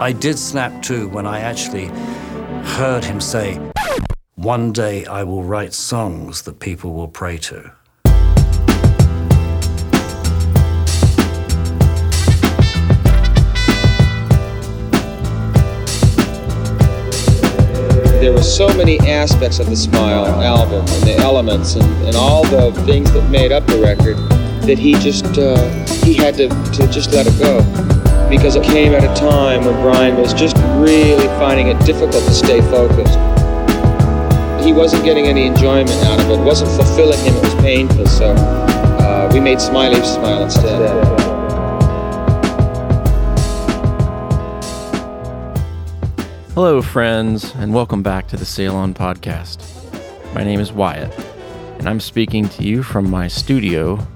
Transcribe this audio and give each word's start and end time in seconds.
I 0.00 0.12
did 0.12 0.38
snap 0.38 0.80
to 0.84 1.08
when 1.08 1.26
I 1.26 1.40
actually 1.40 1.86
heard 2.76 3.04
him 3.04 3.20
say, 3.20 3.58
One 4.36 4.70
day 4.70 5.04
I 5.06 5.24
will 5.24 5.42
write 5.42 5.74
songs 5.74 6.42
that 6.42 6.60
people 6.60 6.94
will 6.94 7.08
pray 7.08 7.36
to. 7.38 7.72
there 18.20 18.32
were 18.32 18.42
so 18.42 18.66
many 18.76 18.98
aspects 19.00 19.60
of 19.60 19.70
the 19.70 19.76
Smile 19.76 20.26
album 20.26 20.80
and 20.80 21.02
the 21.04 21.16
elements 21.18 21.76
and, 21.76 21.84
and 22.04 22.16
all 22.16 22.44
the 22.44 22.72
things 22.84 23.12
that 23.12 23.28
made 23.30 23.52
up 23.52 23.64
the 23.66 23.80
record 23.80 24.16
that 24.62 24.78
he 24.78 24.94
just 24.94 25.38
uh, 25.38 25.56
he 26.04 26.14
had 26.14 26.34
to, 26.34 26.48
to 26.48 26.86
just 26.88 27.12
let 27.12 27.26
it 27.28 27.38
go 27.38 28.07
because 28.28 28.56
it 28.56 28.62
came 28.62 28.92
at 28.92 29.02
a 29.02 29.20
time 29.20 29.64
when 29.64 29.74
Brian 29.80 30.16
was 30.18 30.34
just 30.34 30.54
really 30.76 31.26
finding 31.38 31.68
it 31.68 31.78
difficult 31.86 32.22
to 32.24 32.30
stay 32.30 32.60
focused. 32.60 33.18
He 34.62 34.74
wasn't 34.74 35.02
getting 35.04 35.26
any 35.26 35.46
enjoyment 35.46 35.90
out 36.04 36.20
of 36.20 36.28
it. 36.30 36.38
It 36.38 36.44
wasn't 36.44 36.70
fulfilling 36.72 37.18
him. 37.20 37.34
It 37.34 37.42
was 37.42 37.54
painful. 37.54 38.06
So 38.06 38.34
uh, 38.34 39.30
we 39.32 39.40
made 39.40 39.62
Smiley 39.62 40.02
smile 40.02 40.42
instead. 40.42 40.78
Hello, 46.52 46.82
friends, 46.82 47.54
and 47.54 47.72
welcome 47.72 48.02
back 48.02 48.28
to 48.28 48.36
the 48.36 48.44
Sail 48.44 48.76
On 48.76 48.92
Podcast. 48.92 49.64
My 50.34 50.44
name 50.44 50.60
is 50.60 50.70
Wyatt, 50.70 51.18
and 51.78 51.88
I'm 51.88 52.00
speaking 52.00 52.46
to 52.50 52.62
you 52.62 52.82
from 52.82 53.08
my 53.08 53.26
studio 53.26 54.06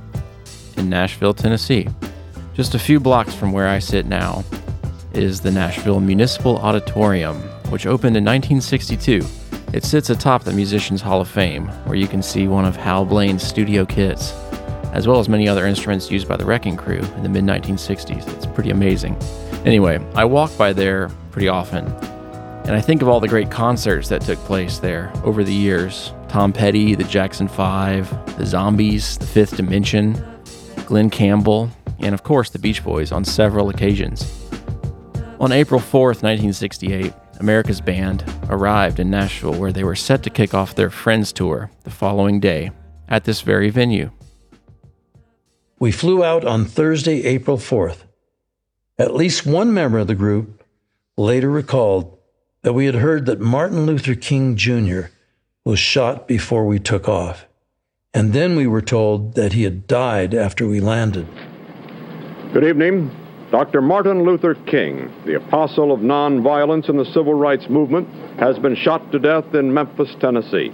in 0.77 0.91
Nashville, 0.91 1.33
Tennessee. 1.33 1.89
Just 2.55 2.75
a 2.75 2.79
few 2.79 3.01
blocks 3.01 3.35
from 3.35 3.53
where 3.53 3.69
I 3.69 3.79
sit 3.79 4.07
now 4.07 4.45
is 5.15 5.41
the 5.41 5.51
Nashville 5.51 6.01
Municipal 6.01 6.59
Auditorium, 6.59 7.37
which 7.71 7.87
opened 7.87 8.17
in 8.17 8.25
1962. 8.25 9.23
It 9.73 9.85
sits 9.85 10.11
atop 10.11 10.45
the 10.45 10.53
Musicians 10.53 11.01
Hall 11.01 11.21
of 11.21 11.29
Fame, 11.29 11.69
where 11.87 11.97
you 11.97 12.07
can 12.07 12.23
see 12.23 12.49
one 12.49 12.65
of 12.65 12.77
Hal 12.77 13.05
Blaine's 13.05 13.43
studio 13.43 13.87
kits, 13.87 14.33
as 14.93 15.09
well 15.09 15.19
as 15.19 15.29
many 15.29 15.49
other 15.49 15.67
instruments 15.67 16.11
used 16.11 16.29
by 16.29 16.37
the 16.37 16.45
Wrecking 16.45 16.77
Crew 16.77 17.01
in 17.17 17.23
the 17.23 17.29
mid 17.29 17.45
1960s. 17.45 18.29
It's 18.37 18.47
pretty 18.47 18.71
amazing. 18.71 19.17
Anyway, 19.65 20.05
I 20.15 20.25
walk 20.25 20.57
by 20.59 20.73
there 20.73 21.09
pretty 21.31 21.49
often 21.49 21.87
and 22.65 22.77
I 22.77 22.81
think 22.81 23.03
of 23.03 23.09
all 23.09 23.19
the 23.19 23.29
great 23.29 23.51
concerts 23.51 24.09
that 24.09 24.23
took 24.23 24.39
place 24.41 24.79
there 24.79 25.13
over 25.25 25.43
the 25.43 25.53
years 25.53 26.13
Tom 26.29 26.53
Petty, 26.53 26.95
the 26.95 27.05
Jackson 27.05 27.49
Five, 27.49 28.09
the 28.39 28.47
Zombies, 28.47 29.19
the 29.19 29.27
Fifth 29.27 29.57
Dimension, 29.57 30.23
Glen 30.87 31.11
Campbell, 31.11 31.69
and 32.03 32.15
of 32.15 32.23
course 32.23 32.51
the 32.51 32.59
Beach 32.59 32.85
Boys 32.85 33.13
on 33.13 33.25
several 33.25 33.69
occasions. 33.69 34.23
On 35.41 35.51
April 35.51 35.81
4th, 35.81 36.23
1968, 36.23 37.13
America's 37.41 37.81
Band 37.81 38.25
arrived 38.49 39.01
in 39.01 39.11
Nashville 39.11 39.55
where 39.55 39.73
they 39.73 39.83
were 39.83 39.97
set 39.97 40.23
to 40.23 40.31
kick 40.31 40.55
off 40.55 40.75
their 40.75 40.91
Friends 40.91 41.33
tour 41.33 41.71
the 41.83 41.91
following 41.91 42.39
day 42.39 42.71
at 43.09 43.25
this 43.25 43.41
very 43.41 43.69
venue. 43.69 44.11
We 45.81 45.91
flew 45.91 46.23
out 46.23 46.45
on 46.45 46.65
Thursday, 46.65 47.25
April 47.25 47.57
4th. 47.57 48.05
At 48.99 49.17
least 49.17 49.45
one 49.45 49.75
member 49.75 49.99
of 49.99 50.07
the 50.07 50.15
group 50.15 50.63
later 51.17 51.51
recalled 51.51 52.17
that 52.63 52.75
we 52.75 52.87
had 52.87 52.95
heard 52.95 53.27
that 53.27 53.41
Martin 53.41 53.85
Luther 53.85 54.15
King 54.15 54.55
Jr. 54.55 55.07
was 55.65 55.81
shot 55.81 56.29
before 56.29 56.65
we 56.65 56.79
took 56.79 57.09
off. 57.09 57.47
And 58.15 58.33
then 58.33 58.55
we 58.55 58.67
were 58.67 58.83
told 58.83 59.35
that 59.35 59.55
he 59.55 59.65
had 59.65 59.89
died 59.89 60.35
after 60.35 60.69
we 60.69 60.79
landed. 60.79 61.27
Good 62.53 62.65
evening. 62.65 63.11
Dr. 63.51 63.81
Martin 63.81 64.25
Luther 64.25 64.55
King, 64.55 65.11
the 65.25 65.37
apostle 65.37 65.91
of 65.91 66.01
nonviolence 66.01 66.91
in 66.91 66.99
the 66.99 67.07
civil 67.07 67.33
rights 67.33 67.71
movement, 67.71 68.07
has 68.39 68.59
been 68.59 68.77
shot 68.77 69.11
to 69.11 69.19
death 69.19 69.55
in 69.55 69.73
Memphis, 69.73 70.15
Tennessee. 70.21 70.71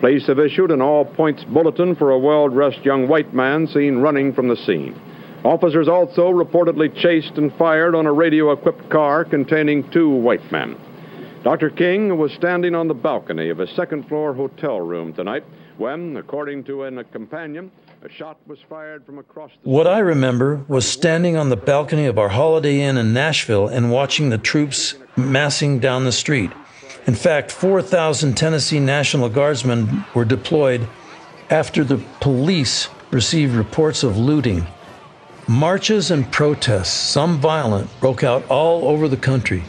Police 0.00 0.26
have 0.26 0.40
issued 0.40 0.72
an 0.72 0.82
all 0.82 1.04
points 1.04 1.44
bulletin 1.44 1.94
for 1.94 2.10
a 2.10 2.18
well 2.18 2.48
dressed 2.48 2.84
young 2.84 3.06
white 3.06 3.32
man 3.32 3.68
seen 3.68 3.98
running 3.98 4.32
from 4.32 4.48
the 4.48 4.56
scene. 4.56 5.00
Officers 5.44 5.86
also 5.86 6.32
reportedly 6.32 6.92
chased 7.00 7.38
and 7.38 7.54
fired 7.54 7.94
on 7.94 8.06
a 8.06 8.12
radio 8.12 8.50
equipped 8.50 8.90
car 8.90 9.24
containing 9.24 9.88
two 9.92 10.10
white 10.10 10.50
men. 10.50 10.76
Dr. 11.44 11.70
King 11.70 12.18
was 12.18 12.32
standing 12.32 12.74
on 12.74 12.88
the 12.88 12.94
balcony 12.94 13.50
of 13.50 13.60
a 13.60 13.68
second 13.68 14.08
floor 14.08 14.34
hotel 14.34 14.80
room 14.80 15.12
tonight 15.12 15.44
when, 15.78 16.16
according 16.16 16.64
to 16.64 16.82
a 16.82 17.04
companion, 17.04 17.70
What 19.62 19.86
I 19.86 19.98
remember 19.98 20.64
was 20.68 20.88
standing 20.88 21.36
on 21.36 21.50
the 21.50 21.56
balcony 21.56 22.06
of 22.06 22.18
our 22.18 22.30
Holiday 22.30 22.80
Inn 22.80 22.96
in 22.96 23.12
Nashville 23.12 23.68
and 23.68 23.90
watching 23.90 24.30
the 24.30 24.38
troops 24.38 24.94
massing 25.16 25.80
down 25.80 26.04
the 26.04 26.12
street. 26.12 26.50
In 27.06 27.14
fact, 27.14 27.50
4,000 27.50 28.36
Tennessee 28.36 28.80
National 28.80 29.28
Guardsmen 29.28 30.06
were 30.14 30.24
deployed 30.24 30.88
after 31.50 31.84
the 31.84 32.02
police 32.20 32.88
received 33.10 33.54
reports 33.54 34.02
of 34.02 34.16
looting. 34.16 34.66
Marches 35.46 36.10
and 36.10 36.30
protests, 36.32 36.88
some 36.88 37.38
violent, 37.38 37.90
broke 38.00 38.24
out 38.24 38.48
all 38.48 38.88
over 38.88 39.08
the 39.08 39.16
country. 39.16 39.62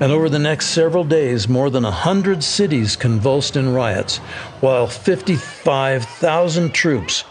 And 0.00 0.12
over 0.12 0.28
the 0.30 0.38
next 0.38 0.66
several 0.68 1.04
days, 1.04 1.48
more 1.48 1.68
than 1.68 1.82
100 1.82 2.42
cities 2.42 2.96
convulsed 2.96 3.56
in 3.56 3.74
riots, 3.74 4.18
while 4.60 4.86
55,000 4.86 6.72
troops 6.72 7.24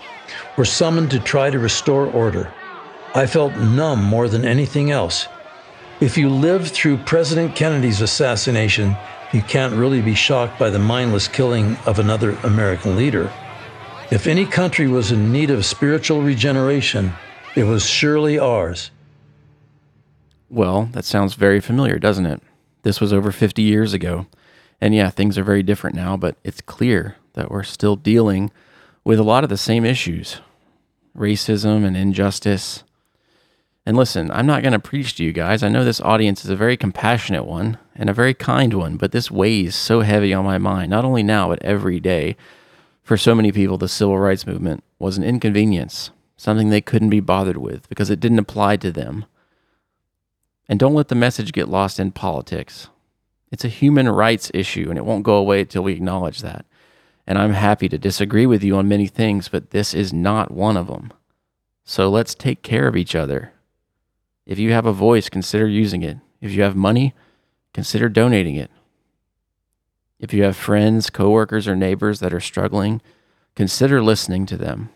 were 0.58 0.66
summoned 0.66 1.12
to 1.12 1.20
try 1.20 1.50
to 1.50 1.60
restore 1.60 2.08
order. 2.08 2.52
I 3.14 3.26
felt 3.26 3.56
numb 3.56 4.04
more 4.04 4.28
than 4.28 4.46
anything 4.46 4.92
else. 4.92 5.28
If 6.02 6.18
you 6.18 6.30
lived 6.30 6.74
through 6.74 6.98
President 6.98 7.56
Kennedy's 7.56 8.02
assassination, 8.02 8.96
you 9.32 9.42
can't 9.42 9.74
really 9.74 10.02
be 10.02 10.16
shocked 10.16 10.60
by 10.60 10.70
the 10.70 10.80
mindless 10.80 11.28
killing 11.28 11.78
of 11.86 12.00
another 12.00 12.32
American 12.44 12.96
leader. 12.96 13.32
If 14.12 14.28
any 14.28 14.46
country 14.46 14.88
was 14.88 15.12
in 15.12 15.32
need 15.32 15.50
of 15.50 15.66
spiritual 15.66 16.22
regeneration, 16.22 17.14
it 17.56 17.64
was 17.64 17.86
surely 17.86 18.38
ours. 18.38 18.92
Well, 20.50 20.90
that 20.92 21.06
sounds 21.06 21.34
very 21.34 21.60
familiar, 21.60 21.98
doesn't 21.98 22.26
it? 22.26 22.42
This 22.84 23.02
was 23.02 23.12
over 23.12 23.32
50 23.32 23.62
years 23.62 23.94
ago. 23.94 24.28
And 24.80 24.94
yeah, 24.94 25.10
things 25.10 25.38
are 25.38 25.44
very 25.44 25.64
different 25.64 25.96
now, 25.96 26.18
but 26.18 26.36
it's 26.44 26.62
clear 26.62 27.16
that 27.34 27.50
we're 27.50 27.64
still 27.64 27.96
dealing 27.96 28.52
with 29.04 29.20
a 29.20 29.24
lot 29.24 29.44
of 29.44 29.50
the 29.50 29.58
same 29.58 29.86
issues 29.86 30.42
racism 31.16 31.86
and 31.86 31.96
injustice. 31.96 32.84
And 33.86 33.96
listen, 33.96 34.32
I'm 34.32 34.48
not 34.48 34.64
going 34.64 34.74
to 34.74 34.80
preach 34.80 35.16
to 35.16 35.24
you 35.24 35.32
guys. 35.32 35.62
I 35.62 35.70
know 35.70 35.86
this 35.86 36.02
audience 36.02 36.44
is 36.44 36.50
a 36.50 36.56
very 36.56 36.76
compassionate 36.76 37.46
one 37.46 37.78
and 37.96 38.10
a 38.10 38.14
very 38.14 38.34
kind 38.34 38.74
one, 38.74 38.98
but 38.98 39.12
this 39.12 39.30
weighs 39.30 39.76
so 39.76 40.02
heavy 40.02 40.34
on 40.34 40.44
my 40.44 40.58
mind, 40.58 40.90
not 40.90 41.06
only 41.06 41.24
now, 41.24 41.50
but 41.50 41.62
every 41.64 42.00
day. 42.00 42.36
For 43.04 43.18
so 43.18 43.36
many 43.36 43.52
people, 43.52 43.78
the 43.78 43.88
civil 43.88 44.18
rights 44.18 44.48
movement 44.48 44.84
was 44.98 45.18
an 45.18 45.24
inconvenience, 45.24 46.10
something 46.38 46.70
they 46.70 46.82
couldn't 46.82 47.12
be 47.12 47.20
bothered 47.20 47.58
with 47.58 47.88
because 47.88 48.10
it 48.10 48.20
didn't 48.20 48.40
apply 48.40 48.78
to 48.78 48.92
them. 48.92 49.26
And 50.68 50.80
don't 50.80 50.96
let 50.96 51.10
the 51.10 51.16
message 51.16 51.54
get 51.54 51.70
lost 51.70 52.00
in 52.00 52.12
politics. 52.12 52.90
It's 53.52 53.64
a 53.64 53.70
human 53.70 54.10
rights 54.10 54.50
issue, 54.54 54.88
and 54.90 54.98
it 54.98 55.06
won't 55.06 55.24
go 55.24 55.36
away 55.36 55.62
until 55.62 55.84
we 55.84 55.94
acknowledge 55.94 56.42
that. 56.42 56.66
And 57.28 57.38
I'm 57.38 57.54
happy 57.54 57.90
to 57.90 57.98
disagree 57.98 58.46
with 58.46 58.64
you 58.64 58.78
on 58.78 58.88
many 58.88 59.08
things, 59.08 59.50
but 59.50 59.72
this 59.72 59.94
is 59.94 60.14
not 60.14 60.52
one 60.52 60.78
of 60.78 60.88
them. 60.88 61.12
So 61.84 62.10
let's 62.10 62.36
take 62.36 62.62
care 62.62 62.88
of 62.88 62.96
each 62.96 63.16
other. 63.16 63.54
If 64.46 64.60
you 64.60 64.74
have 64.74 64.86
a 64.86 64.94
voice, 64.94 65.30
consider 65.30 65.68
using 65.68 66.04
it. 66.04 66.18
If 66.40 66.52
you 66.52 66.62
have 66.62 66.76
money, 66.76 67.14
consider 67.74 68.10
donating 68.10 68.56
it. 68.56 68.70
If 70.20 70.34
you 70.34 70.44
have 70.44 70.56
friends, 70.56 71.10
coworkers, 71.10 71.68
or 71.68 71.76
neighbors 71.76 72.20
that 72.20 72.34
are 72.34 72.40
struggling, 72.40 73.02
consider 73.56 74.02
listening 74.02 74.46
to 74.48 74.58
them. 74.58 74.90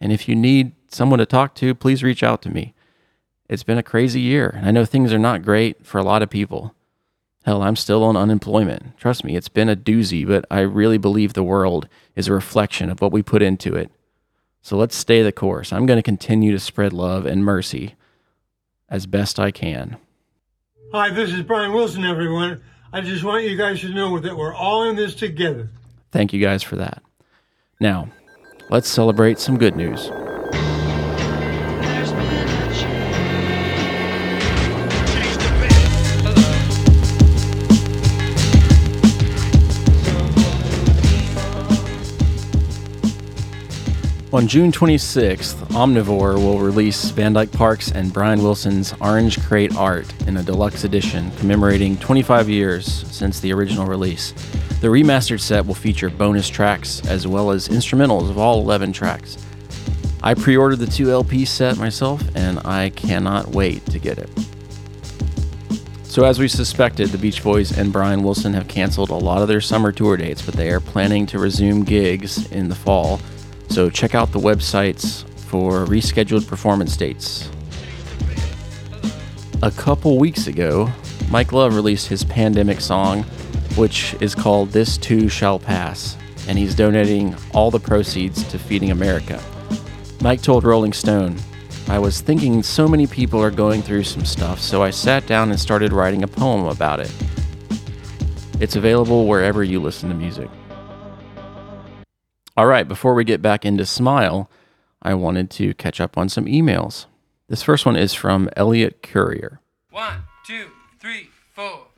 And 0.00 0.12
if 0.12 0.28
you 0.28 0.34
need 0.34 0.72
someone 0.88 1.18
to 1.18 1.26
talk 1.26 1.54
to, 1.56 1.74
please 1.74 2.02
reach 2.02 2.22
out 2.22 2.42
to 2.42 2.50
me. 2.50 2.74
It's 3.48 3.62
been 3.62 3.78
a 3.78 3.82
crazy 3.82 4.20
year. 4.20 4.52
And 4.56 4.66
I 4.66 4.70
know 4.70 4.84
things 4.84 5.12
are 5.12 5.18
not 5.18 5.42
great 5.42 5.86
for 5.86 5.98
a 5.98 6.04
lot 6.04 6.22
of 6.22 6.30
people. 6.30 6.74
Hell, 7.46 7.62
I'm 7.62 7.76
still 7.76 8.02
on 8.02 8.16
unemployment. 8.16 8.98
Trust 8.98 9.22
me, 9.22 9.36
it's 9.36 9.48
been 9.48 9.68
a 9.68 9.76
doozy, 9.76 10.26
but 10.26 10.44
I 10.50 10.62
really 10.62 10.98
believe 10.98 11.32
the 11.32 11.44
world 11.44 11.88
is 12.16 12.26
a 12.26 12.32
reflection 12.32 12.90
of 12.90 13.00
what 13.00 13.12
we 13.12 13.22
put 13.22 13.40
into 13.40 13.76
it. 13.76 13.92
So 14.62 14.76
let's 14.76 14.96
stay 14.96 15.22
the 15.22 15.30
course. 15.30 15.72
I'm 15.72 15.86
going 15.86 15.96
to 15.96 16.02
continue 16.02 16.50
to 16.50 16.58
spread 16.58 16.92
love 16.92 17.24
and 17.24 17.44
mercy 17.44 17.94
as 18.88 19.06
best 19.06 19.38
I 19.38 19.52
can. 19.52 19.96
Hi, 20.92 21.10
this 21.10 21.32
is 21.32 21.42
Brian 21.42 21.72
Wilson, 21.72 22.04
everyone. 22.04 22.62
I 22.92 23.00
just 23.00 23.22
want 23.22 23.44
you 23.44 23.56
guys 23.56 23.80
to 23.82 23.90
know 23.90 24.18
that 24.18 24.36
we're 24.36 24.54
all 24.54 24.82
in 24.90 24.96
this 24.96 25.14
together. 25.14 25.70
Thank 26.10 26.32
you 26.32 26.40
guys 26.40 26.64
for 26.64 26.74
that. 26.74 27.00
Now, 27.78 28.08
let's 28.70 28.88
celebrate 28.88 29.38
some 29.38 29.56
good 29.56 29.76
news. 29.76 30.10
On 44.36 44.46
June 44.46 44.70
26th, 44.70 45.54
Omnivore 45.68 46.36
will 46.36 46.58
release 46.58 47.08
Van 47.08 47.32
Dyke 47.32 47.50
Parks 47.52 47.90
and 47.90 48.12
Brian 48.12 48.42
Wilson's 48.42 48.92
Orange 49.00 49.42
Crate 49.42 49.74
Art 49.74 50.12
in 50.26 50.36
a 50.36 50.42
deluxe 50.42 50.84
edition 50.84 51.30
commemorating 51.38 51.96
25 51.96 52.50
years 52.50 52.84
since 53.10 53.40
the 53.40 53.50
original 53.54 53.86
release. 53.86 54.32
The 54.82 54.88
remastered 54.88 55.40
set 55.40 55.64
will 55.64 55.74
feature 55.74 56.10
bonus 56.10 56.50
tracks 56.50 57.00
as 57.06 57.26
well 57.26 57.50
as 57.50 57.68
instrumentals 57.68 58.28
of 58.28 58.36
all 58.36 58.60
11 58.60 58.92
tracks. 58.92 59.38
I 60.22 60.34
pre 60.34 60.54
ordered 60.54 60.80
the 60.80 60.86
2 60.86 61.10
LP 61.10 61.46
set 61.46 61.78
myself 61.78 62.22
and 62.34 62.58
I 62.58 62.90
cannot 62.90 63.52
wait 63.52 63.86
to 63.86 63.98
get 63.98 64.18
it. 64.18 64.28
So, 66.02 66.26
as 66.26 66.38
we 66.38 66.48
suspected, 66.48 67.08
the 67.08 67.16
Beach 67.16 67.42
Boys 67.42 67.76
and 67.76 67.90
Brian 67.90 68.22
Wilson 68.22 68.52
have 68.52 68.68
canceled 68.68 69.08
a 69.08 69.14
lot 69.14 69.40
of 69.40 69.48
their 69.48 69.62
summer 69.62 69.92
tour 69.92 70.18
dates, 70.18 70.42
but 70.42 70.54
they 70.54 70.70
are 70.72 70.80
planning 70.80 71.24
to 71.26 71.38
resume 71.38 71.84
gigs 71.84 72.52
in 72.52 72.68
the 72.68 72.74
fall 72.74 73.18
so 73.68 73.90
check 73.90 74.14
out 74.14 74.32
the 74.32 74.38
websites 74.38 75.28
for 75.40 75.84
rescheduled 75.86 76.46
performance 76.46 76.96
dates. 76.96 77.48
A 79.62 79.70
couple 79.70 80.18
weeks 80.18 80.46
ago, 80.46 80.90
Mike 81.30 81.52
Love 81.52 81.74
released 81.74 82.08
his 82.08 82.24
pandemic 82.24 82.80
song, 82.80 83.22
which 83.74 84.14
is 84.20 84.34
called 84.34 84.70
This 84.70 84.98
Too 84.98 85.28
Shall 85.28 85.58
Pass, 85.58 86.16
and 86.46 86.58
he's 86.58 86.74
donating 86.74 87.34
all 87.52 87.70
the 87.70 87.80
proceeds 87.80 88.42
to 88.50 88.58
Feeding 88.58 88.90
America. 88.90 89.42
Mike 90.20 90.42
told 90.42 90.64
Rolling 90.64 90.92
Stone, 90.92 91.36
I 91.88 91.98
was 91.98 92.20
thinking 92.20 92.62
so 92.62 92.88
many 92.88 93.06
people 93.06 93.40
are 93.42 93.50
going 93.50 93.82
through 93.82 94.04
some 94.04 94.24
stuff, 94.24 94.60
so 94.60 94.82
I 94.82 94.90
sat 94.90 95.26
down 95.26 95.50
and 95.50 95.58
started 95.58 95.92
writing 95.92 96.22
a 96.22 96.28
poem 96.28 96.66
about 96.66 97.00
it. 97.00 97.12
It's 98.58 98.76
available 98.76 99.26
wherever 99.26 99.62
you 99.62 99.80
listen 99.80 100.08
to 100.08 100.14
music. 100.14 100.50
All 102.58 102.66
right, 102.66 102.88
before 102.88 103.12
we 103.12 103.24
get 103.24 103.42
back 103.42 103.66
into 103.66 103.84
Smile, 103.84 104.50
I 105.02 105.12
wanted 105.12 105.50
to 105.50 105.74
catch 105.74 106.00
up 106.00 106.16
on 106.16 106.30
some 106.30 106.46
emails. 106.46 107.04
This 107.50 107.62
first 107.62 107.84
one 107.84 107.96
is 107.96 108.14
from 108.14 108.48
Elliot 108.56 109.02
Courier. 109.02 109.60
One, 109.90 110.22
two, 110.46 110.70
three, 110.98 111.28
four. 111.52 111.88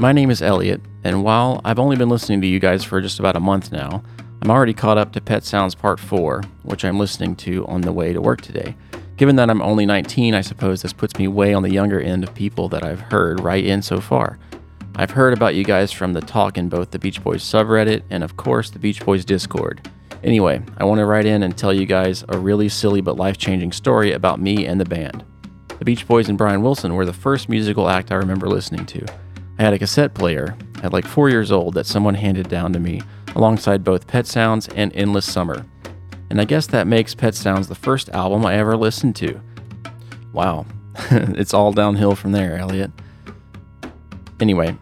My 0.00 0.12
name 0.12 0.30
is 0.30 0.40
Elliot, 0.40 0.80
and 1.04 1.22
while 1.22 1.60
I've 1.66 1.78
only 1.78 1.96
been 1.96 2.08
listening 2.08 2.40
to 2.40 2.46
you 2.46 2.60
guys 2.60 2.82
for 2.82 3.02
just 3.02 3.18
about 3.18 3.36
a 3.36 3.40
month 3.40 3.72
now, 3.72 4.02
I'm 4.40 4.50
already 4.50 4.72
caught 4.72 4.96
up 4.96 5.12
to 5.12 5.20
Pet 5.20 5.44
Sounds 5.44 5.74
Part 5.74 6.00
4, 6.00 6.40
which 6.62 6.82
I'm 6.82 6.98
listening 6.98 7.36
to 7.36 7.66
on 7.66 7.82
the 7.82 7.92
way 7.92 8.14
to 8.14 8.22
work 8.22 8.40
today. 8.40 8.76
Given 9.18 9.36
that 9.36 9.50
I'm 9.50 9.60
only 9.60 9.84
19, 9.84 10.32
I 10.32 10.40
suppose 10.40 10.80
this 10.80 10.94
puts 10.94 11.18
me 11.18 11.28
way 11.28 11.52
on 11.52 11.62
the 11.62 11.70
younger 11.70 12.00
end 12.00 12.24
of 12.24 12.34
people 12.34 12.70
that 12.70 12.84
I've 12.84 13.00
heard 13.00 13.38
write 13.40 13.66
in 13.66 13.82
so 13.82 14.00
far. 14.00 14.38
I've 14.96 15.10
heard 15.10 15.32
about 15.32 15.56
you 15.56 15.64
guys 15.64 15.90
from 15.90 16.12
the 16.12 16.20
talk 16.20 16.56
in 16.56 16.68
both 16.68 16.92
the 16.92 17.00
Beach 17.00 17.22
Boys 17.22 17.42
subreddit 17.42 18.02
and, 18.10 18.22
of 18.22 18.36
course, 18.36 18.70
the 18.70 18.78
Beach 18.78 19.04
Boys 19.04 19.24
Discord. 19.24 19.90
Anyway, 20.22 20.62
I 20.78 20.84
want 20.84 21.00
to 21.00 21.04
write 21.04 21.26
in 21.26 21.42
and 21.42 21.58
tell 21.58 21.72
you 21.74 21.84
guys 21.84 22.24
a 22.28 22.38
really 22.38 22.68
silly 22.68 23.00
but 23.00 23.16
life 23.16 23.36
changing 23.36 23.72
story 23.72 24.12
about 24.12 24.40
me 24.40 24.66
and 24.66 24.80
the 24.80 24.84
band. 24.84 25.24
The 25.80 25.84
Beach 25.84 26.06
Boys 26.06 26.28
and 26.28 26.38
Brian 26.38 26.62
Wilson 26.62 26.94
were 26.94 27.04
the 27.04 27.12
first 27.12 27.48
musical 27.48 27.88
act 27.88 28.12
I 28.12 28.14
remember 28.14 28.48
listening 28.48 28.86
to. 28.86 29.04
I 29.58 29.62
had 29.62 29.72
a 29.72 29.78
cassette 29.80 30.14
player, 30.14 30.56
at 30.84 30.92
like 30.92 31.06
four 31.06 31.28
years 31.28 31.50
old, 31.50 31.74
that 31.74 31.86
someone 31.86 32.14
handed 32.14 32.48
down 32.48 32.72
to 32.72 32.78
me, 32.78 33.02
alongside 33.34 33.82
both 33.82 34.06
Pet 34.06 34.28
Sounds 34.28 34.68
and 34.68 34.94
Endless 34.94 35.30
Summer. 35.30 35.66
And 36.30 36.40
I 36.40 36.44
guess 36.44 36.68
that 36.68 36.86
makes 36.86 37.16
Pet 37.16 37.34
Sounds 37.34 37.66
the 37.66 37.74
first 37.74 38.10
album 38.10 38.46
I 38.46 38.54
ever 38.54 38.76
listened 38.76 39.16
to. 39.16 39.40
Wow, 40.32 40.66
it's 41.10 41.52
all 41.52 41.72
downhill 41.72 42.14
from 42.14 42.30
there, 42.30 42.56
Elliot. 42.56 42.92
Anyway, 44.40 44.76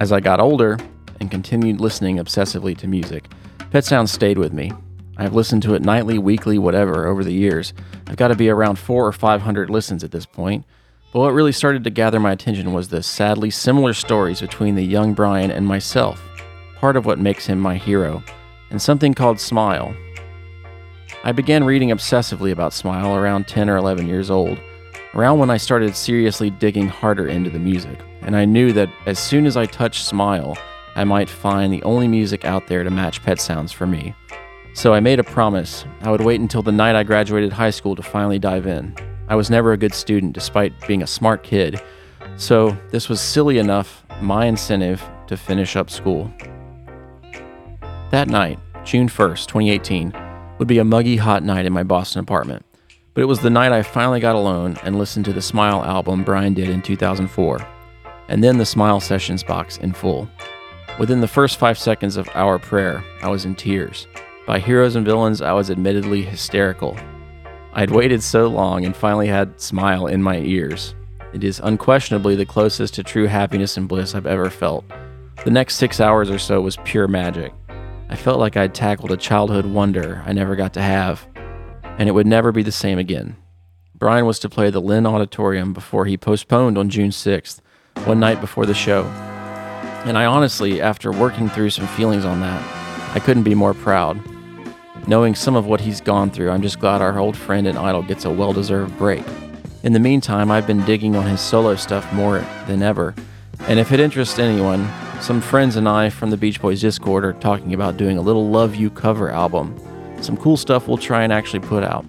as 0.00 0.12
I 0.12 0.20
got 0.20 0.40
older 0.40 0.78
and 1.20 1.30
continued 1.30 1.80
listening 1.80 2.16
obsessively 2.16 2.76
to 2.78 2.88
music, 2.88 3.30
Pet 3.70 3.84
Sounds 3.84 4.12
stayed 4.12 4.38
with 4.38 4.52
me. 4.52 4.72
I've 5.16 5.34
listened 5.34 5.62
to 5.64 5.74
it 5.74 5.82
nightly, 5.82 6.18
weekly, 6.18 6.58
whatever 6.58 7.06
over 7.06 7.22
the 7.22 7.32
years. 7.32 7.72
I've 8.06 8.16
got 8.16 8.28
to 8.28 8.34
be 8.34 8.48
around 8.48 8.76
four 8.78 9.06
or 9.06 9.12
five 9.12 9.42
hundred 9.42 9.70
listens 9.70 10.02
at 10.02 10.10
this 10.10 10.26
point. 10.26 10.64
But 11.12 11.20
what 11.20 11.32
really 11.32 11.52
started 11.52 11.84
to 11.84 11.90
gather 11.90 12.18
my 12.18 12.32
attention 12.32 12.72
was 12.72 12.88
the 12.88 13.02
sadly 13.02 13.50
similar 13.50 13.94
stories 13.94 14.40
between 14.40 14.74
the 14.74 14.84
young 14.84 15.14
Brian 15.14 15.52
and 15.52 15.64
myself, 15.64 16.20
part 16.76 16.96
of 16.96 17.06
what 17.06 17.20
makes 17.20 17.46
him 17.46 17.60
my 17.60 17.76
hero, 17.76 18.24
and 18.70 18.82
something 18.82 19.14
called 19.14 19.38
Smile. 19.38 19.94
I 21.22 21.30
began 21.30 21.62
reading 21.62 21.90
obsessively 21.90 22.50
about 22.50 22.72
Smile 22.72 23.14
around 23.14 23.46
10 23.46 23.70
or 23.70 23.76
11 23.76 24.08
years 24.08 24.28
old, 24.28 24.58
around 25.14 25.38
when 25.38 25.50
I 25.50 25.56
started 25.56 25.94
seriously 25.94 26.50
digging 26.50 26.88
harder 26.88 27.28
into 27.28 27.48
the 27.48 27.60
music 27.60 28.00
and 28.24 28.36
I 28.36 28.44
knew 28.44 28.72
that 28.72 28.88
as 29.06 29.18
soon 29.18 29.46
as 29.46 29.56
I 29.56 29.66
touched 29.66 30.06
Smile, 30.06 30.56
I 30.96 31.04
might 31.04 31.28
find 31.28 31.72
the 31.72 31.82
only 31.82 32.08
music 32.08 32.44
out 32.44 32.66
there 32.66 32.84
to 32.84 32.90
match 32.90 33.22
Pet 33.22 33.40
Sounds 33.40 33.72
for 33.72 33.86
me. 33.86 34.14
So 34.74 34.94
I 34.94 35.00
made 35.00 35.20
a 35.20 35.24
promise 35.24 35.84
I 36.02 36.10
would 36.10 36.22
wait 36.22 36.40
until 36.40 36.62
the 36.62 36.72
night 36.72 36.96
I 36.96 37.02
graduated 37.02 37.52
high 37.52 37.70
school 37.70 37.94
to 37.96 38.02
finally 38.02 38.38
dive 38.38 38.66
in. 38.66 38.94
I 39.28 39.36
was 39.36 39.50
never 39.50 39.72
a 39.72 39.76
good 39.76 39.94
student 39.94 40.32
despite 40.32 40.86
being 40.86 41.02
a 41.02 41.06
smart 41.06 41.42
kid, 41.42 41.80
so 42.36 42.76
this 42.90 43.08
was 43.08 43.20
silly 43.20 43.58
enough, 43.58 44.04
my 44.20 44.46
incentive 44.46 45.02
to 45.28 45.36
finish 45.36 45.76
up 45.76 45.90
school. 45.90 46.32
That 48.10 48.28
night, 48.28 48.58
June 48.84 49.08
1st, 49.08 49.46
2018, 49.46 50.12
would 50.58 50.68
be 50.68 50.78
a 50.78 50.84
muggy 50.84 51.16
hot 51.16 51.42
night 51.42 51.66
in 51.66 51.72
my 51.72 51.82
Boston 51.82 52.20
apartment, 52.20 52.64
but 53.14 53.22
it 53.22 53.26
was 53.26 53.40
the 53.40 53.50
night 53.50 53.72
I 53.72 53.82
finally 53.82 54.20
got 54.20 54.36
alone 54.36 54.76
and 54.82 54.98
listened 54.98 55.24
to 55.26 55.32
the 55.32 55.42
Smile 55.42 55.84
album 55.84 56.22
Brian 56.24 56.54
did 56.54 56.68
in 56.68 56.82
2004 56.82 57.66
and 58.28 58.42
then 58.42 58.58
the 58.58 58.66
Smile 58.66 59.00
Sessions 59.00 59.42
box 59.42 59.78
in 59.78 59.92
full. 59.92 60.28
Within 60.98 61.20
the 61.20 61.28
first 61.28 61.58
five 61.58 61.78
seconds 61.78 62.16
of 62.16 62.28
our 62.34 62.58
prayer, 62.58 63.04
I 63.22 63.28
was 63.28 63.44
in 63.44 63.54
tears. 63.54 64.06
By 64.46 64.58
Heroes 64.58 64.94
and 64.94 65.04
Villains, 65.04 65.42
I 65.42 65.52
was 65.52 65.70
admittedly 65.70 66.22
hysterical. 66.22 66.96
I 67.72 67.80
had 67.80 67.90
waited 67.90 68.22
so 68.22 68.46
long 68.46 68.84
and 68.84 68.94
finally 68.96 69.26
had 69.26 69.60
Smile 69.60 70.06
in 70.06 70.22
my 70.22 70.38
ears. 70.38 70.94
It 71.32 71.42
is 71.42 71.60
unquestionably 71.60 72.36
the 72.36 72.46
closest 72.46 72.94
to 72.94 73.02
true 73.02 73.26
happiness 73.26 73.76
and 73.76 73.88
bliss 73.88 74.14
I've 74.14 74.26
ever 74.26 74.50
felt. 74.50 74.84
The 75.44 75.50
next 75.50 75.76
six 75.76 76.00
hours 76.00 76.30
or 76.30 76.38
so 76.38 76.60
was 76.60 76.76
pure 76.84 77.08
magic. 77.08 77.52
I 78.08 78.16
felt 78.16 78.38
like 78.38 78.56
I'd 78.56 78.74
tackled 78.74 79.10
a 79.10 79.16
childhood 79.16 79.66
wonder 79.66 80.22
I 80.24 80.32
never 80.32 80.54
got 80.54 80.74
to 80.74 80.82
have, 80.82 81.26
and 81.98 82.08
it 82.08 82.12
would 82.12 82.26
never 82.26 82.52
be 82.52 82.62
the 82.62 82.70
same 82.70 82.98
again. 82.98 83.36
Brian 83.96 84.26
was 84.26 84.38
to 84.40 84.48
play 84.48 84.70
the 84.70 84.80
Lynn 84.80 85.06
Auditorium 85.06 85.72
before 85.72 86.06
he 86.06 86.16
postponed 86.16 86.78
on 86.78 86.90
June 86.90 87.10
6th, 87.10 87.60
one 88.04 88.20
night 88.20 88.40
before 88.40 88.66
the 88.66 88.74
show. 88.74 89.04
And 90.04 90.18
I 90.18 90.26
honestly, 90.26 90.82
after 90.82 91.10
working 91.12 91.48
through 91.48 91.70
some 91.70 91.86
feelings 91.88 92.24
on 92.24 92.40
that, 92.40 92.62
I 93.16 93.20
couldn't 93.20 93.42
be 93.44 93.54
more 93.54 93.74
proud. 93.74 94.20
Knowing 95.06 95.34
some 95.34 95.56
of 95.56 95.66
what 95.66 95.80
he's 95.80 96.00
gone 96.00 96.30
through, 96.30 96.50
I'm 96.50 96.62
just 96.62 96.80
glad 96.80 97.02
our 97.02 97.18
old 97.18 97.36
friend 97.36 97.66
and 97.66 97.78
idol 97.78 98.02
gets 98.02 98.24
a 98.24 98.30
well 98.30 98.52
deserved 98.52 98.96
break. 98.98 99.24
In 99.82 99.92
the 99.92 100.00
meantime, 100.00 100.50
I've 100.50 100.66
been 100.66 100.84
digging 100.84 101.14
on 101.14 101.26
his 101.26 101.40
solo 101.40 101.76
stuff 101.76 102.10
more 102.12 102.38
than 102.66 102.82
ever. 102.82 103.14
And 103.60 103.78
if 103.78 103.92
it 103.92 104.00
interests 104.00 104.38
anyone, 104.38 104.88
some 105.20 105.40
friends 105.40 105.76
and 105.76 105.88
I 105.88 106.10
from 106.10 106.30
the 106.30 106.36
Beach 106.36 106.60
Boys 106.60 106.80
Discord 106.80 107.24
are 107.24 107.34
talking 107.34 107.72
about 107.72 107.96
doing 107.96 108.18
a 108.18 108.22
little 108.22 108.48
Love 108.50 108.74
You 108.74 108.90
cover 108.90 109.30
album. 109.30 109.78
Some 110.22 110.36
cool 110.36 110.56
stuff 110.56 110.88
we'll 110.88 110.98
try 110.98 111.22
and 111.22 111.32
actually 111.32 111.60
put 111.60 111.82
out. 111.82 112.04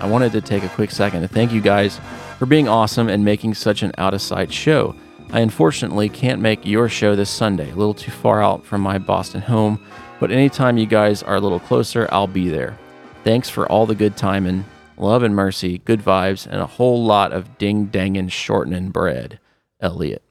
I 0.00 0.08
wanted 0.08 0.32
to 0.32 0.40
take 0.40 0.62
a 0.62 0.68
quick 0.70 0.90
second 0.90 1.22
to 1.22 1.28
thank 1.28 1.52
you 1.52 1.60
guys 1.60 2.00
for 2.38 2.46
being 2.46 2.68
awesome 2.68 3.08
and 3.08 3.24
making 3.24 3.54
such 3.54 3.82
an 3.82 3.92
out 3.96 4.12
of 4.14 4.20
sight 4.20 4.52
show. 4.52 4.94
I 5.34 5.40
unfortunately 5.40 6.08
can't 6.08 6.40
make 6.40 6.64
your 6.64 6.88
show 6.88 7.16
this 7.16 7.28
Sunday, 7.28 7.72
a 7.72 7.74
little 7.74 7.92
too 7.92 8.12
far 8.12 8.40
out 8.40 8.64
from 8.64 8.82
my 8.82 8.98
Boston 8.98 9.40
home, 9.40 9.84
but 10.20 10.30
anytime 10.30 10.78
you 10.78 10.86
guys 10.86 11.24
are 11.24 11.34
a 11.34 11.40
little 11.40 11.58
closer, 11.58 12.08
I'll 12.12 12.28
be 12.28 12.48
there. 12.48 12.78
Thanks 13.24 13.50
for 13.50 13.66
all 13.66 13.84
the 13.84 13.96
good 13.96 14.16
timing, 14.16 14.64
love 14.96 15.24
and 15.24 15.34
mercy, 15.34 15.78
good 15.78 16.00
vibes, 16.00 16.46
and 16.46 16.60
a 16.60 16.66
whole 16.66 17.04
lot 17.04 17.32
of 17.32 17.58
ding 17.58 17.86
dangin' 17.86 18.28
shortening 18.28 18.90
bread. 18.90 19.40
Elliot. 19.80 20.22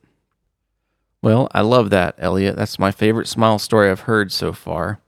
Well, 1.21 1.49
I 1.51 1.59
love 1.59 1.89
that, 1.89 2.15
Elliot. 2.17 2.55
That's 2.55 2.79
my 2.79 2.91
favorite 2.91 3.27
smile 3.27 3.59
story 3.59 3.91
I've 3.91 4.01
heard 4.01 4.31
so 4.31 4.53
far. 4.53 5.01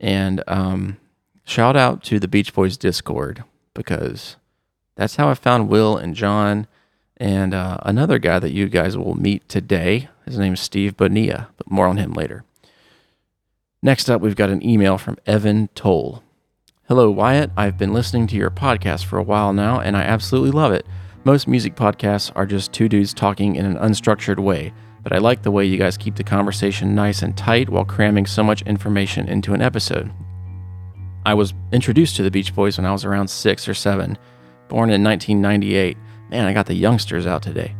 And 0.00 0.42
um, 0.46 0.96
shout 1.44 1.76
out 1.76 2.02
to 2.04 2.18
the 2.18 2.28
Beach 2.28 2.54
Boys 2.54 2.78
Discord 2.78 3.44
because 3.74 4.36
that's 4.96 5.16
how 5.16 5.28
I 5.28 5.34
found 5.34 5.68
Will 5.68 5.98
and 5.98 6.14
John 6.14 6.66
and 7.18 7.52
uh, 7.52 7.78
another 7.82 8.18
guy 8.18 8.38
that 8.38 8.52
you 8.52 8.68
guys 8.68 8.96
will 8.96 9.14
meet 9.14 9.48
today. 9.48 10.08
His 10.24 10.38
name 10.38 10.54
is 10.54 10.60
Steve 10.60 10.96
Bonilla, 10.96 11.48
but 11.56 11.70
more 11.70 11.86
on 11.86 11.96
him 11.96 12.12
later. 12.12 12.44
Next 13.82 14.08
up, 14.08 14.20
we've 14.20 14.36
got 14.36 14.50
an 14.50 14.64
email 14.64 14.98
from 14.98 15.18
Evan 15.26 15.68
Toll. 15.74 16.22
Hello, 16.88 17.10
Wyatt. 17.10 17.50
I've 17.56 17.76
been 17.76 17.92
listening 17.92 18.26
to 18.28 18.36
your 18.36 18.50
podcast 18.50 19.04
for 19.04 19.18
a 19.18 19.22
while 19.22 19.52
now, 19.52 19.80
and 19.80 19.96
I 19.96 20.02
absolutely 20.02 20.52
love 20.52 20.72
it. 20.72 20.86
Most 21.24 21.48
music 21.48 21.74
podcasts 21.74 22.32
are 22.34 22.46
just 22.46 22.72
two 22.72 22.88
dudes 22.88 23.12
talking 23.12 23.56
in 23.56 23.66
an 23.66 23.76
unstructured 23.76 24.38
way, 24.38 24.72
but 25.02 25.12
I 25.12 25.18
like 25.18 25.42
the 25.42 25.50
way 25.50 25.64
you 25.64 25.76
guys 25.76 25.96
keep 25.96 26.16
the 26.16 26.24
conversation 26.24 26.94
nice 26.94 27.22
and 27.22 27.36
tight 27.36 27.68
while 27.68 27.84
cramming 27.84 28.26
so 28.26 28.42
much 28.42 28.62
information 28.62 29.28
into 29.28 29.54
an 29.54 29.60
episode. 29.60 30.10
I 31.26 31.34
was 31.34 31.52
introduced 31.72 32.16
to 32.16 32.22
the 32.22 32.30
Beach 32.30 32.54
Boys 32.54 32.78
when 32.78 32.86
I 32.86 32.92
was 32.92 33.04
around 33.04 33.28
six 33.28 33.68
or 33.68 33.74
seven, 33.74 34.16
born 34.68 34.90
in 34.90 35.04
1998 35.04 35.96
Man, 36.30 36.44
I 36.44 36.52
got 36.52 36.66
the 36.66 36.74
youngsters 36.74 37.26
out 37.26 37.42
today. 37.42 37.74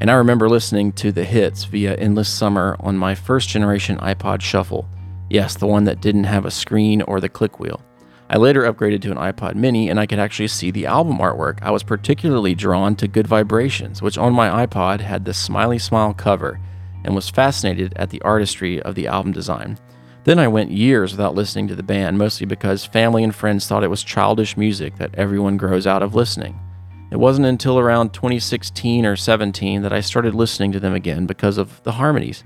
And 0.00 0.10
I 0.10 0.14
remember 0.14 0.48
listening 0.48 0.92
to 0.92 1.10
the 1.10 1.24
hits 1.24 1.64
via 1.64 1.96
Endless 1.96 2.28
Summer 2.28 2.76
on 2.78 2.96
my 2.96 3.16
first 3.16 3.48
generation 3.48 3.98
iPod 3.98 4.40
Shuffle. 4.40 4.88
Yes, 5.28 5.56
the 5.56 5.66
one 5.66 5.84
that 5.84 6.00
didn't 6.00 6.24
have 6.24 6.44
a 6.44 6.50
screen 6.50 7.02
or 7.02 7.20
the 7.20 7.28
click 7.28 7.58
wheel. 7.58 7.82
I 8.30 8.36
later 8.36 8.70
upgraded 8.70 9.02
to 9.02 9.10
an 9.10 9.16
iPod 9.16 9.56
mini 9.56 9.88
and 9.88 9.98
I 9.98 10.06
could 10.06 10.20
actually 10.20 10.48
see 10.48 10.70
the 10.70 10.86
album 10.86 11.18
artwork. 11.18 11.58
I 11.62 11.72
was 11.72 11.82
particularly 11.82 12.54
drawn 12.54 12.94
to 12.96 13.08
Good 13.08 13.26
Vibrations, 13.26 14.00
which 14.00 14.18
on 14.18 14.32
my 14.32 14.66
iPod 14.66 15.00
had 15.00 15.24
the 15.24 15.34
smiley 15.34 15.78
smile 15.78 16.14
cover 16.14 16.60
and 17.04 17.14
was 17.14 17.28
fascinated 17.28 17.94
at 17.96 18.10
the 18.10 18.22
artistry 18.22 18.80
of 18.82 18.94
the 18.94 19.08
album 19.08 19.32
design. 19.32 19.78
Then 20.24 20.38
I 20.38 20.46
went 20.46 20.70
years 20.70 21.12
without 21.12 21.34
listening 21.34 21.68
to 21.68 21.74
the 21.74 21.82
band, 21.82 22.18
mostly 22.18 22.46
because 22.46 22.84
family 22.84 23.24
and 23.24 23.34
friends 23.34 23.66
thought 23.66 23.82
it 23.82 23.88
was 23.88 24.04
childish 24.04 24.56
music 24.56 24.96
that 24.96 25.14
everyone 25.14 25.56
grows 25.56 25.86
out 25.86 26.02
of 26.02 26.14
listening. 26.14 26.60
It 27.10 27.16
wasn't 27.16 27.46
until 27.46 27.78
around 27.78 28.12
2016 28.12 29.06
or 29.06 29.16
17 29.16 29.82
that 29.82 29.92
I 29.92 30.00
started 30.00 30.34
listening 30.34 30.72
to 30.72 30.80
them 30.80 30.94
again 30.94 31.26
because 31.26 31.56
of 31.56 31.82
the 31.82 31.92
harmonies. 31.92 32.44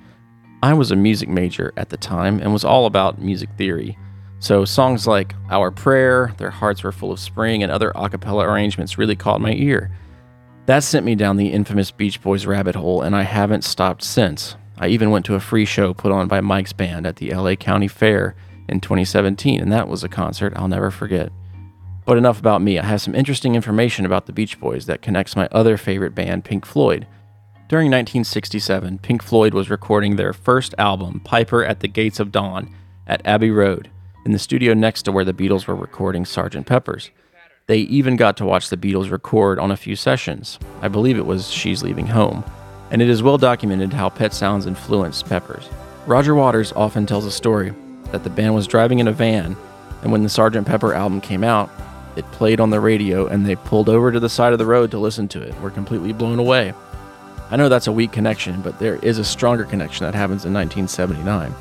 I 0.62 0.74
was 0.74 0.92
a 0.92 0.96
music 0.96 1.28
major 1.28 1.72
at 1.76 1.88
the 1.88 1.96
time 1.96 2.40
and 2.40 2.52
was 2.52 2.64
all 2.64 2.86
about 2.86 3.20
music 3.20 3.50
theory. 3.58 3.98
So 4.38 4.64
songs 4.64 5.06
like 5.06 5.34
Our 5.50 5.70
Prayer, 5.70 6.34
Their 6.38 6.50
Hearts 6.50 6.84
Were 6.84 6.92
Full 6.92 7.12
of 7.12 7.18
Spring, 7.18 7.62
and 7.62 7.70
other 7.70 7.92
a 7.94 8.08
cappella 8.08 8.48
arrangements 8.48 8.98
really 8.98 9.16
caught 9.16 9.40
my 9.40 9.52
ear. 9.52 9.90
That 10.66 10.84
sent 10.84 11.04
me 11.04 11.16
down 11.16 11.36
the 11.36 11.52
infamous 11.52 11.90
Beach 11.90 12.22
Boys 12.22 12.46
rabbit 12.46 12.76
hole, 12.76 13.02
and 13.02 13.16
I 13.16 13.22
haven't 13.22 13.62
stopped 13.64 14.04
since. 14.04 14.56
I 14.78 14.88
even 14.88 15.10
went 15.10 15.24
to 15.26 15.34
a 15.34 15.40
free 15.40 15.64
show 15.64 15.92
put 15.92 16.12
on 16.12 16.28
by 16.28 16.40
Mike's 16.40 16.72
band 16.72 17.06
at 17.06 17.16
the 17.16 17.34
LA 17.34 17.56
County 17.56 17.88
Fair 17.88 18.36
in 18.68 18.80
2017, 18.80 19.60
and 19.60 19.72
that 19.72 19.88
was 19.88 20.04
a 20.04 20.08
concert 20.08 20.52
I'll 20.54 20.68
never 20.68 20.90
forget. 20.90 21.32
But 22.04 22.18
enough 22.18 22.40
about 22.40 22.62
me. 22.62 22.78
I 22.78 22.84
have 22.84 23.00
some 23.00 23.14
interesting 23.14 23.54
information 23.54 24.04
about 24.04 24.26
the 24.26 24.32
Beach 24.32 24.58
Boys 24.58 24.86
that 24.86 25.02
connects 25.02 25.36
my 25.36 25.48
other 25.52 25.76
favorite 25.76 26.14
band, 26.14 26.44
Pink 26.44 26.66
Floyd. 26.66 27.06
During 27.68 27.86
1967, 27.86 28.98
Pink 28.98 29.22
Floyd 29.22 29.54
was 29.54 29.70
recording 29.70 30.16
their 30.16 30.32
first 30.32 30.74
album, 30.78 31.20
Piper 31.20 31.64
at 31.64 31.80
the 31.80 31.88
Gates 31.88 32.20
of 32.20 32.32
Dawn, 32.32 32.74
at 33.06 33.24
Abbey 33.24 33.50
Road, 33.50 33.88
in 34.26 34.32
the 34.32 34.38
studio 34.38 34.74
next 34.74 35.02
to 35.02 35.12
where 35.12 35.24
the 35.24 35.32
Beatles 35.32 35.66
were 35.66 35.76
recording 35.76 36.24
Sgt. 36.24 36.66
Pepper's. 36.66 37.10
They 37.68 37.78
even 37.78 38.16
got 38.16 38.36
to 38.38 38.44
watch 38.44 38.68
the 38.68 38.76
Beatles 38.76 39.10
record 39.10 39.58
on 39.58 39.70
a 39.70 39.76
few 39.76 39.94
sessions. 39.94 40.58
I 40.80 40.88
believe 40.88 41.16
it 41.16 41.26
was 41.26 41.50
She's 41.50 41.82
Leaving 41.82 42.08
Home. 42.08 42.44
And 42.90 43.00
it 43.00 43.08
is 43.08 43.22
well 43.22 43.38
documented 43.38 43.92
how 43.92 44.10
Pet 44.10 44.34
Sounds 44.34 44.66
influenced 44.66 45.26
Peppers. 45.28 45.68
Roger 46.06 46.34
Waters 46.34 46.72
often 46.72 47.06
tells 47.06 47.24
a 47.24 47.30
story 47.30 47.72
that 48.10 48.24
the 48.24 48.30
band 48.30 48.54
was 48.54 48.66
driving 48.66 48.98
in 48.98 49.08
a 49.08 49.12
van, 49.12 49.56
and 50.02 50.10
when 50.10 50.24
the 50.24 50.28
Sgt. 50.28 50.66
Pepper 50.66 50.92
album 50.92 51.20
came 51.20 51.44
out, 51.44 51.70
it 52.16 52.30
played 52.32 52.60
on 52.60 52.70
the 52.70 52.80
radio 52.80 53.26
and 53.26 53.46
they 53.46 53.56
pulled 53.56 53.88
over 53.88 54.12
to 54.12 54.20
the 54.20 54.28
side 54.28 54.52
of 54.52 54.58
the 54.58 54.66
road 54.66 54.90
to 54.90 54.98
listen 54.98 55.28
to 55.28 55.42
it. 55.42 55.58
We're 55.60 55.70
completely 55.70 56.12
blown 56.12 56.38
away. 56.38 56.74
I 57.50 57.56
know 57.56 57.68
that's 57.68 57.86
a 57.86 57.92
weak 57.92 58.12
connection, 58.12 58.62
but 58.62 58.78
there 58.78 58.96
is 58.96 59.18
a 59.18 59.24
stronger 59.24 59.64
connection 59.64 60.06
that 60.06 60.14
happens 60.14 60.44
in 60.44 60.54
1979. 60.54 61.54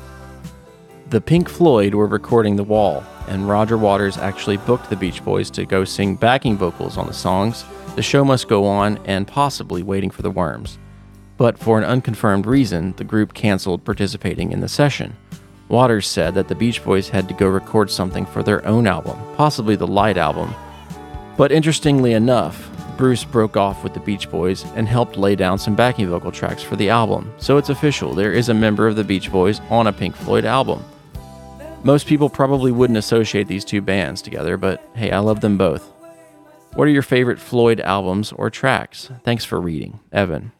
The 1.10 1.20
Pink 1.20 1.50
Floyd 1.50 1.94
were 1.94 2.06
recording 2.06 2.56
The 2.56 2.64
Wall, 2.64 3.04
and 3.28 3.46
Roger 3.46 3.76
Waters 3.76 4.16
actually 4.16 4.56
booked 4.56 4.88
the 4.88 4.96
Beach 4.96 5.22
Boys 5.22 5.50
to 5.50 5.66
go 5.66 5.84
sing 5.84 6.16
backing 6.16 6.56
vocals 6.56 6.96
on 6.96 7.06
the 7.06 7.12
songs 7.12 7.66
The 7.96 8.02
Show 8.02 8.24
Must 8.24 8.48
Go 8.48 8.64
On 8.64 8.98
and 9.04 9.28
possibly 9.28 9.82
Waiting 9.82 10.08
for 10.08 10.22
the 10.22 10.30
Worms. 10.30 10.78
But 11.36 11.58
for 11.58 11.76
an 11.76 11.84
unconfirmed 11.84 12.46
reason, 12.46 12.94
the 12.96 13.04
group 13.04 13.34
canceled 13.34 13.84
participating 13.84 14.52
in 14.52 14.60
the 14.60 14.68
session. 14.68 15.16
Waters 15.72 16.06
said 16.06 16.34
that 16.34 16.48
the 16.48 16.54
Beach 16.54 16.84
Boys 16.84 17.08
had 17.08 17.26
to 17.28 17.34
go 17.34 17.48
record 17.48 17.90
something 17.90 18.26
for 18.26 18.42
their 18.42 18.62
own 18.66 18.86
album, 18.86 19.18
possibly 19.36 19.74
the 19.74 19.86
Light 19.86 20.18
album. 20.18 20.54
But 21.38 21.50
interestingly 21.50 22.12
enough, 22.12 22.68
Bruce 22.98 23.24
broke 23.24 23.56
off 23.56 23.82
with 23.82 23.94
the 23.94 24.00
Beach 24.00 24.30
Boys 24.30 24.66
and 24.76 24.86
helped 24.86 25.16
lay 25.16 25.34
down 25.34 25.58
some 25.58 25.74
backing 25.74 26.10
vocal 26.10 26.30
tracks 26.30 26.62
for 26.62 26.76
the 26.76 26.90
album. 26.90 27.32
So 27.38 27.56
it's 27.56 27.70
official, 27.70 28.12
there 28.12 28.34
is 28.34 28.50
a 28.50 28.54
member 28.54 28.86
of 28.86 28.96
the 28.96 29.02
Beach 29.02 29.32
Boys 29.32 29.62
on 29.70 29.86
a 29.86 29.94
Pink 29.94 30.14
Floyd 30.14 30.44
album. 30.44 30.84
Most 31.84 32.06
people 32.06 32.28
probably 32.28 32.70
wouldn't 32.70 32.98
associate 32.98 33.48
these 33.48 33.64
two 33.64 33.80
bands 33.80 34.20
together, 34.20 34.58
but 34.58 34.86
hey, 34.94 35.10
I 35.10 35.20
love 35.20 35.40
them 35.40 35.56
both. 35.56 35.90
What 36.74 36.86
are 36.86 36.90
your 36.90 37.00
favorite 37.00 37.38
Floyd 37.38 37.80
albums 37.80 38.30
or 38.32 38.50
tracks? 38.50 39.10
Thanks 39.24 39.46
for 39.46 39.58
reading, 39.58 40.00
Evan. 40.12 40.52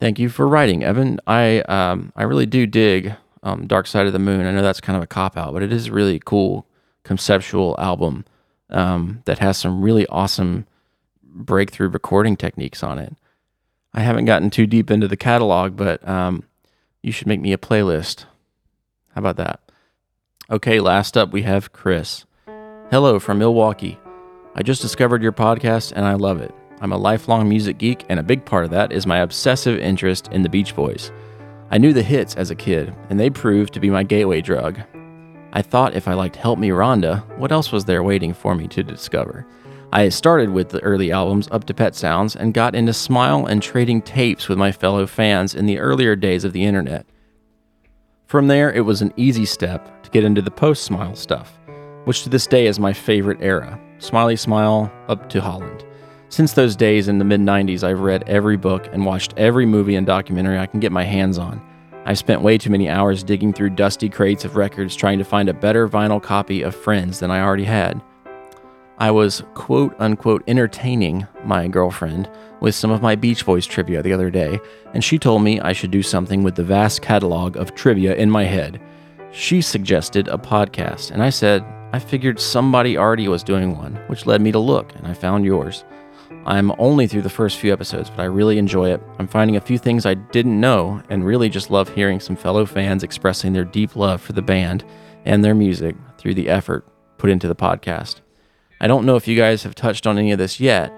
Thank 0.00 0.18
you 0.18 0.28
for 0.28 0.48
writing, 0.48 0.82
Evan. 0.82 1.20
I 1.24 1.60
um, 1.60 2.12
I 2.16 2.24
really 2.24 2.46
do 2.46 2.66
dig 2.66 3.14
um, 3.46 3.66
Dark 3.68 3.86
Side 3.86 4.08
of 4.08 4.12
the 4.12 4.18
Moon. 4.18 4.44
I 4.44 4.50
know 4.50 4.60
that's 4.60 4.80
kind 4.80 4.96
of 4.96 5.02
a 5.04 5.06
cop 5.06 5.36
out, 5.36 5.52
but 5.52 5.62
it 5.62 5.72
is 5.72 5.86
a 5.86 5.92
really 5.92 6.20
cool 6.24 6.66
conceptual 7.04 7.76
album 7.78 8.24
um, 8.70 9.22
that 9.24 9.38
has 9.38 9.56
some 9.56 9.82
really 9.82 10.04
awesome 10.08 10.66
breakthrough 11.22 11.88
recording 11.88 12.36
techniques 12.36 12.82
on 12.82 12.98
it. 12.98 13.14
I 13.94 14.00
haven't 14.00 14.24
gotten 14.24 14.50
too 14.50 14.66
deep 14.66 14.90
into 14.90 15.06
the 15.06 15.16
catalog, 15.16 15.76
but 15.76 16.06
um, 16.06 16.42
you 17.02 17.12
should 17.12 17.28
make 17.28 17.40
me 17.40 17.52
a 17.52 17.58
playlist. 17.58 18.24
How 19.14 19.20
about 19.20 19.36
that? 19.36 19.60
Okay, 20.50 20.80
last 20.80 21.16
up 21.16 21.32
we 21.32 21.42
have 21.42 21.72
Chris. 21.72 22.24
Hello 22.90 23.20
from 23.20 23.38
Milwaukee. 23.38 23.98
I 24.56 24.64
just 24.64 24.82
discovered 24.82 25.22
your 25.22 25.32
podcast 25.32 25.92
and 25.94 26.04
I 26.04 26.14
love 26.14 26.40
it. 26.40 26.52
I'm 26.80 26.92
a 26.92 26.98
lifelong 26.98 27.48
music 27.48 27.78
geek, 27.78 28.04
and 28.10 28.20
a 28.20 28.24
big 28.24 28.44
part 28.44 28.64
of 28.64 28.70
that 28.72 28.92
is 28.92 29.06
my 29.06 29.18
obsessive 29.18 29.78
interest 29.78 30.28
in 30.30 30.42
the 30.42 30.48
Beach 30.48 30.74
Boys. 30.74 31.10
I 31.70 31.78
knew 31.78 31.92
the 31.92 32.02
hits 32.02 32.36
as 32.36 32.50
a 32.50 32.54
kid, 32.54 32.94
and 33.10 33.18
they 33.18 33.30
proved 33.30 33.74
to 33.74 33.80
be 33.80 33.90
my 33.90 34.02
gateway 34.02 34.40
drug. 34.40 34.80
I 35.52 35.62
thought 35.62 35.96
if 35.96 36.06
I 36.06 36.14
liked 36.14 36.36
Help 36.36 36.58
Me 36.58 36.68
Rhonda, 36.68 37.26
what 37.38 37.50
else 37.50 37.72
was 37.72 37.84
there 37.84 38.02
waiting 38.02 38.34
for 38.34 38.54
me 38.54 38.68
to 38.68 38.82
discover? 38.82 39.46
I 39.92 40.08
started 40.10 40.50
with 40.50 40.68
the 40.68 40.82
early 40.82 41.10
albums 41.10 41.48
up 41.50 41.64
to 41.64 41.74
Pet 41.74 41.94
Sounds 41.94 42.36
and 42.36 42.52
got 42.52 42.74
into 42.74 42.92
Smile 42.92 43.46
and 43.46 43.62
trading 43.62 44.02
tapes 44.02 44.48
with 44.48 44.58
my 44.58 44.70
fellow 44.70 45.06
fans 45.06 45.54
in 45.54 45.64
the 45.66 45.78
earlier 45.78 46.14
days 46.14 46.44
of 46.44 46.52
the 46.52 46.64
internet. 46.64 47.06
From 48.26 48.48
there, 48.48 48.70
it 48.72 48.82
was 48.82 49.00
an 49.00 49.14
easy 49.16 49.46
step 49.46 50.02
to 50.02 50.10
get 50.10 50.24
into 50.24 50.42
the 50.42 50.50
post 50.50 50.84
Smile 50.84 51.16
stuff, 51.16 51.58
which 52.04 52.24
to 52.24 52.28
this 52.28 52.46
day 52.46 52.66
is 52.66 52.78
my 52.78 52.92
favorite 52.92 53.38
era 53.40 53.80
Smiley 53.98 54.36
Smile 54.36 54.92
up 55.08 55.30
to 55.30 55.40
Holland. 55.40 55.85
Since 56.28 56.54
those 56.54 56.74
days 56.74 57.06
in 57.06 57.18
the 57.18 57.24
mid 57.24 57.40
90s, 57.40 57.84
I've 57.84 58.00
read 58.00 58.24
every 58.26 58.56
book 58.56 58.88
and 58.92 59.06
watched 59.06 59.34
every 59.36 59.64
movie 59.64 59.94
and 59.94 60.06
documentary 60.06 60.58
I 60.58 60.66
can 60.66 60.80
get 60.80 60.90
my 60.90 61.04
hands 61.04 61.38
on. 61.38 61.62
I've 62.04 62.18
spent 62.18 62.42
way 62.42 62.58
too 62.58 62.70
many 62.70 62.88
hours 62.88 63.22
digging 63.22 63.52
through 63.52 63.70
dusty 63.70 64.08
crates 64.08 64.44
of 64.44 64.56
records 64.56 64.96
trying 64.96 65.18
to 65.18 65.24
find 65.24 65.48
a 65.48 65.54
better 65.54 65.88
vinyl 65.88 66.22
copy 66.22 66.62
of 66.62 66.74
Friends 66.74 67.20
than 67.20 67.30
I 67.30 67.40
already 67.40 67.64
had. 67.64 68.02
I 68.98 69.10
was 69.12 69.44
quote 69.54 69.94
unquote 69.98 70.42
entertaining 70.48 71.26
my 71.44 71.68
girlfriend 71.68 72.28
with 72.60 72.74
some 72.74 72.90
of 72.90 73.02
my 73.02 73.14
Beach 73.14 73.46
Boys 73.46 73.66
trivia 73.66 74.02
the 74.02 74.12
other 74.12 74.30
day, 74.30 74.58
and 74.94 75.04
she 75.04 75.18
told 75.18 75.42
me 75.42 75.60
I 75.60 75.72
should 75.72 75.90
do 75.90 76.02
something 76.02 76.42
with 76.42 76.56
the 76.56 76.64
vast 76.64 77.02
catalog 77.02 77.56
of 77.56 77.74
trivia 77.74 78.16
in 78.16 78.30
my 78.30 78.44
head. 78.44 78.80
She 79.30 79.60
suggested 79.60 80.28
a 80.28 80.38
podcast, 80.38 81.12
and 81.12 81.22
I 81.22 81.30
said, 81.30 81.64
I 81.92 81.98
figured 81.98 82.40
somebody 82.40 82.96
already 82.96 83.28
was 83.28 83.44
doing 83.44 83.76
one, 83.76 83.94
which 84.08 84.26
led 84.26 84.40
me 84.40 84.50
to 84.52 84.58
look, 84.58 84.94
and 84.96 85.06
I 85.06 85.14
found 85.14 85.44
yours. 85.44 85.84
I'm 86.44 86.72
only 86.78 87.06
through 87.06 87.22
the 87.22 87.28
first 87.28 87.58
few 87.58 87.72
episodes, 87.72 88.10
but 88.10 88.20
I 88.20 88.24
really 88.26 88.58
enjoy 88.58 88.92
it. 88.92 89.02
I'm 89.18 89.26
finding 89.26 89.56
a 89.56 89.60
few 89.60 89.78
things 89.78 90.06
I 90.06 90.14
didn't 90.14 90.60
know 90.60 91.02
and 91.10 91.26
really 91.26 91.48
just 91.48 91.70
love 91.70 91.88
hearing 91.88 92.20
some 92.20 92.36
fellow 92.36 92.66
fans 92.66 93.02
expressing 93.02 93.52
their 93.52 93.64
deep 93.64 93.96
love 93.96 94.20
for 94.20 94.32
the 94.32 94.42
band 94.42 94.84
and 95.24 95.44
their 95.44 95.54
music 95.54 95.96
through 96.18 96.34
the 96.34 96.48
effort 96.48 96.86
put 97.18 97.30
into 97.30 97.48
the 97.48 97.56
podcast. 97.56 98.20
I 98.80 98.86
don't 98.86 99.06
know 99.06 99.16
if 99.16 99.26
you 99.26 99.36
guys 99.36 99.62
have 99.62 99.74
touched 99.74 100.06
on 100.06 100.18
any 100.18 100.32
of 100.32 100.38
this 100.38 100.60
yet, 100.60 100.92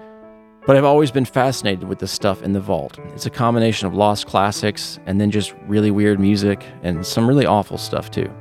but 0.67 0.75
I've 0.75 0.85
always 0.85 1.11
been 1.11 1.25
fascinated 1.25 1.85
with 1.85 1.99
the 1.99 2.07
stuff 2.07 2.43
in 2.43 2.53
the 2.53 2.59
vault. 2.59 2.99
It's 3.13 3.25
a 3.25 3.31
combination 3.31 3.87
of 3.87 3.95
lost 3.95 4.27
classics 4.27 4.99
and 5.05 5.19
then 5.19 5.31
just 5.31 5.55
really 5.65 5.89
weird 5.89 6.19
music 6.19 6.63
and 6.83 7.05
some 7.05 7.27
really 7.27 7.45
awful 7.45 7.77
stuff 7.77 8.11
too. 8.11 8.31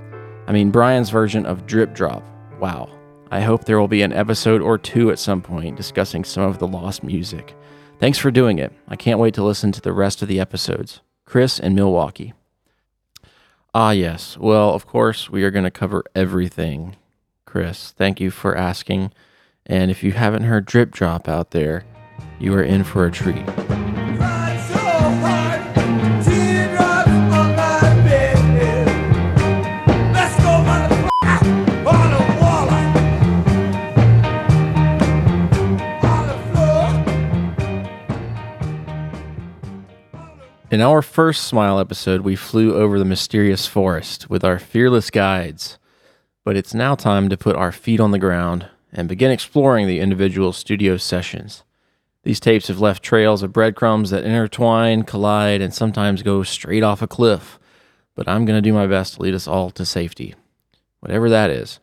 I 0.46 0.52
mean, 0.52 0.70
Brian's 0.70 1.10
version 1.10 1.46
of 1.46 1.66
Drip 1.66 1.94
Drop, 1.94 2.22
wow. 2.58 2.90
I 3.30 3.40
hope 3.40 3.64
there 3.64 3.78
will 3.78 3.88
be 3.88 4.02
an 4.02 4.12
episode 4.12 4.62
or 4.62 4.78
two 4.78 5.10
at 5.10 5.18
some 5.18 5.42
point 5.42 5.76
discussing 5.76 6.24
some 6.24 6.44
of 6.44 6.58
the 6.58 6.66
lost 6.66 7.02
music. 7.02 7.54
Thanks 7.98 8.18
for 8.18 8.30
doing 8.30 8.58
it. 8.58 8.72
I 8.88 8.96
can't 8.96 9.18
wait 9.18 9.34
to 9.34 9.44
listen 9.44 9.70
to 9.72 9.80
the 9.80 9.92
rest 9.92 10.22
of 10.22 10.28
the 10.28 10.40
episodes. 10.40 11.00
Chris 11.26 11.58
in 11.58 11.74
Milwaukee. 11.74 12.32
Ah, 13.74 13.90
yes. 13.90 14.38
Well, 14.38 14.70
of 14.74 14.86
course, 14.86 15.28
we 15.28 15.44
are 15.44 15.50
going 15.50 15.64
to 15.64 15.70
cover 15.70 16.04
everything. 16.14 16.96
Chris, 17.44 17.92
thank 17.92 18.20
you 18.20 18.30
for 18.30 18.56
asking. 18.56 19.12
And 19.66 19.90
if 19.90 20.02
you 20.02 20.12
haven't 20.12 20.44
heard 20.44 20.64
Drip 20.64 20.90
Drop 20.90 21.28
out 21.28 21.50
there, 21.50 21.84
you 22.38 22.54
are 22.54 22.62
in 22.62 22.82
for 22.82 23.04
a 23.04 23.10
treat. 23.12 23.44
In 40.78 40.82
our 40.82 41.02
first 41.02 41.42
Smile 41.42 41.80
episode, 41.80 42.20
we 42.20 42.36
flew 42.36 42.76
over 42.76 43.00
the 43.00 43.04
mysterious 43.04 43.66
forest 43.66 44.30
with 44.30 44.44
our 44.44 44.60
fearless 44.60 45.10
guides. 45.10 45.76
But 46.44 46.56
it's 46.56 46.72
now 46.72 46.94
time 46.94 47.28
to 47.30 47.36
put 47.36 47.56
our 47.56 47.72
feet 47.72 47.98
on 47.98 48.12
the 48.12 48.18
ground 48.20 48.68
and 48.92 49.08
begin 49.08 49.32
exploring 49.32 49.88
the 49.88 49.98
individual 49.98 50.52
studio 50.52 50.96
sessions. 50.96 51.64
These 52.22 52.38
tapes 52.38 52.68
have 52.68 52.78
left 52.78 53.02
trails 53.02 53.42
of 53.42 53.52
breadcrumbs 53.52 54.10
that 54.10 54.22
intertwine, 54.22 55.02
collide, 55.02 55.60
and 55.60 55.74
sometimes 55.74 56.22
go 56.22 56.44
straight 56.44 56.84
off 56.84 57.02
a 57.02 57.08
cliff. 57.08 57.58
But 58.14 58.28
I'm 58.28 58.44
going 58.44 58.56
to 58.56 58.62
do 58.62 58.72
my 58.72 58.86
best 58.86 59.14
to 59.14 59.22
lead 59.22 59.34
us 59.34 59.48
all 59.48 59.72
to 59.72 59.84
safety, 59.84 60.36
whatever 61.00 61.28
that 61.28 61.50
is. 61.50 61.80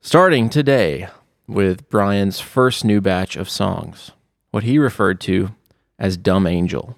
Starting 0.00 0.48
today 0.48 1.08
with 1.48 1.88
Brian's 1.88 2.38
first 2.38 2.84
new 2.84 3.00
batch 3.00 3.34
of 3.34 3.50
songs, 3.50 4.12
what 4.52 4.62
he 4.62 4.78
referred 4.78 5.20
to 5.22 5.56
as 5.98 6.16
Dumb 6.16 6.46
Angel. 6.46 6.96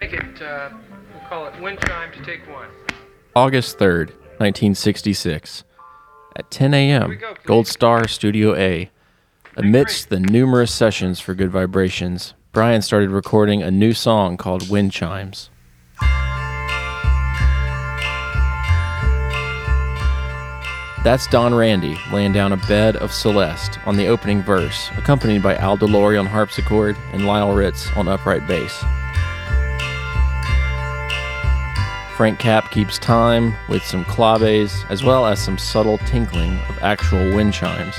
Make 0.00 0.12
it, 0.12 0.42
uh, 0.42 0.70
we'll 1.12 1.28
call 1.28 1.46
it 1.46 1.60
wind 1.60 1.78
chime 1.86 2.12
to 2.12 2.24
take 2.24 2.40
one. 2.48 2.68
August 3.36 3.78
3rd, 3.78 4.08
1966. 4.38 5.64
At 6.36 6.50
10 6.50 6.74
a.m., 6.74 7.18
Gold 7.44 7.68
Star 7.68 8.08
Studio 8.08 8.54
A. 8.56 8.90
Amidst 9.56 10.08
the 10.08 10.18
numerous 10.18 10.72
sessions 10.72 11.20
for 11.20 11.34
Good 11.34 11.50
Vibrations, 11.50 12.34
Brian 12.50 12.82
started 12.82 13.10
recording 13.10 13.62
a 13.62 13.70
new 13.70 13.92
song 13.92 14.36
called 14.36 14.68
Wind 14.68 14.90
Chimes. 14.90 15.48
That's 21.04 21.26
Don 21.28 21.54
Randi 21.54 21.96
laying 22.10 22.32
down 22.32 22.52
a 22.52 22.56
bed 22.56 22.96
of 22.96 23.12
Celeste 23.12 23.78
on 23.86 23.96
the 23.96 24.08
opening 24.08 24.42
verse, 24.42 24.88
accompanied 24.96 25.42
by 25.42 25.54
Al 25.56 25.76
DeLory 25.76 26.18
on 26.18 26.26
harpsichord 26.26 26.96
and 27.12 27.26
Lyle 27.26 27.52
Ritz 27.54 27.92
on 27.94 28.08
upright 28.08 28.46
bass. 28.48 28.82
Frank 32.16 32.38
Capp 32.38 32.70
keeps 32.70 32.96
time 32.96 33.56
with 33.68 33.82
some 33.82 34.04
claves 34.04 34.84
as 34.88 35.02
well 35.02 35.26
as 35.26 35.42
some 35.42 35.58
subtle 35.58 35.98
tinkling 35.98 36.58
of 36.68 36.78
actual 36.80 37.34
wind 37.34 37.52
chimes. 37.52 37.96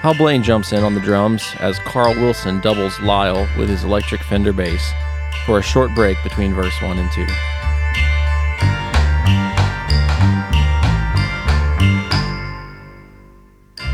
Hal 0.00 0.14
Blaine 0.14 0.42
jumps 0.42 0.72
in 0.72 0.82
on 0.82 0.94
the 0.94 1.00
drums 1.00 1.54
as 1.58 1.78
Carl 1.80 2.14
Wilson 2.14 2.58
doubles 2.60 2.98
Lyle 3.00 3.46
with 3.58 3.68
his 3.68 3.84
electric 3.84 4.22
Fender 4.22 4.54
bass 4.54 4.92
for 5.44 5.58
a 5.58 5.62
short 5.62 5.94
break 5.94 6.16
between 6.22 6.54
verse 6.54 6.80
1 6.80 6.98
and 6.98 7.12
2. 7.12 7.26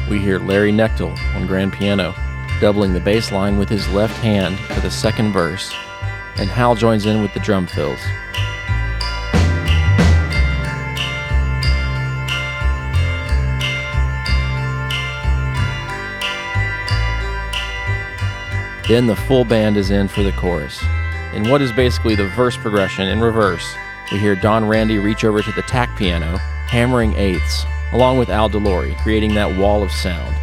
We 0.09 0.21
hear 0.21 0.39
Larry 0.39 0.71
Knechtel 0.71 1.19
on 1.35 1.49
grand 1.49 1.73
piano, 1.73 2.15
doubling 2.61 2.93
the 2.93 3.01
bass 3.01 3.33
line 3.33 3.59
with 3.59 3.69
his 3.69 3.89
left 3.89 4.17
hand 4.19 4.57
for 4.61 4.81
the 4.81 4.93
second 4.93 5.33
verse, 5.33 5.73
and 6.37 6.49
Hal 6.49 6.77
joins 6.77 7.05
in 7.05 7.21
with 7.21 7.35
the 7.35 7.41
drum 7.41 7.67
fills. 7.67 7.99
Then 18.87 19.07
the 19.07 19.17
full 19.17 19.47
band 19.47 19.79
is 19.79 19.91
in 19.91 20.09
for 20.09 20.23
the 20.23 20.33
chorus. 20.33 20.85
In 21.33 21.49
what 21.49 21.63
is 21.63 21.73
basically 21.73 22.15
the 22.15 22.29
verse 22.29 22.55
progression 22.55 23.09
in 23.09 23.19
reverse, 23.19 23.75
we 24.13 24.19
hear 24.19 24.37
Don 24.37 24.63
Randi 24.67 24.99
reach 24.99 25.25
over 25.25 25.41
to 25.41 25.53
the 25.53 25.63
tack 25.63 25.97
piano, 25.97 26.37
hammering 26.69 27.15
eighths, 27.15 27.65
along 27.93 28.19
with 28.19 28.29
Al 28.29 28.51
DeLory, 28.51 28.95
creating 28.99 29.35
that 29.37 29.57
wall 29.59 29.83
of 29.83 29.91
sound. 29.91 30.37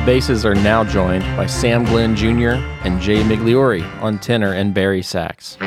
The 0.00 0.06
basses 0.06 0.46
are 0.46 0.54
now 0.54 0.82
joined 0.82 1.24
by 1.36 1.44
Sam 1.44 1.84
Glenn 1.84 2.16
Jr. 2.16 2.52
and 2.86 3.02
Jay 3.02 3.22
Migliori 3.22 3.84
on 4.00 4.18
tenor 4.18 4.54
and 4.54 4.72
bari 4.72 5.02
sax. 5.02 5.58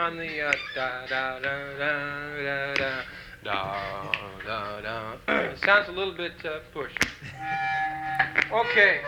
On 0.00 0.16
the 0.16 0.40
uh, 0.40 0.52
da 0.74 1.06
da 1.06 1.38
da 1.40 1.72
da 1.78 2.74
da 2.74 2.74
da 2.74 3.04
da 3.44 4.80
da 4.80 5.16
da. 5.26 5.40
It 5.42 5.58
sounds 5.58 5.88
a 5.88 5.92
little 5.92 6.14
bit 6.14 6.32
uh, 6.44 6.60
pushed. 6.72 6.98
Okay. 8.50 9.00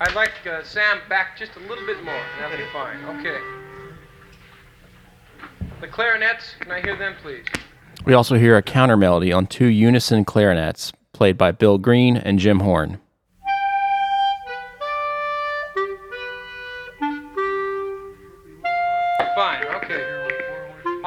I'd 0.00 0.14
like 0.14 0.30
uh, 0.46 0.62
Sam 0.62 0.98
back 1.08 1.36
just 1.36 1.56
a 1.56 1.60
little 1.60 1.84
bit 1.86 2.02
more. 2.04 2.22
That'll 2.38 2.56
be 2.56 2.64
fine. 2.72 3.04
Okay. 3.18 3.38
The 5.80 5.88
clarinets, 5.88 6.54
can 6.60 6.70
I 6.70 6.80
hear 6.80 6.96
them, 6.96 7.14
please? 7.20 7.44
We 8.04 8.14
also 8.14 8.36
hear 8.36 8.56
a 8.56 8.62
counter 8.62 8.96
melody 8.96 9.32
on 9.32 9.46
two 9.46 9.66
unison 9.66 10.24
clarinets 10.24 10.92
played 11.12 11.36
by 11.36 11.50
Bill 11.50 11.78
Green 11.78 12.16
and 12.16 12.38
Jim 12.38 12.60
Horn. 12.60 13.00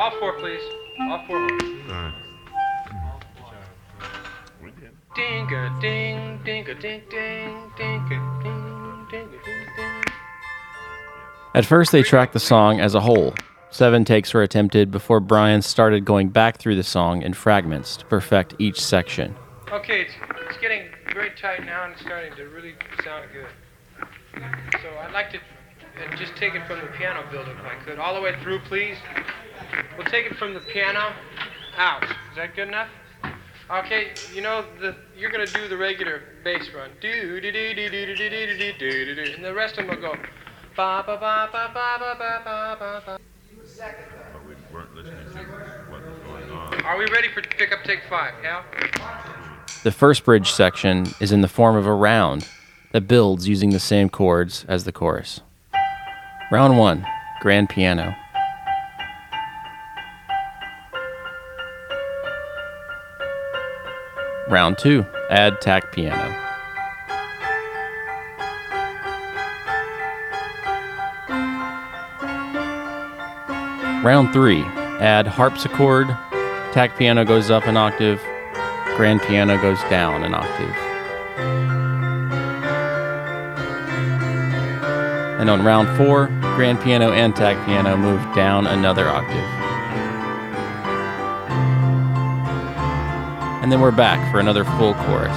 All 0.03 0.11
four, 0.19 0.37
please. 0.37 0.59
Hmm. 0.97 1.11
All 1.11 1.25
four. 1.25 1.47
Ding 5.15 5.53
a 5.53 5.79
ding, 5.79 6.41
ding 6.43 6.67
a 6.67 6.75
ding 6.75 7.01
ding, 7.09 7.71
ding 7.77 8.01
a 8.03 8.43
ding, 8.43 9.07
ding 9.09 9.29
a 9.29 9.45
ding 9.45 9.65
ding. 9.77 10.03
At 11.55 11.65
first, 11.65 11.93
they 11.93 12.03
tracked 12.03 12.33
the 12.33 12.41
song 12.41 12.81
as 12.81 12.95
a 12.95 12.99
whole. 12.99 13.33
Seven 13.71 14.03
takes 14.03 14.33
were 14.33 14.43
attempted 14.43 14.91
before 14.91 15.21
Brian 15.21 15.61
started 15.61 16.03
going 16.03 16.27
back 16.27 16.57
through 16.57 16.75
the 16.75 16.83
song 16.83 17.21
in 17.21 17.33
fragments 17.33 17.95
to 17.95 18.05
perfect 18.05 18.55
each 18.59 18.81
section. 18.81 19.33
Okay, 19.71 20.01
it's, 20.01 20.13
it's 20.49 20.57
getting 20.59 20.89
very 21.13 21.31
tight 21.39 21.65
now 21.65 21.85
and 21.85 21.93
it's 21.93 22.01
starting 22.01 22.35
to 22.35 22.43
really 22.49 22.73
sound 23.05 23.29
good. 23.31 23.47
So 24.81 24.89
I'd 24.99 25.13
like 25.13 25.31
to 25.31 25.39
just 26.17 26.35
take 26.35 26.55
it 26.55 26.67
from 26.67 26.81
the 26.81 26.87
piano 26.87 27.23
build 27.31 27.47
if 27.47 27.57
I 27.63 27.75
could. 27.85 27.99
All 27.99 28.13
the 28.13 28.21
way 28.21 28.35
through, 28.43 28.59
please. 28.59 28.97
We'll 29.97 30.07
take 30.07 30.25
it 30.25 30.35
from 30.37 30.53
the 30.53 30.59
piano 30.59 31.13
out. 31.77 32.03
Is 32.03 32.35
that 32.35 32.55
good 32.55 32.67
enough? 32.67 32.89
Okay, 33.71 34.11
you 34.33 34.41
know 34.41 34.65
the 34.79 34.95
you're 35.17 35.31
gonna 35.31 35.47
do 35.47 35.67
the 35.67 35.77
regular 35.77 36.21
bass 36.43 36.69
run. 36.75 36.89
Do 37.01 37.39
do 37.39 37.51
do 37.51 37.73
do 37.73 37.89
do 37.89 38.05
do 38.05 38.15
do 38.15 38.29
do 38.29 38.57
do 38.57 38.73
do 38.73 39.05
do 39.05 39.15
do 39.15 39.33
and 39.33 39.43
the 39.43 39.53
rest 39.53 39.77
of 39.77 39.87
them 39.87 39.95
will 39.95 40.01
go 40.01 40.15
ba 40.75 41.03
ba 41.05 41.17
ba 41.17 41.49
ba 41.51 41.71
ba 41.73 41.97
ba 41.99 42.15
ba 42.17 42.41
ba 42.43 42.77
ba 42.79 43.03
ba. 43.05 43.19
But 44.33 44.45
we 44.45 44.55
weren't 44.73 44.93
listening 44.95 45.25
to 45.31 45.39
what 45.91 46.03
was 46.03 46.19
going 46.25 46.51
on. 46.51 46.81
Are 46.81 46.97
we 46.97 47.05
ready 47.05 47.29
for 47.33 47.41
pick 47.41 47.71
up 47.71 47.83
take 47.83 48.01
five, 48.09 48.33
Hal? 48.43 48.63
The 49.83 49.91
first 49.91 50.25
bridge 50.25 50.51
section 50.51 51.07
is 51.19 51.31
in 51.31 51.41
the 51.41 51.47
form 51.47 51.75
of 51.75 51.85
a 51.85 51.93
round 51.93 52.47
that 52.91 53.07
builds 53.07 53.47
using 53.47 53.71
the 53.71 53.79
same 53.79 54.09
chords 54.09 54.65
as 54.67 54.83
the 54.83 54.91
chorus. 54.91 55.41
Round 56.51 56.77
1 56.77 57.05
Grand 57.41 57.69
Piano. 57.69 58.15
Round 64.49 64.77
2 64.77 65.05
Add 65.29 65.61
tack 65.61 65.93
piano. 65.93 66.29
Round 74.03 74.33
3 74.33 74.61
Add 74.99 75.27
harpsichord, 75.27 76.07
tack 76.73 76.97
piano 76.97 77.23
goes 77.23 77.49
up 77.49 77.67
an 77.67 77.77
octave, 77.77 78.21
grand 78.97 79.21
piano 79.21 79.59
goes 79.61 79.79
down 79.89 80.25
an 80.25 80.33
octave. 80.33 80.75
And 85.39 85.49
on 85.49 85.63
round 85.63 85.87
four, 85.97 86.27
grand 86.55 86.81
piano 86.81 87.11
and 87.11 87.33
tack 87.33 87.65
piano 87.65 87.95
move 87.95 88.21
down 88.35 88.67
another 88.67 89.07
octave. 89.07 89.62
Then 93.73 93.81
we're 93.81 93.89
back 93.89 94.31
for 94.31 94.39
another 94.39 94.63
full 94.63 94.93
chorus. 94.93 95.35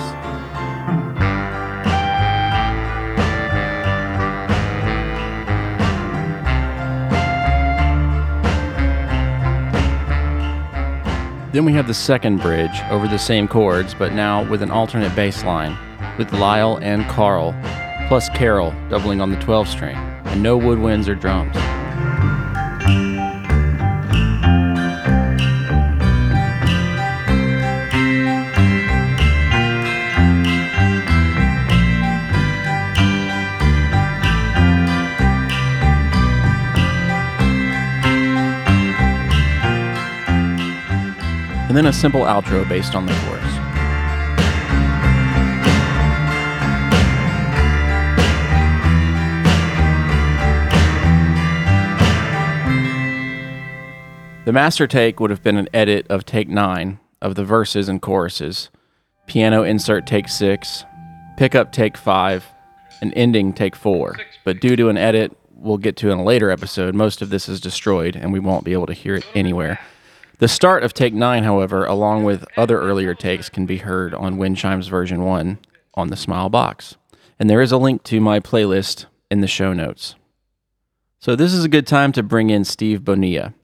Then 11.51 11.65
we 11.65 11.73
have 11.73 11.87
the 11.87 11.95
second 11.95 12.43
bridge 12.43 12.79
over 12.91 13.09
the 13.09 13.17
same 13.17 13.49
chords, 13.49 13.95
but 13.95 14.13
now 14.13 14.47
with 14.51 14.61
an 14.61 14.71
alternate 14.71 15.17
bass 15.17 15.43
line, 15.43 15.75
with 16.19 16.31
Lyle 16.35 16.79
and 16.83 17.07
Carl, 17.07 17.59
plus 18.07 18.29
Carol 18.29 18.75
doubling 18.91 19.23
on 19.23 19.31
the 19.31 19.41
12 19.41 19.67
string, 19.67 19.97
and 19.97 20.43
no 20.43 20.59
woodwinds 20.59 21.09
or 21.09 21.15
drums. 21.15 21.57
And 41.77 41.85
then 41.85 41.91
a 41.91 41.93
simple 41.93 42.23
outro 42.23 42.67
based 42.67 42.95
on 42.95 43.05
the 43.05 43.13
chorus. 43.13 43.45
The 54.47 54.53
master 54.55 54.87
take 54.87 55.21
would 55.21 55.29
have 55.29 55.43
been 55.43 55.59
an 55.59 55.69
edit 55.75 56.07
of 56.09 56.25
take 56.25 56.49
nine 56.49 56.99
of 57.21 57.35
the 57.35 57.45
verses 57.45 57.91
and 57.91 58.01
choruses, 58.01 58.71
piano 59.27 59.63
insert 59.63 60.07
take 60.07 60.31
six, 60.31 60.83
pickup 61.37 61.73
take 61.73 61.99
five, 61.99 62.47
and 63.03 63.13
ending 63.15 63.53
take 63.53 63.77
four. 63.77 64.17
But 64.45 64.63
due 64.63 64.77
to 64.77 64.89
an 64.89 64.97
edit 64.97 65.37
we'll 65.55 65.77
get 65.77 65.97
to 65.97 66.11
in 66.11 66.17
a 66.17 66.25
later 66.25 66.51
episode, 66.51 66.95
most 66.95 67.21
of 67.21 67.29
this 67.29 67.51
is 67.51 67.61
destroyed 67.61 68.17
and 68.17 68.33
we 68.33 68.41
won't 68.41 68.65
be 68.65 68.73
able 68.73 68.87
to 68.87 68.95
hear 68.95 69.17
it 69.17 69.27
anywhere. 69.35 69.79
The 70.39 70.49
start 70.49 70.83
of 70.83 70.93
take 70.93 71.15
nine, 71.15 71.45
however, 71.45 71.87
along 71.87 72.25
with 72.25 72.45
other 72.59 72.79
earlier 72.79 73.15
takes, 73.15 73.49
can 73.49 73.65
be 73.65 73.79
heard 73.79 74.13
on 74.13 74.37
Wind 74.37 74.59
Chimes 74.59 74.89
version 74.89 75.23
one 75.23 75.59
on 75.95 76.09
the 76.09 76.17
Smile 76.17 76.51
box. 76.51 76.97
And 77.39 77.49
there 77.49 77.63
is 77.63 77.73
a 77.73 77.79
link 77.79 78.03
to 78.05 78.21
my 78.21 78.41
playlist 78.41 79.07
in 79.31 79.41
the 79.41 79.47
show 79.47 79.73
notes. 79.73 80.15
So 81.21 81.37
this 81.37 81.55
is 81.55 81.65
a 81.65 81.71
good 81.71 81.87
time 81.87 82.13
to 82.13 82.23
bring 82.23 82.51
in 82.51 82.65
Steve 82.65 83.03
Bonilla. 83.03 83.55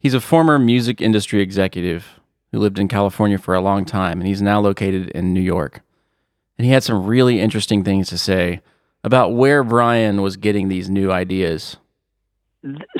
He's 0.00 0.14
a 0.14 0.20
former 0.20 0.58
music 0.58 1.00
industry 1.00 1.40
executive 1.40 2.20
who 2.50 2.58
lived 2.58 2.80
in 2.80 2.88
California 2.88 3.38
for 3.38 3.54
a 3.54 3.60
long 3.60 3.84
time, 3.84 4.20
and 4.20 4.26
he's 4.26 4.42
now 4.42 4.60
located 4.60 5.10
in 5.10 5.32
New 5.32 5.40
York. 5.40 5.80
And 6.58 6.66
he 6.66 6.72
had 6.72 6.82
some 6.82 7.06
really 7.06 7.40
interesting 7.40 7.84
things 7.84 8.08
to 8.08 8.18
say 8.18 8.62
about 9.04 9.34
where 9.34 9.62
Brian 9.62 10.22
was 10.22 10.36
getting 10.36 10.68
these 10.68 10.90
new 10.90 11.12
ideas. 11.12 11.76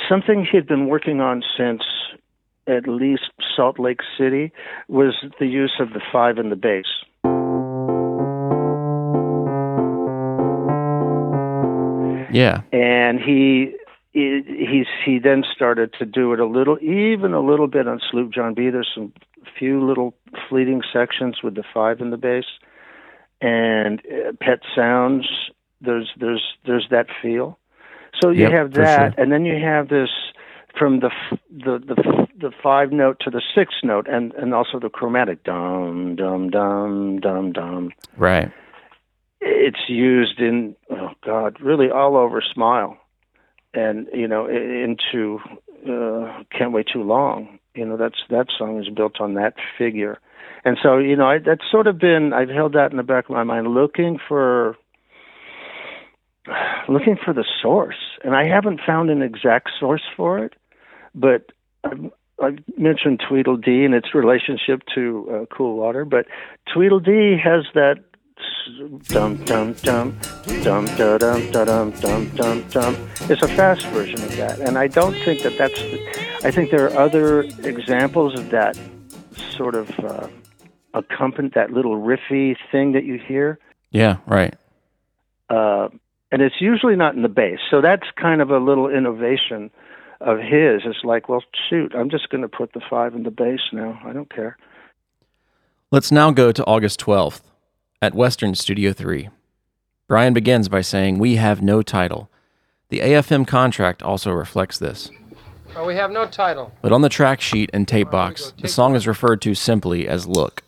Something 0.09 0.47
he 0.49 0.57
had 0.57 0.69
been 0.69 0.87
working 0.87 1.21
on 1.21 1.43
since 1.57 1.83
at 2.67 2.87
least 2.89 3.31
Salt 3.55 3.79
Lake 3.79 4.01
City 4.19 4.53
was 4.89 5.15
the 5.39 5.47
use 5.47 5.75
of 5.81 5.91
the 5.93 6.01
five 6.13 6.39
and 6.39 6.51
the 6.51 6.57
bass. 6.57 6.87
Yeah. 12.33 12.63
And 12.73 13.21
he 13.21 13.75
he 14.13 14.43
he's 14.47 14.87
he 15.05 15.19
then 15.19 15.45
started 15.55 15.95
to 15.99 16.05
do 16.05 16.33
it 16.33 16.41
a 16.41 16.47
little 16.47 16.79
even 16.81 17.33
a 17.33 17.41
little 17.41 17.69
bit 17.69 17.87
on 17.89 18.01
Sloop 18.11 18.33
John 18.33 18.55
B. 18.55 18.71
There's 18.71 18.91
some 18.95 19.13
few 19.59 19.85
little 19.87 20.15
fleeting 20.49 20.83
sections 20.93 21.37
with 21.43 21.55
the 21.55 21.65
five 21.73 22.01
and 22.01 22.13
the 22.13 22.17
bass 22.17 22.45
and 23.41 24.01
uh, 24.07 24.33
Pet 24.41 24.61
Sounds 24.75 25.27
there's 25.81 26.11
there's 26.19 26.43
there's 26.67 26.87
that 26.91 27.07
feel. 27.23 27.59
So 28.23 28.31
you 28.31 28.43
Yep, 28.45 28.53
have 28.53 28.73
that 28.75 29.15
sure. 29.15 29.23
and 29.23 29.31
then 29.33 29.45
you 29.45 29.63
have 29.63 29.89
this 29.89 30.11
from 30.77 31.01
the 31.01 31.11
the 31.51 31.79
the 31.79 32.27
the 32.39 32.51
five 32.63 32.93
note 32.93 33.19
to 33.21 33.31
the 33.31 33.43
six 33.55 33.75
note 33.83 34.07
and 34.09 34.33
and 34.35 34.55
also 34.55 34.79
the 34.79 34.89
chromatic 34.89 35.43
dum 35.45 36.17
dum 36.17 36.51
dum 36.51 37.21
dum 37.21 37.53
dum. 37.53 37.93
Right. 38.17 38.53
it's 39.41 39.89
used 39.89 40.39
in 40.39 40.77
oh 40.91 41.11
god 41.25 41.61
really 41.61 41.91
all 41.91 42.17
over 42.17 42.43
smile 42.43 42.99
and 43.75 44.07
you 44.13 44.29
know 44.29 44.47
into 44.47 45.39
uh 45.89 46.43
can't 46.57 46.73
wait 46.73 46.87
too 46.93 47.03
long. 47.03 47.59
You 47.75 47.87
know 47.87 47.97
that's 47.97 48.19
that 48.31 48.47
song 48.57 48.81
is 48.81 48.89
built 48.89 49.21
on 49.21 49.35
that 49.35 49.55
figure. 49.79 50.19
And 50.65 50.77
so 50.83 50.99
you 50.99 51.17
know 51.17 51.27
I, 51.27 51.39
that's 51.39 51.65
sort 51.71 51.87
of 51.87 51.99
been 51.99 52.33
i've 52.33 52.51
held 52.51 52.75
that 52.75 52.91
in 52.91 52.97
the 52.97 53.03
back 53.03 53.25
of 53.27 53.31
my 53.31 53.45
mind 53.45 53.69
looking 53.69 54.19
for 54.29 54.77
looking 56.89 57.17
for 57.23 57.33
the 57.33 57.45
source. 57.63 58.19
And 58.23 58.35
i 58.37 58.47
haven't 58.47 58.81
found 58.87 59.09
an 59.09 59.23
exact 59.23 59.71
source 59.81 60.03
for 60.17 60.39
it 60.39 60.55
but 61.17 61.51
I've, 61.83 62.11
I've 62.43 62.59
mentioned 62.79 63.21
Tweedledee 63.29 63.85
and 63.85 63.95
its 63.95 64.15
relationship 64.15 64.83
to 64.95 65.29
uh, 65.51 65.55
Cool 65.55 65.77
Water, 65.77 66.05
but 66.05 66.27
Tweedledee 66.73 67.37
has 67.43 67.65
that 67.75 68.05
dum 69.09 69.37
dum 69.45 69.73
dum 69.75 70.19
dum 70.63 70.85
da 70.87 71.19
dum 71.19 71.51
da 71.51 71.65
dum 71.65 71.91
dum 71.93 72.29
dum 72.37 72.65
dum. 72.69 73.09
It's 73.31 73.43
a 73.43 73.49
fast 73.49 73.87
version 73.87 74.23
of 74.23 74.37
that, 74.37 74.61
and 74.61 74.77
I 74.77 74.87
don't 74.89 75.15
think 75.25 75.43
that 75.43 75.57
that's. 75.57 75.75
The, 75.81 75.99
I 76.45 76.51
think 76.51 76.71
there 76.71 76.85
are 76.91 76.99
other 76.99 77.41
examples 77.65 78.39
of 78.39 78.51
that 78.51 78.79
sort 79.57 79.75
of 79.75 79.89
uh, 80.01 80.29
accompany 80.95 81.49
that 81.55 81.71
little 81.73 81.97
riffy 81.97 82.57
thing 82.71 82.93
that 82.93 83.05
you 83.05 83.19
hear 83.19 83.59
Yeah, 83.91 84.19
right. 84.27 84.55
uh, 85.49 85.89
and 86.31 86.43
it's 86.43 86.61
usually 86.61 86.97
not 86.97 87.15
in 87.15 87.23
the 87.23 87.29
bass. 87.29 87.59
So 87.71 87.81
that's 87.81 88.07
kind 88.21 88.43
of 88.43 88.51
a 88.51 88.59
little 88.59 88.89
innovation 88.91 89.71
of 90.21 90.39
his. 90.39 90.83
It's 90.85 91.05
like, 91.05 91.29
well, 91.29 91.43
shoot, 91.69 91.95
I'm 91.95 92.11
just 92.11 92.31
going 92.31 92.43
to 92.43 92.49
put 92.49 92.73
the 92.73 92.81
five 92.89 93.15
in 93.15 93.23
the 93.23 93.31
bass 93.31 93.61
now. 93.73 94.01
I 94.05 94.13
don't 94.13 94.33
care. 94.33 94.57
Let's 95.91 96.11
now 96.11 96.31
go 96.31 96.53
to 96.53 96.65
August 96.65 97.01
12th 97.01 97.43
at 98.03 98.15
Western 98.15 98.55
Studio 98.55 98.93
3. 98.93 99.29
Brian 100.09 100.35
begins 100.35 100.69
by 100.69 100.81
saying, 100.81 101.19
We 101.19 101.37
have 101.37 101.63
no 101.63 101.83
title. 101.83 102.31
The 102.89 103.01
AFM 103.01 103.47
contract 103.47 104.03
also 104.03 104.31
reflects 104.31 104.79
this. 104.79 105.11
Oh, 105.75 105.85
we 105.85 105.97
have 105.97 106.11
no 106.11 106.27
title. 106.27 106.73
But 106.81 106.93
on 106.93 107.03
the 107.03 107.09
track 107.09 107.41
sheet 107.41 107.71
and 107.73 107.87
tape 107.87 108.11
box, 108.11 108.53
the 108.61 108.69
song 108.69 108.95
is 108.95 109.07
referred 109.07 109.43
to 109.43 109.55
simply 109.55 110.09
as 110.09 110.27
Look. 110.27 110.63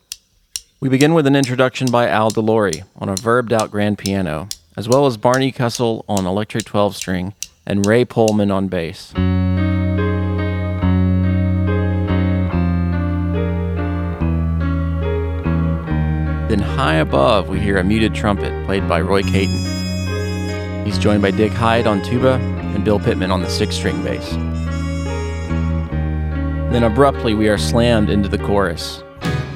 We 0.81 0.89
begin 0.89 1.13
with 1.13 1.25
an 1.25 1.35
introduction 1.35 1.89
by 1.89 2.07
Al 2.07 2.31
DeLory 2.31 2.83
on 2.97 3.09
a 3.09 3.15
verbed 3.15 3.51
out 3.51 3.71
grand 3.71 3.97
piano, 3.97 4.49
as 4.77 4.87
well 4.87 5.05
as 5.05 5.17
Barney 5.17 5.51
Kessel 5.51 6.05
on 6.07 6.25
electric 6.25 6.65
12 6.65 6.95
string 6.95 7.33
and 7.69 7.85
Ray 7.85 8.03
Pohlman 8.03 8.51
on 8.51 8.67
bass. 8.67 9.13
Then 16.49 16.59
high 16.59 16.95
above, 16.95 17.47
we 17.47 17.59
hear 17.59 17.77
a 17.77 17.83
muted 17.83 18.15
trumpet 18.15 18.65
played 18.65 18.89
by 18.89 18.99
Roy 19.01 19.21
Caton. 19.21 20.83
He's 20.83 20.97
joined 20.97 21.21
by 21.21 21.29
Dick 21.29 21.51
Hyde 21.51 21.85
on 21.85 22.01
tuba 22.01 22.33
and 22.73 22.83
Bill 22.83 22.99
Pitman 22.99 23.31
on 23.31 23.43
the 23.43 23.49
six 23.49 23.75
string 23.75 24.03
bass. 24.03 24.31
Then 26.71 26.83
abruptly, 26.83 27.35
we 27.35 27.49
are 27.49 27.57
slammed 27.59 28.09
into 28.09 28.29
the 28.29 28.39
chorus. 28.39 29.03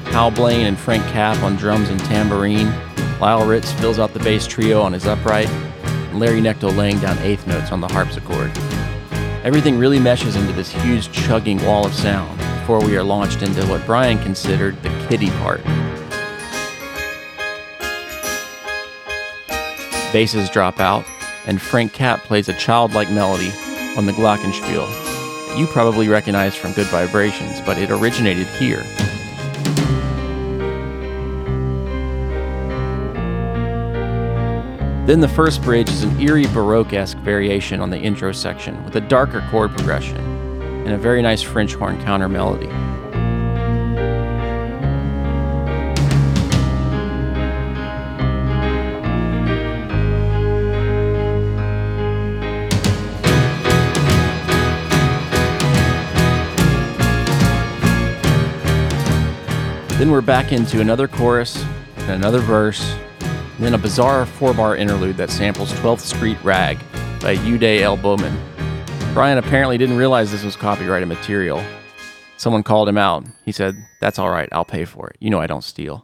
Hal 0.06 0.30
Blaine 0.30 0.66
and 0.66 0.78
Frank 0.78 1.02
Capp 1.06 1.42
on 1.42 1.56
drums 1.56 1.88
and 1.88 1.98
tambourine. 2.00 2.72
Lyle 3.20 3.44
Ritz 3.44 3.72
fills 3.72 3.98
out 3.98 4.12
the 4.12 4.20
bass 4.20 4.46
trio 4.46 4.80
on 4.80 4.92
his 4.92 5.06
upright, 5.06 5.48
and 6.14 6.20
Larry 6.20 6.40
Knechtel 6.40 6.76
laying 6.76 7.00
down 7.00 7.18
eighth 7.18 7.46
notes 7.46 7.72
on 7.72 7.80
the 7.80 7.88
harpsichord. 7.88 8.56
Everything 9.44 9.76
really 9.76 9.98
meshes 9.98 10.36
into 10.36 10.52
this 10.52 10.70
huge 10.70 11.10
chugging 11.10 11.62
wall 11.64 11.84
of 11.84 11.92
sound 11.92 12.38
before 12.38 12.80
we 12.80 12.96
are 12.96 13.02
launched 13.02 13.42
into 13.42 13.66
what 13.66 13.84
Brian 13.84 14.18
considered 14.22 14.80
the 14.82 14.88
kiddie 15.08 15.30
part. 15.30 15.62
Basses 20.12 20.48
drop 20.48 20.78
out, 20.78 21.04
and 21.46 21.60
Frank 21.60 21.92
Capp 21.92 22.22
plays 22.22 22.48
a 22.48 22.54
childlike 22.54 23.10
melody 23.10 23.50
on 23.96 24.06
the 24.06 24.12
Glockenspiel 24.12 25.04
you 25.56 25.68
probably 25.68 26.08
recognize 26.08 26.56
from 26.56 26.72
Good 26.72 26.88
Vibrations, 26.88 27.60
but 27.60 27.78
it 27.78 27.90
originated 27.90 28.46
here. 28.48 28.82
Then 35.06 35.20
the 35.20 35.28
first 35.28 35.60
bridge 35.60 35.90
is 35.90 36.02
an 36.02 36.18
eerie 36.18 36.46
Baroque 36.46 36.94
esque 36.94 37.18
variation 37.18 37.78
on 37.82 37.90
the 37.90 37.98
intro 37.98 38.32
section 38.32 38.82
with 38.86 38.96
a 38.96 39.02
darker 39.02 39.46
chord 39.50 39.70
progression 39.72 40.16
and 40.16 40.94
a 40.94 40.96
very 40.96 41.20
nice 41.20 41.42
French 41.42 41.74
horn 41.74 42.02
counter 42.02 42.26
melody. 42.26 42.68
Then 59.98 60.10
we're 60.10 60.22
back 60.22 60.50
into 60.50 60.80
another 60.80 61.06
chorus 61.06 61.62
and 61.98 62.12
another 62.12 62.38
verse, 62.38 62.96
then 63.58 63.74
a 63.74 63.78
bizarre 63.78 64.26
four 64.26 64.52
bar 64.54 64.76
interlude 64.76 65.16
that 65.16 65.30
samples 65.30 65.72
12th 65.74 66.00
Street 66.00 66.38
Rag 66.42 66.78
by 67.20 67.36
Euday 67.36 67.80
L. 67.80 67.96
Bowman. 67.96 68.36
Brian 69.12 69.38
apparently 69.38 69.78
didn't 69.78 69.96
realize 69.96 70.32
this 70.32 70.42
was 70.44 70.56
copyrighted 70.56 71.08
material. 71.08 71.62
Someone 72.36 72.62
called 72.64 72.88
him 72.88 72.98
out. 72.98 73.24
He 73.44 73.52
said, 73.52 73.76
That's 74.00 74.18
all 74.18 74.30
right, 74.30 74.48
I'll 74.52 74.64
pay 74.64 74.84
for 74.84 75.08
it. 75.08 75.16
You 75.20 75.30
know 75.30 75.40
I 75.40 75.46
don't 75.46 75.62
steal. 75.64 76.03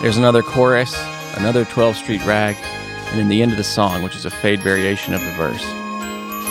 There's 0.00 0.16
another 0.16 0.42
chorus, 0.42 0.96
another 1.36 1.66
12th 1.66 1.96
Street 1.96 2.24
Rag, 2.24 2.56
and 2.56 3.18
then 3.18 3.28
the 3.28 3.42
end 3.42 3.52
of 3.52 3.58
the 3.58 3.64
song, 3.64 4.02
which 4.02 4.16
is 4.16 4.24
a 4.24 4.30
fade 4.30 4.60
variation 4.60 5.12
of 5.12 5.20
the 5.20 5.30
verse. 5.32 5.62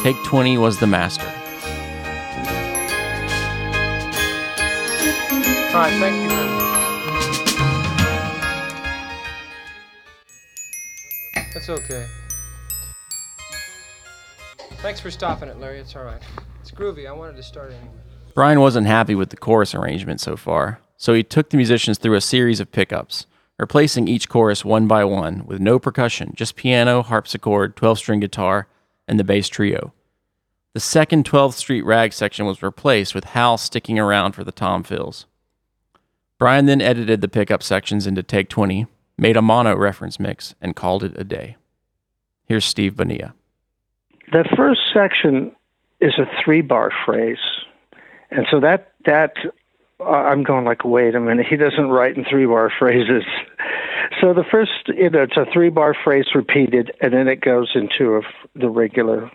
Take 0.03 0.23
20 0.23 0.59
was 0.59 0.79
the 0.79 0.85
master. 0.85 1.25
All 5.69 5.81
right, 5.81 5.93
thank 5.99 6.21
you. 6.21 6.29
That's 11.55 11.69
okay. 11.69 12.05
Thanks 14.83 14.99
for 14.99 15.09
stopping 15.09 15.49
it, 15.49 15.59
Larry. 15.59 15.79
It's 15.79 15.95
all 15.95 16.03
right. 16.03 16.21
It's 16.61 16.69
groovy. 16.69 17.07
I 17.07 17.13
wanted 17.13 17.35
to 17.37 17.43
start 17.43 17.71
anyway. 17.71 17.97
Brian 18.35 18.59
wasn't 18.59 18.85
happy 18.85 19.15
with 19.15 19.31
the 19.31 19.37
chorus 19.37 19.73
arrangement 19.73 20.21
so 20.21 20.37
far, 20.37 20.79
so 20.97 21.15
he 21.15 21.23
took 21.23 21.49
the 21.49 21.57
musicians 21.57 21.97
through 21.97 22.15
a 22.15 22.21
series 22.21 22.59
of 22.59 22.71
pickups, 22.71 23.25
replacing 23.59 24.07
each 24.07 24.29
chorus 24.29 24.63
one 24.63 24.87
by 24.87 25.03
one 25.03 25.45
with 25.45 25.59
no 25.59 25.77
percussion, 25.77 26.31
just 26.35 26.55
piano, 26.55 27.03
harpsichord, 27.03 27.75
12 27.75 27.97
string 27.99 28.19
guitar, 28.21 28.67
and 29.07 29.19
the 29.19 29.23
bass 29.23 29.49
trio. 29.49 29.93
The 30.73 30.79
second 30.79 31.25
12th 31.25 31.55
Street 31.55 31.83
rag 31.83 32.13
section 32.13 32.45
was 32.45 32.63
replaced 32.63 33.13
with 33.13 33.25
Hal 33.25 33.57
sticking 33.57 33.99
around 33.99 34.31
for 34.31 34.43
the 34.43 34.51
tom 34.51 34.83
fills. 34.83 35.25
Brian 36.37 36.67
then 36.67 36.79
edited 36.79 37.19
the 37.19 37.27
pickup 37.27 37.61
sections 37.61 38.07
into 38.07 38.23
Take 38.23 38.49
20, 38.49 38.87
made 39.17 39.35
a 39.35 39.41
mono 39.41 39.75
reference 39.75 40.19
mix, 40.19 40.55
and 40.61 40.75
called 40.75 41.03
it 41.03 41.19
a 41.19 41.25
day. 41.25 41.57
Here's 42.45 42.63
Steve 42.63 42.95
Bonilla. 42.95 43.33
The 44.31 44.47
first 44.55 44.81
section 44.93 45.53
is 45.99 46.13
a 46.17 46.29
three 46.43 46.61
bar 46.61 46.91
phrase. 47.05 47.39
And 48.31 48.47
so 48.49 48.59
that, 48.61 48.93
that, 49.05 49.33
I'm 50.03 50.43
going 50.43 50.65
like, 50.65 50.85
wait 50.85 51.15
a 51.15 51.19
minute, 51.19 51.45
he 51.49 51.57
doesn't 51.57 51.89
write 51.89 52.15
in 52.15 52.25
three 52.25 52.45
bar 52.45 52.71
phrases. 52.77 53.23
So 54.21 54.33
the 54.33 54.43
first, 54.49 54.87
you 54.87 55.09
know, 55.09 55.23
it's 55.23 55.37
a 55.37 55.45
three 55.51 55.69
bar 55.69 55.95
phrase 56.03 56.25
repeated, 56.33 56.91
and 57.01 57.13
then 57.13 57.27
it 57.27 57.41
goes 57.41 57.71
into 57.75 58.17
a, 58.17 58.21
the 58.55 58.69
regular 58.69 59.29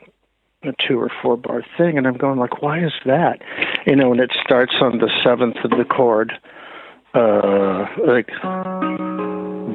a 0.62 0.72
two 0.86 0.98
or 0.98 1.10
four 1.22 1.36
bar 1.36 1.62
thing. 1.76 1.98
And 1.98 2.06
I'm 2.06 2.16
going 2.16 2.38
like, 2.38 2.62
why 2.62 2.84
is 2.84 2.92
that? 3.04 3.40
You 3.86 3.96
know, 3.96 4.12
and 4.12 4.20
it 4.20 4.32
starts 4.42 4.74
on 4.80 4.98
the 4.98 5.10
seventh 5.22 5.56
of 5.62 5.70
the 5.70 5.84
chord, 5.84 6.32
uh, 7.14 7.86
like 8.06 8.28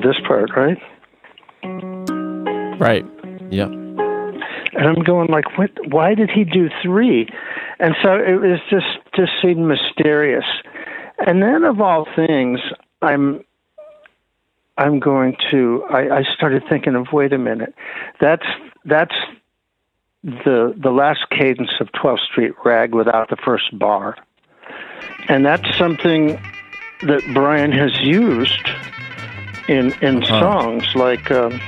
this 0.03 0.19
part, 0.27 0.49
right? 0.55 0.77
Right. 2.79 3.05
Yep. 3.51 3.69
And 3.69 4.87
I'm 4.87 5.03
going 5.03 5.29
like, 5.29 5.57
what? 5.57 5.71
Why 5.91 6.15
did 6.15 6.29
he 6.29 6.43
do 6.43 6.69
three? 6.81 7.27
And 7.79 7.95
so 8.03 8.13
it 8.13 8.39
was 8.39 8.59
just 8.69 8.85
just 9.15 9.31
seemed 9.41 9.67
mysterious. 9.67 10.45
And 11.25 11.41
then 11.41 11.63
of 11.63 11.81
all 11.81 12.05
things, 12.15 12.59
I'm 13.01 13.43
I'm 14.77 14.99
going 14.99 15.35
to. 15.51 15.83
I, 15.89 16.19
I 16.19 16.23
started 16.23 16.63
thinking 16.69 16.95
of 16.95 17.07
wait 17.11 17.33
a 17.33 17.37
minute, 17.37 17.73
that's 18.21 18.45
that's 18.85 19.15
the 20.23 20.73
the 20.77 20.91
last 20.91 21.29
cadence 21.29 21.71
of 21.79 21.91
12th 21.91 22.19
Street 22.31 22.53
Rag 22.63 22.93
without 22.93 23.29
the 23.29 23.35
first 23.37 23.77
bar, 23.77 24.15
and 25.27 25.45
that's 25.45 25.77
something 25.77 26.39
that 27.03 27.23
Brian 27.33 27.71
has 27.73 27.99
used 28.01 28.69
in 29.67 29.93
in 30.01 30.23
Uh-huh. 30.23 30.39
songs 30.39 30.95
like. 30.95 31.29
Um, 31.31 31.59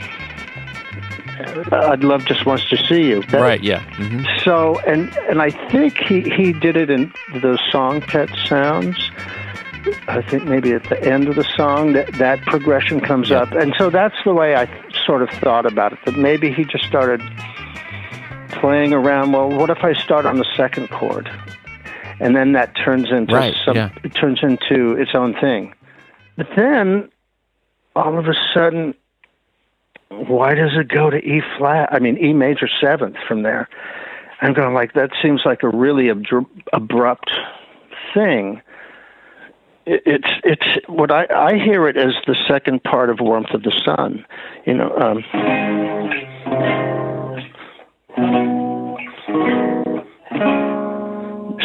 I'd 1.72 2.04
love 2.04 2.26
just 2.26 2.46
once 2.46 2.64
to 2.70 2.78
see 2.78 3.08
you. 3.08 3.24
That- 3.24 3.42
right, 3.42 3.64
yeah. 3.64 3.80
hmm 3.96 4.24
so, 4.44 4.80
and 4.88 5.16
and 5.30 5.42
I 5.42 5.50
think 5.72 5.98
he 5.98 6.22
he 6.22 6.54
did 6.54 6.78
it 6.78 6.90
in 6.90 7.12
those 7.42 7.60
song 7.72 8.02
pet 8.02 8.30
sounds. 8.48 9.10
I 10.08 10.22
think 10.22 10.46
maybe 10.46 10.74
at 10.74 10.84
the 10.90 11.02
end 11.04 11.28
of 11.28 11.36
the 11.36 11.44
song 11.56 11.94
that 11.94 12.14
that 12.14 12.42
progression 12.42 13.00
comes 13.02 13.32
up, 13.32 13.52
and 13.52 13.74
so 13.78 13.90
that's 13.90 14.16
the 14.24 14.34
way 14.34 14.56
I 14.56 14.68
sort 15.06 15.22
of 15.22 15.30
thought 15.30 15.66
about 15.66 15.94
it. 15.94 16.00
That 16.06 16.18
maybe 16.18 16.52
he 16.54 16.64
just 16.66 16.86
started 16.86 17.22
playing 18.50 18.94
around. 18.94 19.32
Well, 19.32 19.50
what 19.50 19.70
if 19.70 19.84
I 19.84 19.94
start 19.94 20.26
on 20.26 20.38
the 20.38 20.46
second 20.56 20.90
chord, 20.90 21.30
and 22.20 22.36
then 22.36 22.52
that 22.54 22.76
turns 22.76 23.10
into 23.12 23.34
Right, 23.34 23.56
some, 23.66 23.76
yeah. 23.76 23.90
it 24.04 24.14
turns 24.14 24.40
into 24.44 24.94
its 24.94 25.12
own 25.16 25.34
thing. 25.40 25.74
But 26.38 26.48
then, 26.56 27.10
all 27.96 28.18
of 28.18 28.28
a 28.28 28.36
sudden, 28.54 28.94
why 30.10 30.54
does 30.54 30.72
it 30.76 30.90
go 30.90 31.10
to 31.10 31.18
E 31.18 31.42
flat? 31.58 31.90
I 31.92 32.00
mean, 32.00 32.18
E 32.18 32.34
major 32.34 32.70
seventh 32.80 33.18
from 33.28 33.44
there. 33.44 33.68
I'm 34.42 34.54
going 34.54 34.74
like 34.74 34.94
that 34.94 35.12
seems 35.22 35.42
like 35.46 35.64
a 35.64 35.70
really 35.70 36.06
abdru- 36.06 36.48
abrupt 36.74 37.32
thing. 38.14 38.62
It, 39.86 40.04
it's 40.06 40.30
it's 40.44 40.88
what 40.88 41.12
I 41.12 41.26
I 41.34 41.54
hear 41.56 41.88
it 41.88 41.98
as 41.98 42.14
the 42.28 42.36
second 42.48 42.84
part 42.84 43.10
of 43.10 43.20
Warmth 43.20 43.54
of 43.54 43.64
the 43.64 43.72
Sun. 43.86 44.26
You 44.66 44.76
know. 44.76 44.92
Um, 44.98 45.24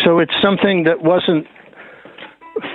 so 0.04 0.18
it's 0.18 0.34
something 0.40 0.84
that 0.84 1.02
wasn't 1.02 1.46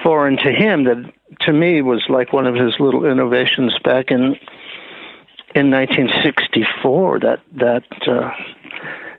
foreign 0.04 0.38
to 0.38 0.52
him. 0.52 0.84
That 0.84 1.12
to 1.42 1.54
me 1.54 1.82
was 1.82 2.06
like 2.10 2.34
one 2.34 2.46
of 2.46 2.56
his 2.56 2.76
little 2.80 3.06
innovations 3.06 3.74
back 3.84 4.12
in 4.12 4.36
in 5.56 5.70
1964 5.70 7.20
that 7.20 7.40
that 7.54 7.84
uh, 8.08 8.32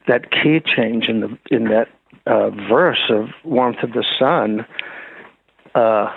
that 0.07 0.31
key 0.31 0.61
change 0.61 1.09
in 1.09 1.21
the 1.21 1.39
in 1.51 1.65
that 1.65 1.89
uh, 2.27 2.51
verse 2.51 3.11
of 3.11 3.29
warmth 3.45 3.83
of 3.83 3.93
the 3.93 4.05
sun 4.19 4.65
uh, 5.75 6.13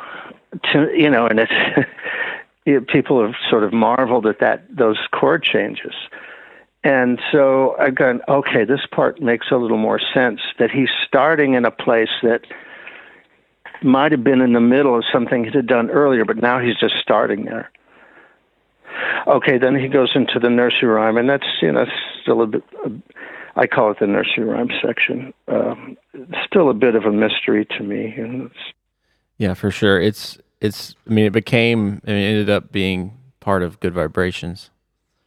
to 0.71 0.89
you 0.95 1.09
know 1.09 1.27
and 1.27 1.39
it's 1.39 1.51
you 2.65 2.75
know, 2.75 2.85
people 2.87 3.21
have 3.25 3.35
sort 3.49 3.63
of 3.63 3.73
marveled 3.73 4.25
at 4.25 4.39
that 4.39 4.63
those 4.75 4.97
chord 5.11 5.43
changes 5.43 5.93
and 6.83 7.19
so 7.31 7.75
I've 7.79 7.95
gone 7.95 8.21
okay 8.27 8.65
this 8.65 8.85
part 8.91 9.21
makes 9.21 9.47
a 9.51 9.57
little 9.57 9.77
more 9.77 9.99
sense 10.13 10.41
that 10.59 10.71
he's 10.71 10.89
starting 11.07 11.53
in 11.53 11.65
a 11.65 11.71
place 11.71 12.09
that 12.23 12.41
might 13.83 14.11
have 14.11 14.23
been 14.23 14.41
in 14.41 14.53
the 14.53 14.61
middle 14.61 14.97
of 14.97 15.03
something 15.11 15.43
he 15.43 15.51
had 15.51 15.67
done 15.67 15.89
earlier 15.89 16.25
but 16.25 16.37
now 16.37 16.59
he's 16.59 16.77
just 16.77 16.95
starting 17.01 17.45
there 17.45 17.69
Okay, 19.27 19.57
then 19.57 19.75
he 19.75 19.87
goes 19.87 20.11
into 20.15 20.39
the 20.39 20.49
nursery 20.49 20.89
rhyme, 20.89 21.17
and 21.17 21.29
that's 21.29 21.47
you 21.61 21.71
know 21.71 21.85
still 22.21 22.41
a 22.41 22.47
bit. 22.47 22.63
I 23.55 23.67
call 23.67 23.91
it 23.91 23.99
the 23.99 24.07
nursery 24.07 24.43
rhyme 24.43 24.69
section. 24.85 25.33
Um, 25.47 25.97
still 26.45 26.69
a 26.69 26.73
bit 26.73 26.95
of 26.95 27.05
a 27.05 27.11
mystery 27.11 27.65
to 27.77 27.83
me, 27.83 28.13
and 28.17 28.43
it's, 28.43 28.73
Yeah, 29.37 29.53
for 29.53 29.71
sure. 29.71 29.99
It's 29.99 30.37
it's. 30.61 30.95
I 31.09 31.13
mean, 31.13 31.25
it 31.25 31.33
became. 31.33 32.01
I 32.07 32.11
mean, 32.11 32.17
it 32.21 32.29
ended 32.29 32.49
up 32.49 32.71
being 32.71 33.17
part 33.39 33.63
of 33.63 33.79
Good 33.79 33.93
Vibrations. 33.93 34.69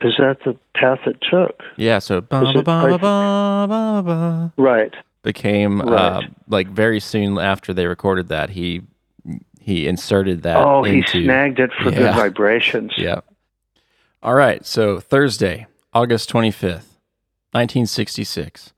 is 0.01 0.15
that 0.19 0.39
the 0.45 0.57
path 0.75 1.01
it 1.07 1.19
took? 1.31 1.61
Yeah. 1.77 1.99
So 1.99 2.21
ba 2.21 2.53
ba 2.53 2.63
ba 2.99 4.53
Right. 4.57 4.95
became 5.23 5.81
uh, 5.83 5.85
Right. 6.21 6.31
like 6.49 6.69
very 6.69 7.01
soon 7.01 7.39
after 7.39 7.75
they 7.75 7.87
recorded 7.87 8.29
that 8.29 8.51
he 8.51 8.83
he 9.61 9.87
inserted 9.87 10.43
that. 10.43 10.57
oh, 10.57 10.83
he 10.85 11.03
snagged 11.03 11.59
it 11.61 11.71
for 11.83 11.91
good 11.91 12.15
vibrations. 12.15 12.93
Yeah. 12.97 13.21
All 14.23 14.35
right. 14.35 14.65
So 14.65 14.99
Thursday, 14.99 15.67
August 15.93 16.31
25th, 16.33 16.97
1966. 17.53 18.73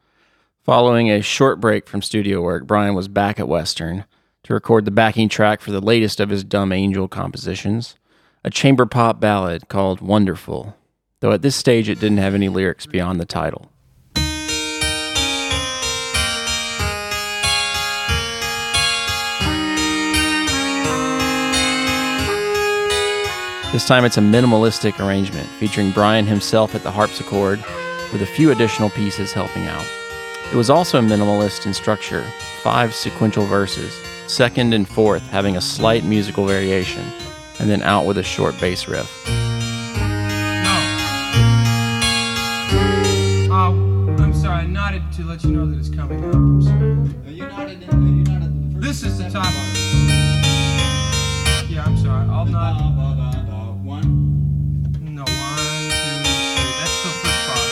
Following 0.64 1.10
a 1.10 1.22
short 1.22 1.60
break 1.60 1.86
from 1.88 2.02
studio 2.02 2.42
work, 2.42 2.66
Brian 2.66 2.94
was 2.94 3.08
back 3.08 3.40
at 3.40 3.48
Western 3.48 4.04
to 4.44 4.54
record 4.54 4.84
the 4.84 4.90
backing 4.90 5.28
track 5.28 5.60
for 5.60 5.70
the 5.70 5.80
latest 5.80 6.20
of 6.20 6.30
his 6.30 6.44
Dumb 6.44 6.72
Angel 6.72 7.08
compositions, 7.08 7.96
a 8.44 8.50
chamber 8.50 8.86
pop 8.86 9.20
ballad 9.20 9.68
called 9.68 10.00
Wonderful, 10.00 10.76
though 11.20 11.32
at 11.32 11.42
this 11.42 11.56
stage 11.56 11.88
it 11.88 12.00
didn't 12.00 12.18
have 12.18 12.34
any 12.34 12.48
lyrics 12.48 12.86
beyond 12.86 13.20
the 13.20 13.26
title. 13.26 13.70
This 23.72 23.86
time 23.86 24.04
it's 24.04 24.16
a 24.16 24.20
minimalistic 24.20 24.98
arrangement 24.98 25.46
featuring 25.46 25.92
Brian 25.92 26.26
himself 26.26 26.74
at 26.74 26.82
the 26.82 26.90
harpsichord 26.90 27.58
with 28.12 28.20
a 28.20 28.26
few 28.26 28.50
additional 28.50 28.90
pieces 28.90 29.32
helping 29.32 29.66
out. 29.68 29.86
It 30.50 30.56
was 30.56 30.70
also 30.70 31.00
minimalist 31.00 31.66
in 31.66 31.72
structure, 31.72 32.24
five 32.62 32.92
sequential 32.92 33.46
verses, 33.46 33.96
second 34.30 34.72
and 34.72 34.88
fourth 34.88 35.26
having 35.28 35.56
a 35.56 35.60
slight 35.60 36.04
musical 36.04 36.46
variation, 36.46 37.04
and 37.58 37.68
then 37.68 37.82
out 37.82 38.06
with 38.06 38.16
a 38.16 38.22
short 38.22 38.54
bass 38.60 38.86
riff. 38.86 39.10
No. 39.26 39.34
Oh, 43.50 43.74
I'm 44.20 44.32
sorry, 44.32 44.60
I 44.60 44.66
nodded 44.66 45.02
to 45.14 45.24
let 45.24 45.42
you 45.42 45.50
know 45.50 45.66
that 45.66 45.76
it's 45.76 45.88
coming 45.88 46.24
up. 46.24 46.34
I'm 46.34 46.62
sorry. 46.62 46.96
This 48.80 49.02
is 49.02 49.18
the 49.18 49.28
top. 49.30 49.52
Yeah, 51.68 51.84
I'm 51.84 51.96
sorry. 51.98 52.28
I'll 52.28 52.44
nod. 52.44 52.78
No, 52.80 53.76
one, 53.82 54.02
two, 54.92 55.00
three. 55.00 56.72
That's 56.78 57.02
the 57.02 57.10
first 57.20 57.42
part. 57.48 57.70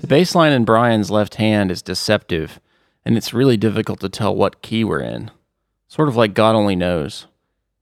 The 0.00 0.06
bass 0.06 0.34
line 0.34 0.52
in 0.52 0.64
Brian's 0.64 1.10
left 1.10 1.34
hand 1.36 1.70
is 1.70 1.82
deceptive, 1.82 2.60
and 3.06 3.16
it's 3.16 3.32
really 3.32 3.56
difficult 3.56 4.00
to 4.00 4.08
tell 4.08 4.34
what 4.34 4.62
key 4.62 4.82
we're 4.82 5.00
in. 5.00 5.30
Sort 5.86 6.08
of 6.08 6.16
like 6.16 6.34
God 6.34 6.56
only 6.56 6.74
knows. 6.74 7.28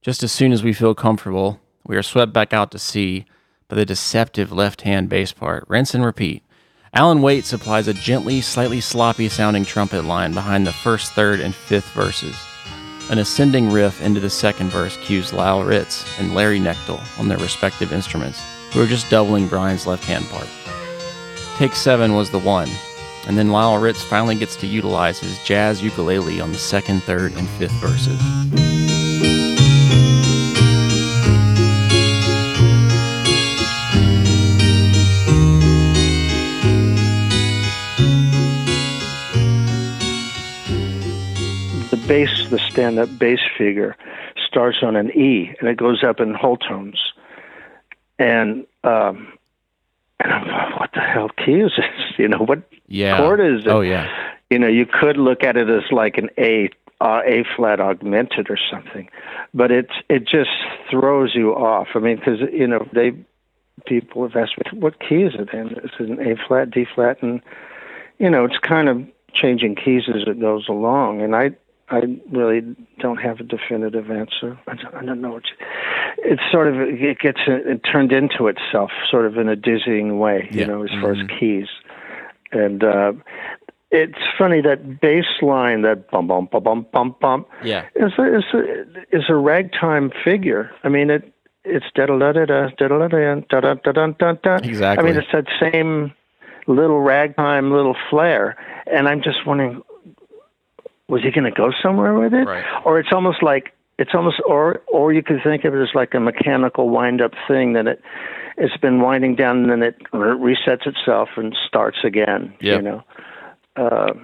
Just 0.03 0.23
as 0.23 0.31
soon 0.31 0.53
as 0.53 0.63
we 0.63 0.75
feel 0.75 0.95
comfortable, 0.95 1.59
we 1.87 1.97
are 1.97 2.03
swept 2.03 2.35
back 2.35 2.53
out 2.53 2.71
to 2.73 2.79
sea 2.79 3.25
by 3.67 3.77
the 3.77 3.87
deceptive 3.87 4.53
left 4.53 4.83
hand 4.83 5.09
bass 5.09 5.33
part. 5.33 5.65
Rinse 5.67 5.95
and 5.95 6.05
repeat. 6.05 6.43
Alan 6.93 7.23
Waite 7.23 7.47
supplies 7.47 7.89
a 7.89 7.95
gently, 7.95 8.43
slightly 8.43 8.83
sloppy 8.83 9.31
sounding 9.31 9.65
trumpet 9.65 10.05
line 10.05 10.35
behind 10.35 10.67
the 10.67 10.73
first, 10.73 11.13
third, 11.15 11.41
and 11.41 11.55
fifth 11.55 11.91
verses. 11.93 12.37
An 13.11 13.19
ascending 13.19 13.71
riff 13.71 14.03
into 14.03 14.21
the 14.21 14.29
second 14.29 14.69
verse 14.69 14.99
cues 14.99 15.33
Lyle 15.33 15.65
Ritz 15.65 16.07
and 16.21 16.35
Larry 16.35 16.61
Knechtel 16.61 17.01
on 17.19 17.29
their 17.29 17.39
respective 17.39 17.95
instruments, 17.95 18.43
who 18.73 18.83
are 18.83 18.87
just 18.87 19.09
doubling 19.09 19.49
Brian's 19.49 19.87
left 19.87 20.05
hand 20.05 20.27
part. 20.27 20.49
Take 21.57 21.75
seven 21.75 22.15
was 22.15 22.31
the 22.31 22.39
one, 22.39 22.69
and 23.27 23.39
then 23.39 23.51
Lyle 23.51 23.79
Ritz 23.79 24.03
finally 24.03 24.35
gets 24.35 24.57
to 24.57 24.67
utilize 24.67 25.19
his 25.19 25.43
jazz 25.45 25.83
ukulele 25.83 26.41
on 26.41 26.53
the 26.53 26.59
second, 26.59 27.03
third, 27.03 27.33
and 27.35 27.49
fifth 27.51 27.73
verses. 27.81 28.21
the 41.91 42.09
bass, 42.09 42.49
the 42.51 42.59
stand-up 42.59 43.19
bass 43.19 43.39
figure, 43.57 43.97
starts 44.37 44.79
on 44.83 44.97
an 44.97 45.11
E 45.13 45.55
and 45.61 45.69
it 45.69 45.77
goes 45.77 46.03
up 46.03 46.19
in 46.19 46.35
whole 46.35 46.57
tones. 46.57 47.13
And 48.19 48.67
um, 48.83 49.34
and 50.21 50.33
I'm 50.33 50.47
like, 50.47 50.81
what 50.81 50.91
the 50.95 51.01
hell 51.01 51.29
key 51.45 51.61
is 51.61 51.73
this? 51.77 51.87
You 52.19 52.29
know 52.29 52.39
what 52.39 52.63
Yeah. 52.87 53.17
chord 53.19 53.41
is 53.41 53.65
it? 53.65 53.69
Oh, 53.69 53.81
yeah. 53.81 54.09
You 54.51 54.59
know, 54.59 54.69
you 54.69 54.87
could 54.87 55.17
look 55.17 55.43
at 55.43 55.57
it 55.57 55.69
as 55.69 55.91
like 55.91 56.17
an 56.17 56.31
A 56.39 56.71
uh, 57.01 57.23
A 57.27 57.45
flat 57.57 57.81
augmented 57.81 58.49
or 58.49 58.59
something, 58.71 59.09
but 59.53 59.71
it's 59.73 59.93
it 60.09 60.27
just 60.27 60.51
throws 60.91 61.35
you 61.35 61.51
off. 61.53 61.89
I 61.95 61.99
mean, 61.99 62.17
because 62.17 62.41
you 62.53 62.67
know 62.67 62.87
they 62.93 63.13
people 63.87 64.23
have 64.23 64.37
asked 64.37 64.57
me 64.59 64.79
what 64.79 65.01
key 65.01 65.23
is 65.23 65.35
it 65.35 65.53
in? 65.53 65.69
Is 65.83 65.91
it 65.99 66.09
an 66.09 66.21
A 66.21 66.37
flat, 66.47 66.71
D 66.71 66.87
flat, 66.95 67.21
and 67.21 67.41
you 68.19 68.31
know 68.31 68.45
it's 68.45 68.59
kind 68.59 68.89
of 68.89 69.03
changing 69.33 69.75
keys 69.75 70.05
as 70.09 70.23
it 70.27 70.41
goes 70.41 70.69
along. 70.69 71.21
And 71.21 71.35
I 71.35 71.51
I 71.91 72.01
really 72.31 72.63
don't 72.99 73.19
have 73.19 73.41
a 73.41 73.43
definitive 73.45 74.11
answer. 74.11 74.59
I 74.67 74.75
don't, 74.75 74.95
I 74.95 75.05
don't 75.05 75.21
know. 75.21 75.37
It's, 75.37 75.51
it's 76.19 76.43
sort 76.51 76.69
of 76.69 76.77
it 76.81 77.19
gets 77.19 77.41
it 77.47 77.81
turned 77.91 78.11
into 78.13 78.47
itself, 78.49 78.91
sort 79.11 79.27
of 79.27 79.37
in 79.37 79.49
a 79.49 79.57
dizzying 79.57 80.19
way. 80.19 80.49
You 80.51 80.61
Yeah. 80.61 80.67
know, 80.67 80.83
as 80.85 80.91
far 81.01 81.13
as 81.13 81.19
keys, 81.39 81.67
and 82.53 82.83
uh, 82.83 83.13
it's 83.91 84.19
funny 84.39 84.61
that 84.63 85.01
bass 85.01 85.27
line, 85.43 85.83
that 85.83 86.11
bum 86.11 86.27
bum 86.27 86.49
bum 86.51 86.63
bum 86.63 86.87
bum 86.91 87.15
bum, 87.21 87.47
Yeah. 87.63 87.85
is 87.95 88.13
a, 88.19 88.37
is 88.39 88.45
a, 88.55 89.17
is 89.17 89.25
a 89.29 89.35
ragtime 89.37 90.11
figure. 90.25 90.71
I 90.85 90.89
mean, 90.89 91.11
it 91.11 91.31
it's 91.65 91.87
da 91.95 92.07
da 92.07 92.17
da 92.19 92.33
da 92.33 92.45
da 92.45 92.69
da 92.89 92.99
da 92.99 93.09
da 93.09 93.61
da 93.61 93.75
da 93.75 93.93
da 93.93 94.07
da 94.07 94.33
da. 94.33 94.55
Exactly. 94.57 95.05
I 95.05 95.07
mean, 95.07 95.17
it's 95.21 95.31
that 95.33 95.47
same 95.61 96.13
little 96.67 97.01
ragtime, 97.01 97.71
little 97.73 97.97
flair, 98.11 98.57
and 98.91 99.07
I'm 99.07 99.21
just 99.23 99.47
wondering, 99.47 99.83
was 101.09 101.23
he 101.23 101.31
going 101.31 101.45
to 101.45 101.51
go 101.51 101.71
somewhere 101.83 102.15
with 102.15 102.33
it, 102.33 102.47
Right. 102.47 102.65
or 102.85 102.99
it's 102.99 103.13
almost 103.13 103.43
like 103.43 103.73
it's 103.99 104.11
almost, 104.15 104.41
or 104.47 104.81
or 104.89 105.13
you 105.13 105.23
could 105.23 105.41
think 105.45 105.65
of 105.65 105.75
it 105.75 105.81
as 105.83 105.95
like 105.95 106.15
a 106.15 106.21
mechanical 106.21 106.89
wind-up 106.89 107.33
thing 107.47 107.75
that 107.75 107.87
it 107.87 108.01
it's 108.57 108.77
been 108.79 109.01
winding 109.01 109.35
down 109.37 109.59
and 109.63 109.71
then 109.71 109.83
it 109.83 109.97
resets 110.13 110.87
itself 110.87 111.29
and 111.37 111.55
starts 111.67 111.99
again. 112.05 112.55
Yep. 112.61 112.77
You 112.77 112.83
know. 112.83 113.03
Uh, 113.77 114.15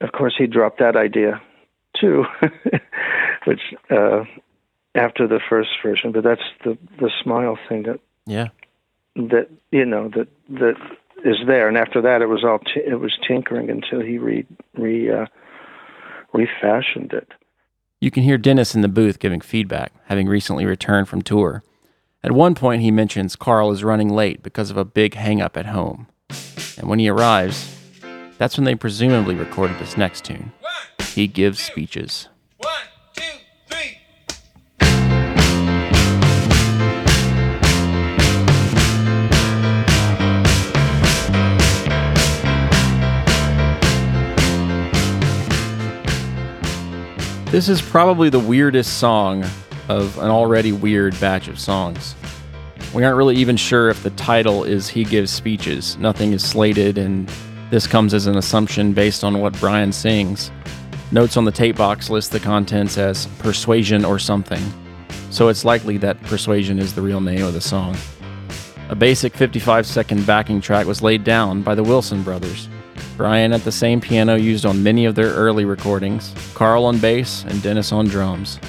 of 0.00 0.12
course, 0.12 0.34
he 0.38 0.46
dropped 0.46 0.78
that 0.78 0.94
idea 0.96 1.40
too, 2.00 2.24
which 3.44 3.60
uh, 3.90 4.24
after 4.94 5.26
the 5.26 5.40
first 5.48 5.70
version. 5.82 6.12
But 6.12 6.24
that's 6.24 6.42
the 6.64 6.76
the 6.98 7.10
smile 7.22 7.58
thing 7.68 7.84
that 7.84 8.00
Yeah. 8.26 8.48
that 9.16 9.48
you 9.72 9.84
know 9.84 10.08
that 10.10 10.28
that 10.50 10.76
is 11.24 11.36
there. 11.46 11.68
And 11.68 11.76
after 11.76 12.00
that, 12.02 12.22
it 12.22 12.26
was 12.28 12.44
all 12.44 12.58
t- 12.58 12.80
it 12.86 13.00
was 13.00 13.16
tinkering 13.26 13.70
until 13.70 14.00
he 14.00 14.18
re 14.18 14.46
re 14.76 15.10
uh, 15.10 15.26
refashioned 16.36 17.12
it. 17.12 17.28
You 18.00 18.10
can 18.10 18.22
hear 18.22 18.38
Dennis 18.38 18.74
in 18.74 18.82
the 18.82 18.88
booth 18.88 19.18
giving 19.18 19.40
feedback, 19.40 19.92
having 20.04 20.28
recently 20.28 20.66
returned 20.66 21.08
from 21.08 21.22
tour. 21.22 21.62
At 22.22 22.32
one 22.32 22.54
point, 22.54 22.82
he 22.82 22.90
mentions 22.90 23.36
Carl 23.36 23.70
is 23.72 23.84
running 23.84 24.10
late 24.10 24.42
because 24.42 24.70
of 24.70 24.76
a 24.76 24.84
big 24.84 25.14
hang-up 25.14 25.56
at 25.56 25.66
home. 25.66 26.08
And 26.76 26.88
when 26.88 26.98
he 26.98 27.08
arrives, 27.08 27.74
that's 28.36 28.56
when 28.58 28.64
they 28.64 28.74
presumably 28.74 29.34
recorded 29.34 29.78
this 29.78 29.96
next 29.96 30.24
tune. 30.24 30.52
He 31.14 31.26
gives 31.26 31.58
speeches. 31.58 32.28
This 47.56 47.70
is 47.70 47.80
probably 47.80 48.28
the 48.28 48.38
weirdest 48.38 48.98
song 48.98 49.42
of 49.88 50.18
an 50.18 50.28
already 50.28 50.72
weird 50.72 51.18
batch 51.18 51.48
of 51.48 51.58
songs. 51.58 52.14
We 52.92 53.02
aren't 53.02 53.16
really 53.16 53.36
even 53.36 53.56
sure 53.56 53.88
if 53.88 54.02
the 54.02 54.10
title 54.10 54.62
is 54.62 54.88
He 54.88 55.04
Gives 55.04 55.30
Speeches. 55.30 55.96
Nothing 55.96 56.34
is 56.34 56.44
slated, 56.44 56.98
and 56.98 57.26
this 57.70 57.86
comes 57.86 58.12
as 58.12 58.26
an 58.26 58.36
assumption 58.36 58.92
based 58.92 59.24
on 59.24 59.40
what 59.40 59.58
Brian 59.58 59.90
sings. 59.90 60.50
Notes 61.12 61.38
on 61.38 61.46
the 61.46 61.50
tape 61.50 61.78
box 61.78 62.10
list 62.10 62.30
the 62.30 62.40
contents 62.40 62.98
as 62.98 63.24
Persuasion 63.38 64.04
or 64.04 64.18
something, 64.18 64.62
so 65.30 65.48
it's 65.48 65.64
likely 65.64 65.96
that 65.96 66.20
Persuasion 66.24 66.78
is 66.78 66.94
the 66.94 67.00
real 67.00 67.22
name 67.22 67.42
of 67.42 67.54
the 67.54 67.62
song. 67.62 67.96
A 68.90 68.94
basic 68.94 69.34
55 69.34 69.86
second 69.86 70.26
backing 70.26 70.60
track 70.60 70.86
was 70.86 71.00
laid 71.00 71.24
down 71.24 71.62
by 71.62 71.74
the 71.74 71.82
Wilson 71.82 72.22
brothers. 72.22 72.68
Brian 73.16 73.52
at 73.52 73.64
the 73.64 73.72
same 73.72 74.00
piano 74.00 74.34
used 74.34 74.66
on 74.66 74.82
many 74.82 75.06
of 75.06 75.14
their 75.14 75.30
early 75.30 75.64
recordings, 75.64 76.34
Carl 76.54 76.84
on 76.84 76.98
bass, 76.98 77.44
and 77.44 77.62
Dennis 77.62 77.90
on 77.90 78.06
drums. 78.06 78.60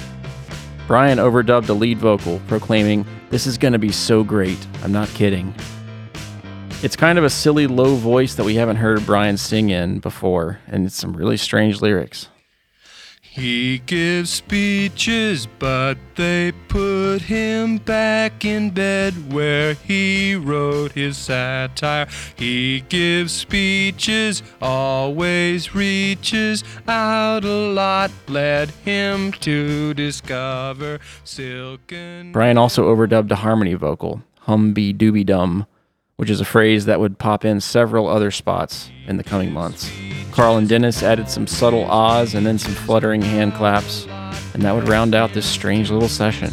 Brian 0.86 1.18
overdubbed 1.18 1.68
a 1.68 1.74
lead 1.74 1.98
vocal, 1.98 2.40
proclaiming, 2.48 3.04
This 3.28 3.46
is 3.46 3.58
gonna 3.58 3.78
be 3.78 3.92
so 3.92 4.24
great, 4.24 4.58
I'm 4.82 4.92
not 4.92 5.08
kidding. 5.08 5.54
It's 6.82 6.96
kind 6.96 7.18
of 7.18 7.24
a 7.24 7.30
silly 7.30 7.66
low 7.66 7.96
voice 7.96 8.36
that 8.36 8.44
we 8.44 8.54
haven't 8.54 8.76
heard 8.76 9.04
Brian 9.04 9.36
sing 9.36 9.68
in 9.68 9.98
before, 9.98 10.60
and 10.66 10.86
it's 10.86 10.96
some 10.96 11.12
really 11.12 11.36
strange 11.36 11.82
lyrics. 11.82 12.28
He 13.38 13.78
gives 13.86 14.30
speeches, 14.30 15.46
but 15.60 15.96
they 16.16 16.50
put 16.66 17.22
him 17.22 17.78
back 17.78 18.44
in 18.44 18.70
bed 18.70 19.32
where 19.32 19.74
he 19.74 20.34
wrote 20.34 20.90
his 20.90 21.16
satire. 21.16 22.08
He 22.34 22.80
gives 22.88 23.32
speeches, 23.32 24.42
always 24.60 25.72
reaches 25.72 26.64
out 26.88 27.44
a 27.44 27.70
lot, 27.70 28.10
led 28.26 28.70
him 28.84 29.30
to 29.34 29.94
discover 29.94 30.98
silken. 31.22 32.32
Brian 32.32 32.58
also 32.58 32.92
overdubbed 32.92 33.30
a 33.30 33.36
harmony 33.36 33.74
vocal, 33.74 34.20
hum 34.40 34.72
be 34.72 34.92
dooby 34.92 35.24
dum, 35.24 35.64
which 36.18 36.30
is 36.30 36.40
a 36.40 36.44
phrase 36.44 36.84
that 36.86 36.98
would 36.98 37.16
pop 37.16 37.44
in 37.44 37.60
several 37.60 38.08
other 38.08 38.32
spots 38.32 38.90
in 39.06 39.18
the 39.18 39.24
coming 39.24 39.52
months. 39.52 39.88
Carl 40.32 40.56
and 40.56 40.68
Dennis 40.68 41.00
added 41.00 41.30
some 41.30 41.46
subtle 41.46 41.84
ahs 41.84 42.34
and 42.34 42.44
then 42.44 42.58
some 42.58 42.74
fluttering 42.74 43.22
hand 43.22 43.54
claps, 43.54 44.04
and 44.52 44.62
that 44.64 44.74
would 44.74 44.88
round 44.88 45.14
out 45.14 45.32
this 45.32 45.46
strange 45.46 45.92
little 45.92 46.08
session. 46.08 46.52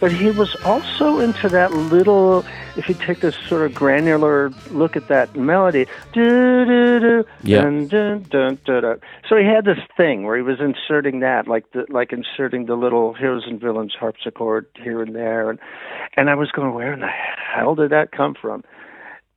But 0.00 0.12
he 0.12 0.30
was 0.30 0.56
also 0.64 1.20
into 1.20 1.48
that 1.50 1.72
little. 1.72 2.44
If 2.76 2.88
you 2.88 2.94
take 2.94 3.20
this 3.20 3.36
sort 3.48 3.62
of 3.66 3.74
granular 3.74 4.50
look 4.70 4.96
at 4.96 5.08
that 5.08 5.36
melody, 5.36 5.86
do 6.14 6.64
do 6.64 7.00
do, 7.00 7.24
Yeah. 7.42 7.62
dun, 7.62 7.88
dun, 7.88 8.22
dun, 8.30 8.58
dun, 8.64 8.82
dun. 8.82 9.00
so 9.28 9.36
he 9.36 9.44
had 9.44 9.66
this 9.66 9.78
thing 9.96 10.24
where 10.24 10.36
he 10.36 10.42
was 10.42 10.58
inserting 10.58 11.20
that, 11.20 11.46
like 11.46 11.70
the, 11.72 11.84
like 11.90 12.12
inserting 12.14 12.64
the 12.64 12.76
little 12.76 13.12
heroes 13.12 13.44
and 13.46 13.60
villains 13.60 13.94
harpsichord 13.94 14.66
here 14.82 15.02
and 15.02 15.14
there, 15.14 15.50
and 15.50 15.58
and 16.16 16.30
I 16.30 16.34
was 16.34 16.50
going, 16.50 16.72
where 16.72 16.92
in 16.94 17.00
the 17.00 17.06
hell 17.54 17.74
did 17.74 17.90
that 17.90 18.10
come 18.10 18.34
from? 18.40 18.64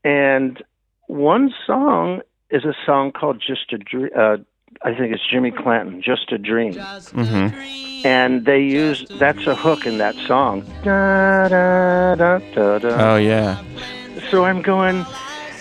And 0.06 0.62
one 1.08 1.54
song 1.68 2.22
is 2.50 2.64
a 2.64 2.74
song 2.86 3.12
called 3.12 3.44
"Just 3.46 3.74
a 3.74 3.78
Dream." 3.78 4.10
Uh, 4.18 4.38
I 4.82 4.94
think 4.94 5.14
it's 5.14 5.26
Jimmy 5.30 5.52
Clanton, 5.52 6.02
"Just 6.02 6.32
a 6.32 6.38
Dream." 6.38 6.74
Mm-hmm. 6.74 8.06
and 8.06 8.46
they 8.46 8.62
use 8.62 9.06
that's 9.20 9.46
a 9.48 9.56
hook 9.56 9.86
in 9.86 9.98
that 10.00 10.16
song. 10.28 10.62
Da, 10.84 11.48
da, 11.48 12.16
da, 12.16 12.40
da, 12.54 12.80
da. 12.80 13.14
Oh, 13.14 13.18
yeah. 13.18 13.62
So 14.30 14.46
I'm 14.46 14.62
going. 14.62 15.06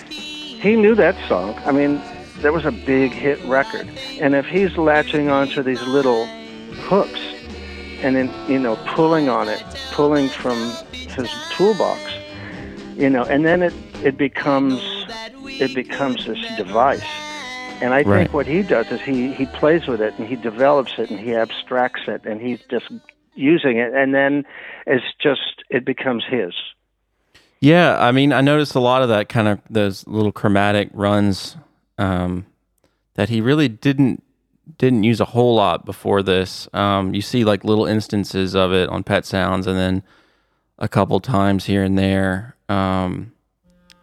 He 0.09 0.75
knew 0.75 0.95
that 0.95 1.15
song. 1.27 1.55
I 1.65 1.71
mean, 1.71 2.01
that 2.41 2.53
was 2.53 2.65
a 2.65 2.71
big 2.71 3.11
hit 3.11 3.43
record, 3.45 3.87
and 4.19 4.35
if 4.35 4.45
he's 4.45 4.77
latching 4.77 5.29
onto 5.29 5.61
these 5.63 5.81
little 5.83 6.25
hooks, 6.87 7.19
and 8.01 8.15
then 8.15 8.31
you 8.49 8.59
know 8.59 8.75
pulling 8.87 9.29
on 9.29 9.47
it, 9.49 9.63
pulling 9.91 10.29
from 10.29 10.57
his 10.91 11.29
toolbox, 11.51 12.01
you 12.95 13.09
know, 13.09 13.23
and 13.23 13.45
then 13.45 13.61
it 13.61 13.73
it 14.03 14.17
becomes 14.17 14.81
it 15.45 15.73
becomes 15.75 16.25
this 16.25 16.39
device. 16.57 17.03
And 17.81 17.93
I 17.93 18.03
think 18.03 18.33
what 18.33 18.47
he 18.47 18.61
does 18.61 18.91
is 18.91 19.01
he 19.01 19.33
he 19.33 19.45
plays 19.45 19.87
with 19.87 20.01
it 20.01 20.13
and 20.17 20.27
he 20.27 20.35
develops 20.35 20.93
it 20.97 21.09
and 21.09 21.19
he 21.19 21.35
abstracts 21.35 22.03
it 22.07 22.25
and 22.25 22.41
he's 22.41 22.59
just 22.69 22.89
using 23.35 23.77
it 23.77 23.93
and 23.93 24.13
then 24.13 24.45
it's 24.85 25.05
just 25.19 25.63
it 25.69 25.85
becomes 25.85 26.23
his. 26.25 26.53
Yeah, 27.59 27.97
I 27.97 28.11
mean, 28.11 28.33
I 28.33 28.41
noticed 28.41 28.75
a 28.75 28.79
lot 28.79 29.03
of 29.03 29.09
that 29.09 29.29
kind 29.29 29.47
of 29.47 29.59
those 29.69 30.05
little 30.05 30.33
chromatic 30.33 30.89
runs 30.93 31.55
um, 31.97 32.45
that 33.13 33.29
he 33.29 33.39
really 33.41 33.69
didn't 33.69 34.23
didn't 34.77 35.03
use 35.03 35.19
a 35.19 35.25
whole 35.25 35.55
lot 35.55 35.85
before 35.85 36.23
this. 36.23 36.67
Um, 36.73 37.13
you 37.13 37.21
see 37.21 37.43
like 37.43 37.63
little 37.63 37.85
instances 37.85 38.55
of 38.55 38.73
it 38.73 38.89
on 38.89 39.03
Pet 39.03 39.25
Sounds, 39.25 39.67
and 39.67 39.77
then 39.77 40.03
a 40.77 40.87
couple 40.87 41.19
times 41.19 41.65
here 41.65 41.83
and 41.83 41.97
there. 41.97 42.55
Um, 42.67 43.31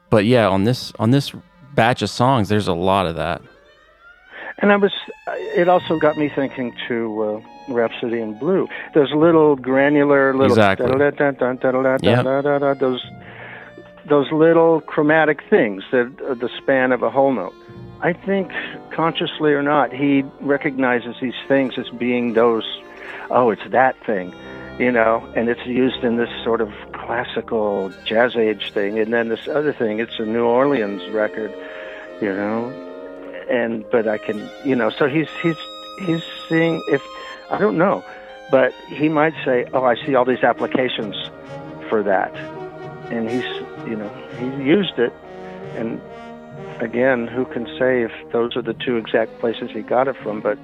but 0.09 0.25
yeah, 0.25 0.49
on 0.49 0.65
this 0.65 0.93
on 0.99 1.11
this 1.11 1.33
batch 1.75 2.03
of 2.03 2.11
songs, 2.11 2.49
there's 2.49 2.69
a 2.69 2.75
lot 2.75 3.07
of 3.07 3.17
that. 3.17 3.43
And 4.61 4.73
I 4.73 4.77
was, 4.77 4.93
it 5.27 5.69
also 5.69 5.99
got 5.99 6.19
me 6.19 6.29
thinking 6.29 6.75
to 6.89 7.23
uh, 7.23 7.73
Rhapsody 7.73 8.21
in 8.21 8.39
Blue. 8.39 8.69
Those 8.95 9.13
little 9.13 9.57
granular, 9.57 10.35
little 10.35 10.53
exactly. 10.53 10.87
yep. 12.03 12.25
those 12.75 13.05
those 14.07 14.31
little 14.33 14.81
chromatic 14.81 15.41
things 15.49 15.85
that 15.93 16.13
uh, 16.29 16.35
the 16.35 16.51
span 16.59 16.93
of 16.93 17.03
a 17.03 17.11
whole 17.11 17.33
note. 17.33 17.55
I 18.03 18.13
think, 18.13 18.51
consciously 18.91 19.53
or 19.53 19.63
not, 19.63 19.93
he 19.93 20.25
recognizes 20.41 21.17
these 21.21 21.35
things 21.49 21.79
as 21.79 21.89
being 21.91 22.33
those. 22.33 22.65
Oh, 23.31 23.51
it's 23.51 23.63
that 23.69 23.97
thing, 24.05 24.35
you 24.79 24.91
know, 24.91 25.27
and 25.37 25.49
it's 25.49 25.65
used 25.67 26.03
in 26.03 26.17
this 26.17 26.31
sort 26.43 26.61
of 26.61 26.73
classical 26.93 27.93
jazz 28.05 28.37
age 28.37 28.73
thing, 28.73 28.99
and 28.99 29.13
then 29.13 29.29
this 29.29 29.47
other 29.49 29.73
thing. 29.73 30.01
It's 30.01 30.19
a 30.19 30.25
New 30.25 30.45
Orleans 30.45 31.09
record, 31.11 31.53
you 32.21 32.33
know, 32.33 32.90
and 33.51 33.85
but 33.91 34.07
I 34.07 34.19
can, 34.19 34.49
you 34.65 34.77
know, 34.77 34.91
so 34.91 35.09
he's 35.09 35.29
he's 35.43 35.59
he's 35.99 36.23
seeing 36.49 36.83
if 36.89 37.03
I 37.51 37.59
don't 37.59 37.77
know, 37.77 38.05
but 38.51 38.73
he 38.89 39.09
might 39.09 39.35
say, 39.45 39.67
"Oh, 39.73 39.85
I 39.85 39.97
see 40.07 40.15
all 40.15 40.25
these 40.25 40.45
applications 40.45 41.17
for 41.89 42.03
that," 42.05 42.35
and 43.11 43.29
he's, 43.29 43.45
you 43.89 43.97
know, 43.97 44.09
he 44.39 44.47
used 44.63 44.99
it, 44.99 45.13
and 45.75 46.01
again, 46.81 47.27
who 47.27 47.45
can 47.45 47.67
say 47.79 48.03
if 48.03 48.13
those 48.33 48.57
are 48.57 48.63
the 48.63 48.75
two 48.75 48.97
exact 48.97 49.39
places 49.41 49.71
he 49.71 49.83
got 49.83 50.09
it 50.09 50.17
from? 50.23 50.41
But 50.41 50.59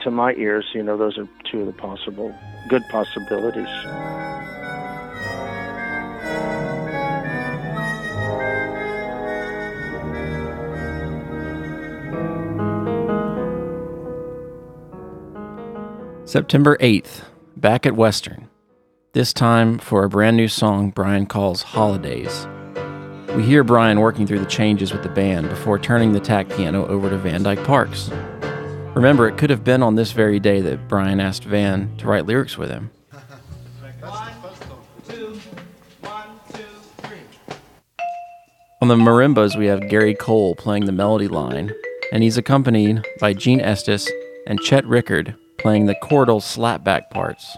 to 0.00 0.10
my 0.10 0.32
ears, 0.34 0.66
you 0.72 0.82
know, 0.82 0.96
those 0.96 1.18
are 1.18 1.28
two 1.50 1.60
of 1.60 1.66
the 1.66 1.72
possible 1.72 2.34
good 2.68 2.82
possibilities. 2.90 3.68
September 16.34 16.76
8th, 16.78 17.22
back 17.56 17.86
at 17.86 17.94
Western. 17.94 18.48
This 19.12 19.32
time 19.32 19.78
for 19.78 20.02
a 20.02 20.08
brand 20.08 20.36
new 20.36 20.48
song 20.48 20.90
Brian 20.90 21.26
calls 21.26 21.62
Holidays. 21.62 22.48
We 23.36 23.44
hear 23.44 23.62
Brian 23.62 24.00
working 24.00 24.26
through 24.26 24.40
the 24.40 24.46
changes 24.46 24.92
with 24.92 25.04
the 25.04 25.10
band 25.10 25.48
before 25.48 25.78
turning 25.78 26.10
the 26.10 26.18
tack 26.18 26.48
piano 26.48 26.88
over 26.88 27.08
to 27.08 27.18
Van 27.18 27.44
Dyke 27.44 27.62
Parks. 27.62 28.10
Remember, 28.96 29.28
it 29.28 29.38
could 29.38 29.48
have 29.48 29.62
been 29.62 29.80
on 29.80 29.94
this 29.94 30.10
very 30.10 30.40
day 30.40 30.60
that 30.60 30.88
Brian 30.88 31.20
asked 31.20 31.44
Van 31.44 31.96
to 31.98 32.08
write 32.08 32.26
lyrics 32.26 32.58
with 32.58 32.68
him. 32.68 32.90
On 38.82 38.88
the 38.88 38.96
marimbas, 38.96 39.56
we 39.56 39.66
have 39.66 39.88
Gary 39.88 40.16
Cole 40.16 40.56
playing 40.56 40.86
the 40.86 40.90
melody 40.90 41.28
line, 41.28 41.72
and 42.10 42.24
he's 42.24 42.36
accompanied 42.36 43.06
by 43.20 43.34
Gene 43.34 43.60
Estes 43.60 44.10
and 44.48 44.58
Chet 44.58 44.84
Rickard 44.84 45.36
playing 45.64 45.86
the 45.86 45.94
chordal 45.94 46.42
slapback 46.42 47.08
parts. 47.08 47.56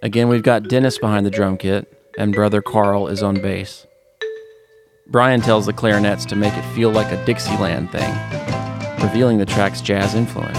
Again, 0.00 0.28
we've 0.28 0.44
got 0.44 0.68
Dennis 0.68 0.96
behind 0.96 1.26
the 1.26 1.30
drum 1.30 1.56
kit, 1.56 1.92
and 2.16 2.32
brother 2.32 2.62
Carl 2.62 3.08
is 3.08 3.20
on 3.20 3.34
bass. 3.42 3.84
Brian 5.08 5.40
tells 5.40 5.66
the 5.66 5.72
clarinets 5.72 6.24
to 6.26 6.36
make 6.36 6.56
it 6.56 6.74
feel 6.76 6.90
like 6.90 7.10
a 7.10 7.24
Dixieland 7.26 7.90
thing, 7.90 8.14
revealing 9.02 9.38
the 9.38 9.44
track's 9.44 9.80
jazz 9.80 10.14
influence. 10.14 10.56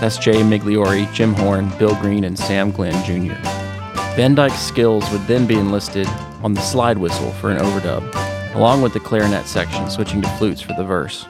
That's 0.00 0.16
Jay 0.16 0.40
Migliori, 0.40 1.12
Jim 1.12 1.34
Horn, 1.34 1.70
Bill 1.78 1.94
Green, 1.96 2.24
and 2.24 2.38
Sam 2.38 2.70
Glenn 2.70 3.04
Jr. 3.04 3.34
Van 4.16 4.34
Dyke's 4.34 4.58
skills 4.58 5.04
would 5.10 5.26
then 5.26 5.46
be 5.46 5.58
enlisted 5.58 6.06
on 6.42 6.54
the 6.54 6.62
slide 6.62 6.96
whistle 6.96 7.30
for 7.32 7.50
an 7.50 7.58
overdub, 7.58 8.54
along 8.54 8.80
with 8.80 8.94
the 8.94 9.00
clarinet 9.00 9.46
section 9.46 9.90
switching 9.90 10.22
to 10.22 10.28
flutes 10.38 10.62
for 10.62 10.72
the 10.78 10.84
verse. 10.84 11.26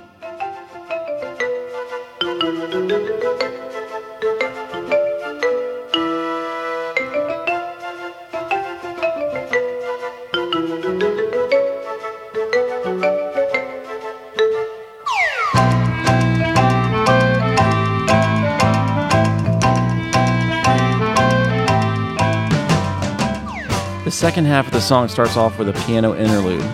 Second 24.33 24.47
half 24.47 24.65
of 24.65 24.73
the 24.73 24.81
song 24.81 25.09
starts 25.09 25.37
off 25.37 25.59
with 25.59 25.69
a 25.69 25.75
piano 25.85 26.17
interlude, 26.17 26.65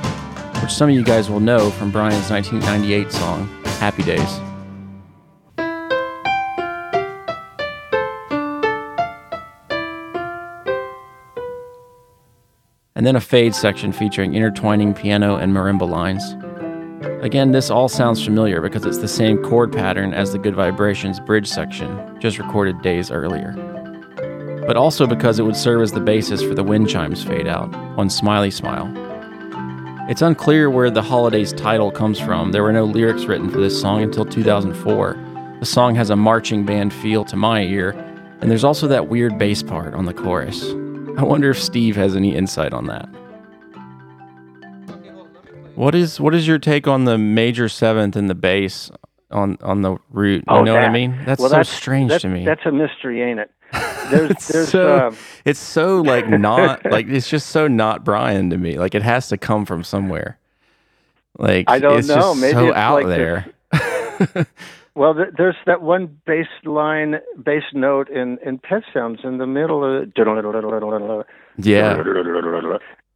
which 0.62 0.70
some 0.70 0.88
of 0.88 0.94
you 0.94 1.02
guys 1.02 1.28
will 1.28 1.40
know 1.40 1.72
from 1.72 1.90
Brian's 1.90 2.30
1998 2.30 3.10
song, 3.10 3.48
Happy 3.80 4.04
Days. 4.04 4.38
And 12.94 13.04
then 13.04 13.16
a 13.16 13.20
fade 13.20 13.56
section 13.56 13.90
featuring 13.90 14.34
intertwining 14.34 14.94
piano 14.94 15.34
and 15.34 15.52
marimba 15.52 15.88
lines. 15.88 16.36
Again, 17.24 17.50
this 17.50 17.70
all 17.70 17.88
sounds 17.88 18.24
familiar 18.24 18.60
because 18.60 18.86
it's 18.86 18.98
the 18.98 19.08
same 19.08 19.36
chord 19.42 19.72
pattern 19.72 20.14
as 20.14 20.30
the 20.30 20.38
Good 20.38 20.54
Vibrations 20.54 21.18
bridge 21.18 21.48
section, 21.48 22.20
just 22.20 22.38
recorded 22.38 22.80
days 22.82 23.10
earlier 23.10 23.67
but 24.68 24.76
also 24.76 25.06
because 25.06 25.38
it 25.38 25.44
would 25.44 25.56
serve 25.56 25.80
as 25.80 25.92
the 25.92 26.00
basis 26.00 26.42
for 26.42 26.52
the 26.52 26.62
wind 26.62 26.90
chimes 26.90 27.24
fade 27.24 27.46
out 27.48 27.74
on 27.96 28.10
Smiley 28.10 28.50
Smile. 28.50 28.86
It's 30.10 30.20
unclear 30.20 30.68
where 30.68 30.90
the 30.90 31.00
Holidays 31.00 31.54
title 31.54 31.90
comes 31.90 32.20
from. 32.20 32.52
There 32.52 32.62
were 32.62 32.72
no 32.74 32.84
lyrics 32.84 33.24
written 33.24 33.48
for 33.48 33.60
this 33.60 33.80
song 33.80 34.02
until 34.02 34.26
2004. 34.26 35.56
The 35.60 35.64
song 35.64 35.94
has 35.94 36.10
a 36.10 36.16
marching 36.16 36.66
band 36.66 36.92
feel 36.92 37.24
to 37.24 37.34
my 37.34 37.62
ear, 37.62 37.92
and 38.42 38.50
there's 38.50 38.62
also 38.62 38.86
that 38.88 39.08
weird 39.08 39.38
bass 39.38 39.62
part 39.62 39.94
on 39.94 40.04
the 40.04 40.12
chorus. 40.12 40.62
I 41.16 41.22
wonder 41.22 41.48
if 41.48 41.58
Steve 41.58 41.96
has 41.96 42.14
any 42.14 42.36
insight 42.36 42.74
on 42.74 42.88
that. 42.88 43.08
What 45.76 45.94
is 45.94 46.20
what 46.20 46.34
is 46.34 46.46
your 46.46 46.58
take 46.58 46.86
on 46.86 47.06
the 47.06 47.16
major 47.16 47.70
seventh 47.70 48.16
and 48.16 48.28
the 48.28 48.34
bass 48.34 48.90
on 49.30 49.56
on 49.62 49.80
the 49.80 49.96
root? 50.10 50.44
You 50.46 50.56
oh, 50.56 50.62
know 50.62 50.74
what 50.74 50.84
I 50.84 50.92
mean? 50.92 51.18
That's 51.24 51.40
Well, 51.40 51.48
so 51.48 51.62
strange 51.62 52.10
that- 52.10 52.20
to 52.20 52.28
me. 52.28 52.44
That's 52.44 52.66
a 52.66 52.70
mystery, 52.70 53.22
ain't 53.22 53.40
it? 53.40 53.50
There's, 53.72 54.30
it's 54.30 54.48
there's, 54.48 54.68
so 54.70 55.08
um, 55.08 55.16
it's 55.44 55.60
so 55.60 56.00
like 56.00 56.28
not 56.28 56.84
like 56.90 57.08
it's 57.08 57.28
just 57.28 57.48
so 57.48 57.68
not 57.68 58.04
Brian 58.04 58.50
to 58.50 58.58
me. 58.58 58.78
Like 58.78 58.94
it 58.94 59.02
has 59.02 59.28
to 59.28 59.36
come 59.38 59.64
from 59.66 59.84
somewhere. 59.84 60.38
Like 61.38 61.66
I 61.68 61.78
don't 61.78 61.98
it's 61.98 62.08
know. 62.08 62.14
just 62.16 62.40
Maybe 62.40 62.52
so 62.54 62.68
it's 62.68 62.76
out 62.76 63.04
like 63.04 63.06
there. 63.06 63.46
Well, 64.98 65.14
th- 65.14 65.28
there's 65.36 65.54
that 65.66 65.80
one 65.80 66.18
bass 66.26 66.48
line, 66.64 67.20
bass 67.40 67.62
note 67.72 68.08
in 68.08 68.36
in 68.44 68.58
Pet 68.58 68.82
Sounds 68.92 69.20
in 69.22 69.38
the 69.38 69.46
middle 69.46 69.84
of 69.84 70.12
Yeah. 71.56 72.02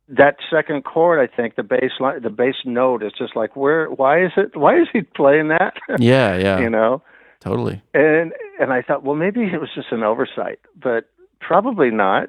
that 0.08 0.36
second 0.48 0.84
chord. 0.84 1.18
I 1.18 1.34
think 1.34 1.56
the 1.56 1.64
bass 1.64 1.90
line, 1.98 2.22
the 2.22 2.30
bass 2.30 2.54
note 2.64 3.02
is 3.02 3.12
just 3.18 3.34
like 3.34 3.56
where? 3.56 3.86
Why 3.90 4.24
is 4.24 4.30
it? 4.36 4.56
Why 4.56 4.80
is 4.80 4.86
he 4.92 5.00
playing 5.02 5.48
that? 5.48 5.74
Yeah, 5.98 6.36
yeah. 6.36 6.60
you 6.60 6.70
know. 6.70 7.02
Totally. 7.42 7.82
And 7.92 8.32
and 8.60 8.72
I 8.72 8.82
thought, 8.82 9.02
well, 9.02 9.16
maybe 9.16 9.40
it 9.42 9.60
was 9.60 9.70
just 9.74 9.90
an 9.90 10.04
oversight, 10.04 10.60
but 10.80 11.10
probably 11.40 11.90
not. 11.90 12.28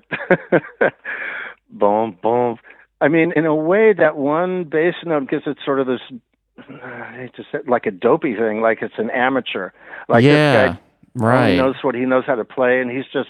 boom, 1.70 2.18
boom. 2.24 2.58
I 3.00 3.10
mean, 3.10 3.32
in 3.36 3.46
a 3.46 3.54
way, 3.54 3.94
that 3.94 4.18
one 4.18 4.64
bass 4.64 4.96
note 5.06 5.30
gives 5.30 5.44
it 5.46 5.58
sort 5.64 5.80
of 5.80 5.86
this, 5.86 6.00
I 6.58 7.14
hate 7.16 7.36
to 7.36 7.44
say, 7.52 7.60
like 7.68 7.86
a 7.86 7.92
dopey 7.92 8.36
thing, 8.36 8.62
like 8.62 8.80
it's 8.82 8.96
an 8.98 9.12
amateur. 9.12 9.70
Like 10.10 10.24
Yeah, 10.24 10.32
this 10.68 10.76
guy 10.76 10.80
right. 11.14 11.58
knows 11.58 11.76
what 11.84 11.94
he 11.94 12.06
knows 12.06 12.24
how 12.26 12.36
to 12.36 12.46
play, 12.46 12.82
and 12.82 12.90
he's 12.90 13.06
just, 13.14 13.30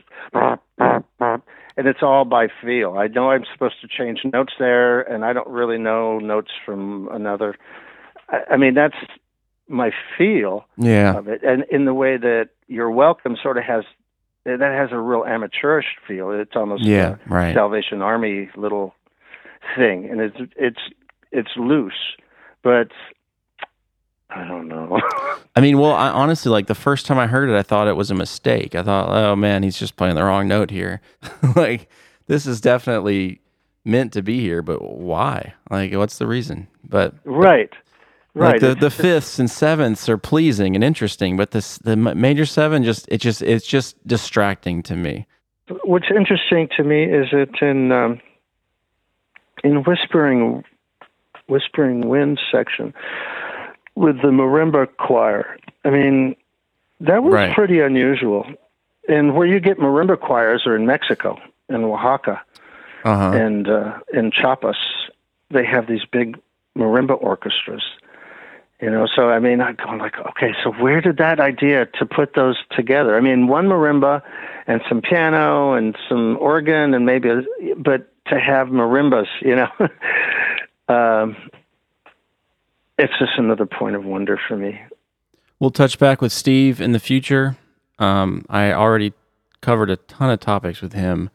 and 0.79 1.87
it's 1.87 2.01
all 2.01 2.23
by 2.23 2.47
feel. 2.61 2.97
I 2.97 3.07
know 3.07 3.31
I'm 3.31 3.43
supposed 3.51 3.81
to 3.81 3.89
change 3.89 4.21
notes 4.31 4.53
there, 4.57 5.01
and 5.01 5.25
I 5.25 5.33
don't 5.33 5.49
really 5.49 5.79
know 5.79 6.19
notes 6.19 6.51
from 6.65 7.09
another. 7.11 7.57
I, 8.29 8.53
I 8.53 8.57
mean, 8.57 8.73
that's 8.73 8.95
my 9.67 9.91
feel 10.17 10.65
Yeah. 10.77 11.15
of 11.17 11.27
it, 11.27 11.41
and 11.43 11.63
in 11.71 11.85
the 11.85 11.93
way 11.93 12.17
that 12.17 12.49
"You're 12.67 12.91
Welcome" 12.91 13.37
sort 13.41 13.57
of 13.57 13.63
has 13.63 13.83
that 14.45 14.59
has 14.59 14.89
a 14.91 14.99
real 14.99 15.23
amateurish 15.25 15.85
feel. 16.07 16.31
It's 16.31 16.55
almost 16.55 16.83
Yeah, 16.83 17.15
a 17.25 17.33
right. 17.33 17.53
Salvation 17.53 18.01
Army 18.01 18.49
little 18.55 18.93
thing, 19.77 20.09
and 20.09 20.19
it's 20.21 20.37
it's 20.57 20.79
it's 21.31 21.51
loose, 21.55 22.15
but 22.61 22.89
I 24.29 24.45
don't 24.47 24.67
know. 24.67 24.99
I 25.55 25.61
mean, 25.61 25.77
well, 25.79 25.93
I 25.93 26.09
honestly 26.09 26.51
like 26.51 26.67
the 26.67 26.75
first 26.75 27.05
time 27.05 27.19
I 27.19 27.27
heard 27.27 27.49
it, 27.49 27.55
I 27.55 27.61
thought 27.61 27.87
it 27.87 27.95
was 27.95 28.09
a 28.11 28.15
mistake. 28.15 28.73
I 28.75 28.81
thought, 28.83 29.09
oh 29.09 29.35
man, 29.35 29.63
he's 29.63 29.77
just 29.77 29.95
playing 29.95 30.15
the 30.15 30.23
wrong 30.23 30.47
note 30.47 30.71
here. 30.71 31.01
like 31.55 31.89
this 32.27 32.45
is 32.47 32.59
definitely 32.59 33.39
meant 33.85 34.13
to 34.13 34.21
be 34.21 34.39
here, 34.39 34.61
but 34.61 34.81
why? 34.81 35.53
Like, 35.69 35.93
what's 35.93 36.17
the 36.17 36.25
reason? 36.27 36.67
But 36.87 37.13
right, 37.25 37.71
right. 38.33 38.53
like 38.53 38.61
the, 38.61 38.75
the 38.75 38.89
fifths 38.91 39.39
and 39.39 39.49
sevenths 39.49 40.07
are 40.09 40.17
pleasing 40.17 40.75
and 40.75 40.83
interesting, 40.83 41.37
but 41.37 41.51
this 41.51 41.77
the 41.79 41.95
major 41.95 42.45
seven 42.45 42.83
just 42.83 43.07
it 43.09 43.17
just 43.19 43.41
it's 43.41 43.65
just 43.65 43.95
distracting 44.07 44.83
to 44.83 44.95
me. 44.95 45.27
What's 45.83 46.07
interesting 46.09 46.67
to 46.77 46.83
me 46.83 47.03
is 47.03 47.27
that 47.31 47.61
in 47.61 47.91
um, 47.91 48.19
in 49.63 49.83
Whispering 49.83 50.63
Whispering 51.47 52.07
Wind 52.07 52.39
section 52.51 52.93
with 53.95 54.17
the 54.21 54.29
marimba 54.29 54.87
choir. 54.97 55.57
I 55.85 55.89
mean, 55.89 56.35
that 56.99 57.23
was 57.23 57.33
Right. 57.33 57.53
pretty 57.53 57.79
unusual. 57.79 58.45
And 59.07 59.35
where 59.35 59.45
you 59.45 59.59
get 59.59 59.77
marimba 59.77 60.19
choirs 60.19 60.65
are 60.65 60.75
in 60.75 60.85
Mexico, 60.85 61.37
in 61.69 61.83
Oaxaca, 61.83 62.41
Uh 63.03 63.17
huh. 63.17 63.31
and 63.37 63.67
uh, 63.69 63.99
in 64.13 64.31
Chiapas. 64.31 64.77
They 65.51 65.65
have 65.65 65.87
these 65.87 66.05
big 66.11 66.39
marimba 66.77 67.21
orchestras. 67.21 67.83
You 68.81 68.89
know, 68.89 69.07
so 69.07 69.29
I 69.29 69.39
mean, 69.39 69.61
I'm 69.61 69.75
going 69.75 69.99
like, 69.99 70.17
okay, 70.17 70.53
so 70.63 70.71
where 70.71 70.99
did 70.99 71.17
that 71.17 71.39
idea 71.39 71.85
to 71.99 72.05
put 72.05 72.33
those 72.35 72.57
together? 72.71 73.15
I 73.15 73.21
mean, 73.21 73.47
one 73.47 73.67
marimba 73.67 74.21
and 74.67 74.81
some 74.89 75.01
piano 75.01 75.73
and 75.73 75.95
some 76.09 76.37
organ 76.37 76.93
and 76.93 77.05
maybe, 77.05 77.29
a, 77.29 77.43
but 77.77 78.11
to 78.27 78.39
have 78.39 78.67
marimbas, 78.67 79.27
you 79.41 79.55
know, 79.55 79.69
um, 80.93 81.37
it's 82.97 83.13
just 83.19 83.37
another 83.37 83.65
point 83.65 83.95
of 83.95 84.03
wonder 84.03 84.39
for 84.47 84.57
me. 84.57 84.81
We'll 85.59 85.71
touch 85.71 85.97
back 85.97 86.21
with 86.21 86.31
Steve 86.31 86.81
in 86.81 86.91
the 86.91 86.99
future. 86.99 87.57
Um, 87.99 88.45
I 88.49 88.73
already 88.73 89.13
covered 89.61 89.89
a 89.89 89.95
ton 89.95 90.29
of 90.29 90.39
topics 90.39 90.81
with 90.81 90.93
him 90.93 91.29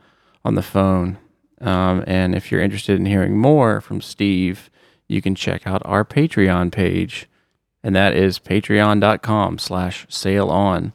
on 0.45 0.55
the 0.55 0.62
phone. 0.62 1.18
Um, 1.61 2.05
and 2.07 2.34
if 2.34 2.53
you're 2.53 2.61
interested 2.61 3.01
in 3.01 3.07
hearing 3.07 3.36
more 3.36 3.80
from 3.80 4.01
Steve, 4.01 4.70
you 5.09 5.23
can 5.23 5.35
check 5.35 5.67
out 5.67 5.83
our 5.85 6.05
Patreon 6.05 6.71
page. 6.71 7.29
And 7.83 7.97
that 7.97 8.15
is 8.15 8.39
patreon.com 8.39 9.59
slash 9.59 10.07
sail 10.09 10.49
on, 10.49 10.93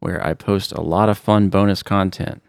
where 0.00 0.24
I 0.26 0.34
post 0.34 0.72
a 0.72 0.80
lot 0.80 1.08
of 1.08 1.18
fun 1.18 1.48
bonus 1.48 1.82
content. 1.82 2.42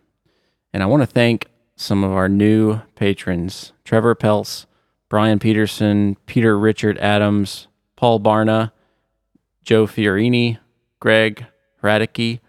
And 0.74 0.82
I 0.82 0.88
want 0.88 1.04
to 1.04 1.08
thank 1.08 1.48
some 1.76 2.04
of 2.04 2.12
our 2.12 2.28
new 2.28 2.82
patrons 2.96 3.74
Trevor 3.86 4.16
Peltz, 4.16 4.66
Brian 5.10 5.40
Peterson, 5.40 6.18
Peter 6.26 6.58
Richard 6.58 6.98
Adams, 6.98 7.68
Paul 7.96 8.20
Barna, 8.20 8.72
Joe 9.64 9.86
Fiorini, 9.86 10.60
Greg 11.00 11.46
Radicke, 11.84 12.40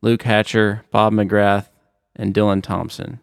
Luke 0.00 0.22
Hatcher, 0.22 0.84
Bob 0.90 1.12
McGrath, 1.12 1.68
and 2.16 2.34
Dylan 2.34 2.62
Thompson. 2.62 3.20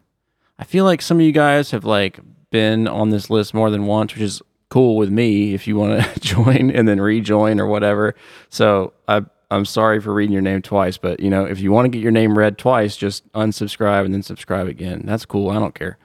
I 0.58 0.64
feel 0.64 0.84
like 0.84 1.02
some 1.02 1.18
of 1.18 1.26
you 1.26 1.32
guys 1.32 1.70
have 1.72 1.84
like 1.84 2.20
been 2.50 2.88
on 2.88 3.10
this 3.10 3.30
list 3.30 3.54
more 3.54 3.70
than 3.70 3.86
once, 3.86 4.14
which 4.14 4.22
is 4.22 4.42
cool 4.68 4.96
with 4.96 5.10
me 5.10 5.54
if 5.54 5.66
you 5.66 5.76
want 5.76 6.02
to 6.02 6.20
join 6.34 6.70
and 6.70 6.86
then 6.86 7.00
rejoin 7.00 7.60
or 7.60 7.66
whatever. 7.66 8.14
So 8.50 8.92
I 9.06 9.22
I'm 9.50 9.64
sorry 9.64 10.00
for 10.00 10.12
reading 10.12 10.32
your 10.32 10.42
name 10.42 10.60
twice, 10.60 10.98
but 10.98 11.20
you 11.20 11.30
know, 11.30 11.44
if 11.44 11.58
you 11.58 11.72
want 11.72 11.86
to 11.86 11.88
get 11.88 12.02
your 12.02 12.12
name 12.12 12.36
read 12.36 12.58
twice, 12.58 12.96
just 12.96 13.30
unsubscribe 13.32 14.04
and 14.04 14.12
then 14.12 14.22
subscribe 14.22 14.68
again. 14.68 15.02
That's 15.04 15.24
cool. 15.24 15.50
I 15.50 15.58
don't 15.58 15.74
care. 15.74 15.96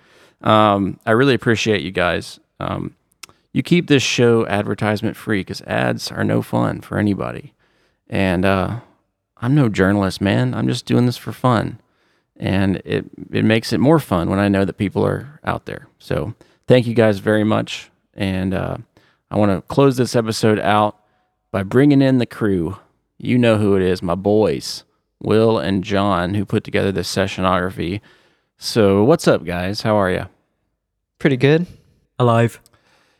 Um, 0.42 1.00
I 1.06 1.12
really 1.12 1.34
appreciate 1.34 1.82
you 1.82 1.92
guys. 1.92 2.40
Um, 2.60 2.96
you 3.52 3.62
keep 3.62 3.88
this 3.88 4.04
show 4.04 4.48
advertisement 4.48 5.18
free 5.18 5.42
because 5.42 5.62
ads 5.62 6.12
are 6.12 6.24
no 6.24 6.42
fun 6.42 6.82
for 6.82 6.98
anybody. 6.98 7.54
And 8.10 8.46
uh, 8.46 8.80
I'm 9.38 9.56
no 9.56 9.70
journalist, 9.70 10.22
man. 10.22 10.54
I'm 10.54 10.68
just 10.68 10.86
doing 10.86 11.06
this 11.06 11.18
for 11.18 11.32
fun. 11.32 11.80
And 12.38 12.78
it, 12.86 13.06
it 13.32 13.46
makes 13.46 13.74
it 13.74 13.80
more 13.80 14.00
fun 14.00 14.30
when 14.30 14.40
I 14.40 14.48
know 14.48 14.66
that 14.66 14.74
people 14.74 15.06
are 15.06 15.40
out 15.44 15.66
there. 15.66 15.88
So 16.00 16.34
thank 16.66 16.88
you 16.88 16.94
guys 16.94 17.20
very 17.20 17.44
much. 17.44 17.92
And 18.14 18.54
uh, 18.54 18.78
I 19.32 19.38
want 19.38 19.52
to 19.52 19.62
close 19.74 19.98
this 19.98 20.16
episode 20.16 20.60
out 20.60 21.00
by 21.52 21.64
bringing 21.64 22.02
in 22.02 22.18
the 22.18 22.26
crew. 22.26 22.78
You 23.18 23.38
know 23.38 23.58
who 23.58 23.76
it 23.76 23.82
is, 23.82 24.02
my 24.02 24.16
boys, 24.16 24.84
Will 25.22 25.58
and 25.60 25.84
John, 25.84 26.34
who 26.34 26.46
put 26.46 26.64
together 26.64 26.92
this 26.92 27.14
sessionography. 27.14 28.02
So, 28.58 29.04
what's 29.04 29.28
up, 29.28 29.46
guys? 29.46 29.82
How 29.82 29.96
are 29.96 30.12
you? 30.12 30.28
Pretty 31.20 31.38
good. 31.38 31.66
Alive. 32.20 32.60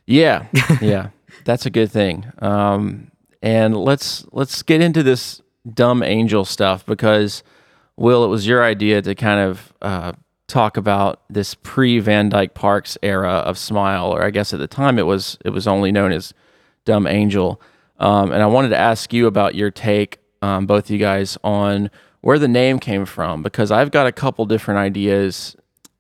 Yeah, 0.06 0.48
yeah, 0.82 1.10
that's 1.46 1.66
a 1.66 1.70
good 1.70 1.92
thing. 1.92 2.32
Um, 2.40 3.12
and 3.42 3.76
let's 3.76 4.26
let's 4.32 4.62
get 4.64 4.82
into 4.82 5.04
this 5.04 5.42
dumb 5.72 6.04
angel 6.04 6.46
stuff 6.46 6.86
because 6.86 7.44
Will, 7.96 8.26
it 8.26 8.30
was 8.30 8.48
your 8.48 8.64
idea 8.64 9.02
to 9.02 9.16
kind 9.16 9.40
of 9.40 9.74
uh, 9.82 10.14
talk 10.54 10.78
about 10.78 11.24
this 11.30 11.56
pre 11.56 12.00
Van 12.00 12.30
Dyke 12.30 12.54
Parks 12.54 12.98
era 13.02 13.32
of 13.32 13.58
Smile, 13.58 14.12
or 14.12 14.24
I 14.24 14.30
guess 14.30 14.54
at 14.54 14.60
the 14.60 14.68
time 14.68 15.00
it 15.00 15.08
was 15.08 15.38
it 15.44 15.50
was 15.50 15.68
only 15.68 15.92
known 15.92 16.12
as 16.12 16.34
Dumb 16.86 17.08
Angel. 17.08 17.60
Um, 18.00 18.32
and 18.32 18.42
I 18.42 18.46
wanted 18.46 18.70
to 18.70 18.78
ask 18.78 19.12
you 19.14 19.28
about 19.28 19.56
your 19.56 19.72
take, 19.72 20.20
um, 20.42 20.66
both 20.66 20.86
of 20.86 20.92
you 20.92 21.00
guys, 21.00 21.38
on 21.44 21.90
where 22.22 22.38
the 22.38 22.48
name 22.48 22.80
came 22.80 23.06
from 23.06 23.42
because 23.42 23.72
I've 23.72 23.92
got 23.92 24.08
a 24.08 24.12
couple 24.12 24.46
different 24.46 24.78
ideas. 24.78 25.56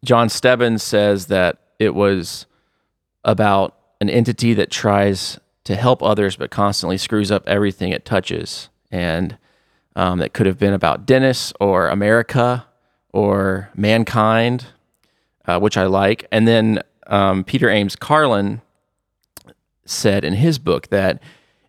Jon 0.05 0.29
Stebbins 0.29 0.83
says 0.83 1.27
that 1.27 1.59
it 1.79 1.95
was 1.95 2.45
about 3.23 3.77
an 4.01 4.09
entity 4.09 4.53
that 4.53 4.69
tries 4.69 5.39
to 5.63 5.75
help 5.75 6.03
others 6.03 6.35
but 6.35 6.51
constantly 6.51 6.97
screws 6.97 7.31
up 7.31 7.43
everything 7.47 7.91
it 7.91 8.05
touches. 8.05 8.69
And 8.91 9.37
um, 9.95 10.19
that 10.19 10.33
could 10.33 10.45
have 10.45 10.59
been 10.59 10.73
about 10.73 11.05
Dennis 11.05 11.53
or 11.59 11.87
America 11.87 12.67
or 13.13 13.69
mankind, 13.75 14.65
uh, 15.45 15.59
which 15.59 15.77
I 15.77 15.85
like. 15.85 16.27
And 16.31 16.47
then 16.47 16.81
um, 17.07 17.43
Peter 17.43 17.69
Ames 17.69 17.95
Carlin 17.95 18.61
said 19.85 20.25
in 20.25 20.33
his 20.33 20.59
book 20.59 20.87
that 20.89 21.21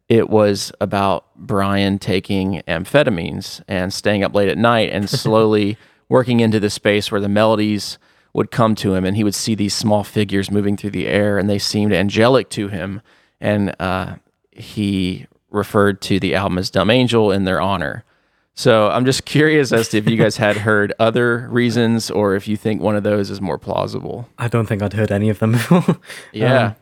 it 0.08 0.28
was 0.28 0.72
about 0.80 1.26
Brian 1.36 1.98
taking 1.98 2.62
amphetamines 2.68 3.62
and 3.68 3.92
staying 3.92 4.22
up 4.22 4.34
late 4.34 4.48
at 4.48 4.58
night 4.58 4.90
and 4.90 5.08
slowly 5.22 5.76
working 6.08 6.40
into 6.40 6.60
the 6.60 6.70
space 6.70 7.10
where 7.10 7.20
the 7.20 7.28
melodies 7.28 7.98
would 8.32 8.50
come 8.50 8.74
to 8.74 8.94
him 8.94 9.04
and 9.04 9.16
he 9.16 9.24
would 9.24 9.34
see 9.34 9.54
these 9.54 9.74
small 9.74 10.04
figures 10.04 10.50
moving 10.50 10.76
through 10.76 10.90
the 10.90 11.06
air 11.06 11.38
and 11.38 11.48
they 11.48 11.58
seemed 11.58 11.92
angelic 11.92 12.50
to 12.50 12.68
him. 12.68 13.00
And 13.40 13.74
uh, 13.78 14.16
he 14.50 15.26
referred 15.50 16.00
to 16.02 16.18
the 16.18 16.34
album 16.34 16.58
as 16.58 16.70
Dumb 16.70 16.90
Angel 16.90 17.30
in 17.30 17.44
their 17.44 17.60
honor. 17.60 18.04
So 18.54 18.88
I'm 18.88 19.04
just 19.04 19.24
curious 19.24 19.72
as 19.72 19.88
to 19.88 19.98
if 19.98 20.08
you 20.08 20.16
guys 20.16 20.36
had 20.36 20.56
heard 20.56 20.92
other 21.00 21.48
reasons 21.50 22.10
or 22.10 22.36
if 22.36 22.46
you 22.46 22.56
think 22.56 22.80
one 22.80 22.94
of 22.94 23.02
those 23.02 23.28
is 23.30 23.40
more 23.40 23.58
plausible. 23.58 24.28
I 24.38 24.48
don't 24.48 24.66
think 24.66 24.80
I'd 24.80 24.92
heard 24.92 25.10
any 25.10 25.28
of 25.28 25.40
them 25.40 25.52
before. 25.52 25.98
Yeah. 26.32 26.66
Um, 26.66 26.76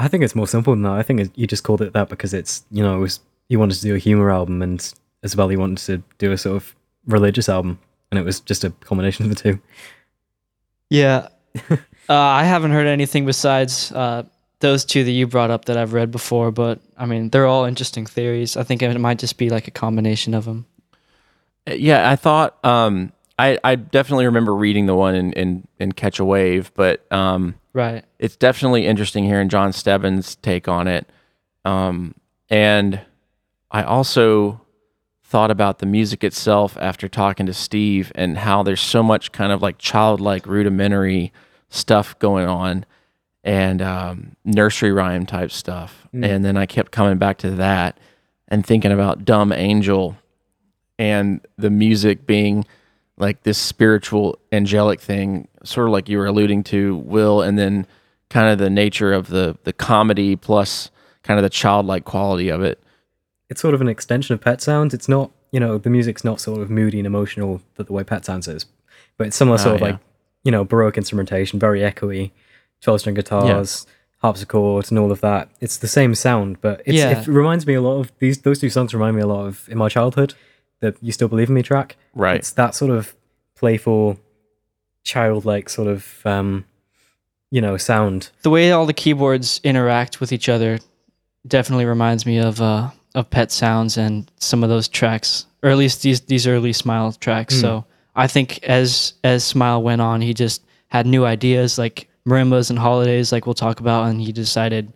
I 0.00 0.06
think 0.06 0.22
it's 0.22 0.36
more 0.36 0.46
simple 0.46 0.72
than 0.72 0.82
that. 0.82 0.92
I 0.92 1.02
think 1.02 1.20
it, 1.20 1.30
you 1.34 1.48
just 1.48 1.64
called 1.64 1.82
it 1.82 1.92
that 1.92 2.08
because 2.08 2.32
it's, 2.32 2.64
you 2.70 2.84
know, 2.84 2.96
it 2.96 3.00
was, 3.00 3.18
you 3.48 3.58
wanted 3.58 3.74
to 3.74 3.82
do 3.82 3.96
a 3.96 3.98
humor 3.98 4.30
album 4.30 4.62
and 4.62 4.94
as 5.24 5.34
well 5.34 5.50
you 5.50 5.58
wanted 5.58 5.78
to 5.78 6.02
do 6.18 6.30
a 6.30 6.38
sort 6.38 6.56
of 6.56 6.76
religious 7.06 7.48
album. 7.48 7.80
And 8.12 8.20
it 8.20 8.22
was 8.22 8.38
just 8.38 8.62
a 8.62 8.70
combination 8.70 9.24
of 9.24 9.30
the 9.30 9.34
two. 9.34 9.60
Yeah. 10.88 11.28
uh, 11.70 11.78
I 12.08 12.44
haven't 12.44 12.70
heard 12.70 12.86
anything 12.86 13.26
besides 13.26 13.90
uh, 13.90 14.22
those 14.60 14.84
two 14.84 15.02
that 15.02 15.10
you 15.10 15.26
brought 15.26 15.50
up 15.50 15.64
that 15.64 15.76
I've 15.76 15.92
read 15.92 16.10
before, 16.10 16.50
but 16.50 16.80
I 16.96 17.06
mean, 17.06 17.30
they're 17.30 17.46
all 17.46 17.64
interesting 17.64 18.06
theories. 18.06 18.56
I 18.56 18.62
think 18.62 18.82
it 18.82 18.98
might 18.98 19.18
just 19.18 19.36
be 19.36 19.50
like 19.50 19.68
a 19.68 19.72
combination 19.72 20.34
of 20.34 20.44
them. 20.44 20.66
Uh, 21.68 21.74
Yeah, 21.74 22.08
I 22.10 22.16
thought 22.16 22.62
um, 22.64 23.12
I 23.38 23.58
I 23.62 23.74
definitely 23.76 24.26
remember 24.26 24.54
reading 24.54 24.86
the 24.86 24.94
one 24.94 25.14
in 25.14 25.32
in, 25.34 25.68
in 25.78 25.92
Catch 25.92 26.18
a 26.18 26.24
Wave, 26.24 26.72
but 26.74 27.10
um, 27.12 27.54
Right. 27.72 28.04
it's 28.18 28.36
definitely 28.36 28.86
interesting 28.86 29.24
hearing 29.24 29.48
Jon 29.48 29.72
Stebbins' 29.72 30.36
take 30.36 30.68
on 30.68 30.88
it. 30.88 31.08
Um, 31.64 32.14
and 32.48 33.00
I 33.70 33.82
also 33.82 34.62
thought 35.22 35.50
about 35.50 35.78
the 35.78 35.86
music 35.86 36.24
itself 36.24 36.78
after 36.80 37.06
talking 37.08 37.44
to 37.46 37.52
Steve 37.52 38.10
and 38.14 38.38
how 38.38 38.62
there's 38.62 38.80
so 38.80 39.02
much 39.02 39.30
kind 39.30 39.52
of 39.52 39.60
like 39.60 39.76
childlike 39.76 40.46
rudimentary 40.46 41.32
stuff 41.68 42.18
going 42.18 42.46
on 42.48 42.86
and 43.44 43.82
um, 43.82 44.36
nursery 44.44 44.90
rhyme 44.90 45.26
type 45.26 45.50
stuff. 45.50 46.08
Mm. 46.14 46.24
And 46.26 46.44
then 46.46 46.56
I 46.56 46.64
kept 46.64 46.90
coming 46.92 47.18
back 47.18 47.36
to 47.38 47.50
that 47.50 47.98
and 48.48 48.64
thinking 48.64 48.90
about 48.90 49.26
Dumb 49.26 49.52
Angel 49.52 50.16
and 50.98 51.40
the 51.56 51.70
music 51.70 52.26
being 52.26 52.66
like 53.16 53.42
this 53.42 53.58
spiritual 53.58 54.38
angelic 54.52 55.00
thing 55.00 55.48
sort 55.64 55.86
of 55.86 55.92
like 55.92 56.08
you 56.08 56.18
were 56.18 56.26
alluding 56.26 56.62
to 56.64 56.96
will 56.98 57.42
and 57.42 57.58
then 57.58 57.86
kind 58.30 58.50
of 58.50 58.58
the 58.58 58.70
nature 58.70 59.12
of 59.12 59.28
the 59.28 59.56
the 59.64 59.72
comedy 59.72 60.36
plus 60.36 60.90
kind 61.22 61.38
of 61.38 61.42
the 61.42 61.50
childlike 61.50 62.04
quality 62.04 62.48
of 62.48 62.62
it 62.62 62.80
It's 63.50 63.60
sort 63.60 63.74
of 63.74 63.80
an 63.80 63.88
extension 63.88 64.34
of 64.34 64.40
Pet 64.40 64.60
Sounds. 64.60 64.92
It's 64.94 65.08
not, 65.08 65.30
you 65.52 65.58
know, 65.60 65.78
the 65.78 65.90
music's 65.90 66.22
not 66.24 66.40
sort 66.40 66.60
of 66.60 66.68
moody 66.70 66.98
and 66.98 67.06
emotional 67.06 67.60
that 67.76 67.86
the 67.86 67.92
way 67.92 68.04
Pet 68.04 68.24
Sounds 68.24 68.46
is, 68.48 68.66
but 69.16 69.26
it's 69.26 69.36
similar 69.36 69.56
Oh, 69.56 69.60
ah, 69.60 69.64
sort 69.64 69.74
of 69.76 69.80
yeah. 69.80 69.86
like, 69.92 69.98
you 70.44 70.52
know, 70.52 70.64
Baroque 70.64 70.96
instrumentation, 70.98 71.58
very 71.58 71.80
echoey, 71.80 72.30
12 72.82 73.00
string 73.00 73.14
guitars, 73.14 73.86
harpsichord 74.18 74.90
and 74.90 74.98
all 74.98 75.10
of 75.10 75.20
that. 75.22 75.48
It's 75.60 75.76
the 75.78 75.88
same 75.88 76.14
sound, 76.14 76.60
but 76.60 76.82
it's, 76.84 76.96
Yeah. 76.98 77.20
it 77.20 77.26
reminds 77.26 77.66
me 77.66 77.74
a 77.74 77.80
lot 77.80 77.98
of 78.00 78.12
these. 78.18 78.38
Those 78.42 78.58
two 78.60 78.70
songs 78.70 78.92
remind 78.94 79.16
me 79.16 79.22
a 79.22 79.26
lot 79.26 79.46
of 79.46 79.68
in 79.68 79.78
my 79.78 79.88
childhood. 79.88 80.34
The 80.80 80.96
"You 81.00 81.12
Still 81.12 81.28
Believe 81.28 81.48
in 81.48 81.54
Me" 81.54 81.62
track. 81.62 81.96
Right. 82.14 82.36
It's 82.36 82.52
that 82.52 82.74
sort 82.74 82.90
of 82.90 83.14
playful, 83.56 84.18
childlike 85.04 85.68
sort 85.68 85.88
of 85.88 86.20
um, 86.24 86.64
you 87.50 87.60
know 87.60 87.76
sound. 87.76 88.30
The 88.42 88.50
way 88.50 88.72
all 88.72 88.86
the 88.86 88.92
keyboards 88.92 89.60
interact 89.64 90.20
with 90.20 90.32
each 90.32 90.48
other 90.48 90.78
definitely 91.46 91.84
reminds 91.84 92.26
me 92.26 92.38
of 92.38 92.60
uh, 92.60 92.90
of 93.14 93.30
Pet 93.30 93.50
Sounds 93.50 93.96
and 93.96 94.30
some 94.36 94.62
of 94.62 94.68
those 94.68 94.88
tracks, 94.88 95.46
or 95.62 95.70
at 95.70 95.78
least 95.78 96.02
these 96.02 96.20
these 96.22 96.46
early 96.46 96.72
Smile 96.72 97.12
tracks. 97.12 97.56
Mm. 97.56 97.60
So 97.60 97.84
I 98.14 98.26
think 98.26 98.62
as 98.64 99.14
as 99.24 99.44
Smile 99.44 99.82
went 99.82 100.00
on, 100.00 100.20
he 100.20 100.34
just 100.34 100.62
had 100.88 101.06
new 101.06 101.24
ideas 101.24 101.78
like 101.78 102.08
marimbas 102.26 102.70
and 102.70 102.78
holidays, 102.78 103.32
like 103.32 103.46
we'll 103.46 103.54
talk 103.54 103.80
about, 103.80 104.08
and 104.08 104.20
he 104.20 104.32
decided, 104.32 104.92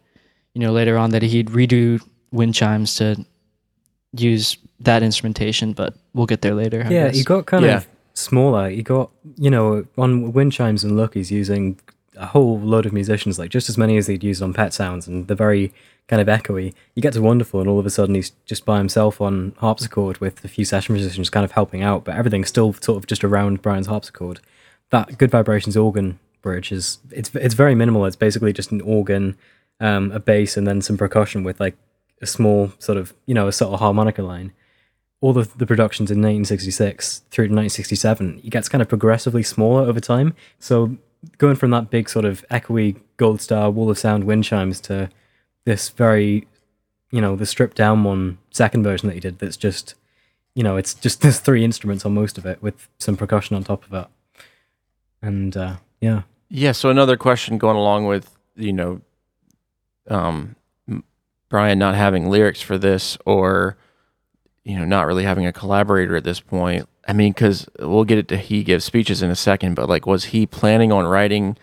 you 0.54 0.60
know, 0.60 0.72
later 0.72 0.96
on 0.98 1.10
that 1.10 1.22
he'd 1.22 1.48
redo 1.48 2.00
wind 2.30 2.54
chimes 2.54 2.96
to 2.96 3.24
use 4.12 4.56
that 4.84 5.02
instrumentation. 5.02 5.72
But 5.72 5.94
we'll 6.14 6.26
get 6.26 6.42
there 6.42 6.54
later. 6.54 6.82
I 6.84 6.90
yeah, 6.90 7.06
guess. 7.08 7.16
he 7.16 7.24
got 7.24 7.46
kind 7.46 7.64
Yeah. 7.64 7.78
of 7.78 7.86
smaller. 8.14 8.68
He 8.70 8.82
got 8.82 9.10
you 9.36 9.50
know 9.50 9.84
on 9.96 10.32
wind 10.32 10.52
chimes 10.52 10.84
and 10.84 10.96
look, 10.96 11.14
he's 11.14 11.30
using 11.30 11.78
a 12.16 12.26
whole 12.26 12.60
load 12.60 12.84
of 12.86 12.92
musicians, 12.92 13.38
like 13.38 13.50
just 13.50 13.68
as 13.68 13.78
many 13.78 13.96
as 13.96 14.06
he'd 14.06 14.22
used 14.22 14.42
on 14.42 14.52
Pet 14.52 14.72
Sounds, 14.74 15.06
and 15.08 15.26
they're 15.28 15.36
very 15.36 15.72
kind 16.08 16.20
of 16.20 16.28
echoey. 16.28 16.74
You 16.94 17.00
get 17.02 17.14
to 17.14 17.22
Wonderful, 17.22 17.60
and 17.60 17.68
all 17.70 17.78
of 17.78 17.86
a 17.86 17.90
sudden 17.90 18.14
he's 18.14 18.32
just 18.44 18.64
by 18.66 18.78
himself 18.78 19.20
on 19.20 19.54
harpsichord 19.58 20.18
with 20.18 20.44
a 20.44 20.48
few 20.48 20.64
session 20.64 20.94
musicians 20.94 21.30
kind 21.30 21.44
of 21.44 21.52
helping 21.52 21.82
out, 21.82 22.04
but 22.04 22.14
everything's 22.16 22.48
still 22.48 22.74
sort 22.74 22.98
of 22.98 23.06
just 23.06 23.24
around 23.24 23.62
Brian's 23.62 23.86
harpsichord. 23.86 24.40
That 24.90 25.16
Good 25.16 25.30
Vibrations 25.30 25.74
organ 25.76 26.18
bridge 26.42 26.70
is 26.70 26.98
it's 27.10 27.34
it's 27.34 27.54
very 27.54 27.74
minimal. 27.74 28.04
It's 28.04 28.16
basically 28.16 28.52
just 28.52 28.72
an 28.72 28.82
organ, 28.82 29.36
um, 29.80 30.12
a 30.12 30.20
bass, 30.20 30.56
and 30.58 30.66
then 30.66 30.82
some 30.82 30.98
percussion 30.98 31.44
with 31.44 31.60
like 31.60 31.76
a 32.20 32.26
small 32.26 32.72
sort 32.78 32.98
of 32.98 33.14
you 33.24 33.32
know 33.34 33.48
a 33.48 33.52
subtle 33.52 33.78
harmonica 33.78 34.22
line 34.22 34.52
all 35.22 35.38
of 35.38 35.56
the 35.56 35.66
productions 35.66 36.10
in 36.10 36.18
1966 36.18 37.22
through 37.30 37.46
to 37.46 37.54
1967, 37.54 38.42
it 38.44 38.50
gets 38.50 38.68
kind 38.68 38.82
of 38.82 38.88
progressively 38.88 39.42
smaller 39.42 39.88
over 39.88 40.00
time. 40.00 40.34
So 40.58 40.96
going 41.38 41.54
from 41.54 41.70
that 41.70 41.90
big 41.90 42.10
sort 42.10 42.24
of 42.24 42.44
echoey 42.50 43.00
gold 43.16 43.40
star 43.40 43.70
wall 43.70 43.88
of 43.88 43.98
sound 43.98 44.24
wind 44.24 44.44
chimes 44.44 44.80
to 44.82 45.08
this 45.64 45.88
very, 45.90 46.48
you 47.12 47.20
know, 47.20 47.36
the 47.36 47.46
stripped 47.46 47.76
down 47.76 48.02
one 48.02 48.38
second 48.50 48.82
version 48.82 49.08
that 49.08 49.14
he 49.14 49.20
did. 49.20 49.38
That's 49.38 49.56
just, 49.56 49.94
you 50.56 50.64
know, 50.64 50.76
it's 50.76 50.92
just 50.92 51.20
there's 51.22 51.38
three 51.38 51.64
instruments 51.64 52.04
on 52.04 52.12
most 52.14 52.36
of 52.36 52.44
it 52.44 52.60
with 52.60 52.88
some 52.98 53.16
percussion 53.16 53.54
on 53.54 53.62
top 53.62 53.84
of 53.84 53.94
it. 53.94 54.06
And 55.22 55.56
uh, 55.56 55.76
yeah, 56.00 56.22
Yeah. 56.48 56.72
So 56.72 56.90
another 56.90 57.16
question 57.16 57.58
going 57.58 57.76
along 57.76 58.06
with 58.06 58.36
you 58.56 58.72
know, 58.72 59.00
um, 60.08 60.56
Brian 61.48 61.78
not 61.78 61.94
having 61.94 62.28
lyrics 62.28 62.60
for 62.60 62.76
this, 62.76 63.16
or 63.24 63.76
you 64.64 64.78
know, 64.78 64.84
not 64.84 65.06
really 65.06 65.24
having 65.24 65.46
a 65.46 65.52
collaborator 65.52 66.16
at 66.16 66.24
this 66.24 66.40
point. 66.40 66.88
I 67.08 67.12
mean, 67.12 67.32
because 67.32 67.66
we'll 67.80 68.04
get 68.04 68.18
it 68.18 68.28
to 68.28 68.36
he 68.36 68.62
gives 68.62 68.84
speeches 68.84 69.22
in 69.22 69.30
a 69.30 69.34
second, 69.36 69.74
but 69.74 69.88
like, 69.88 70.06
was 70.06 70.26
he 70.26 70.46
planning 70.46 70.92
on 70.92 71.04
writing 71.04 71.56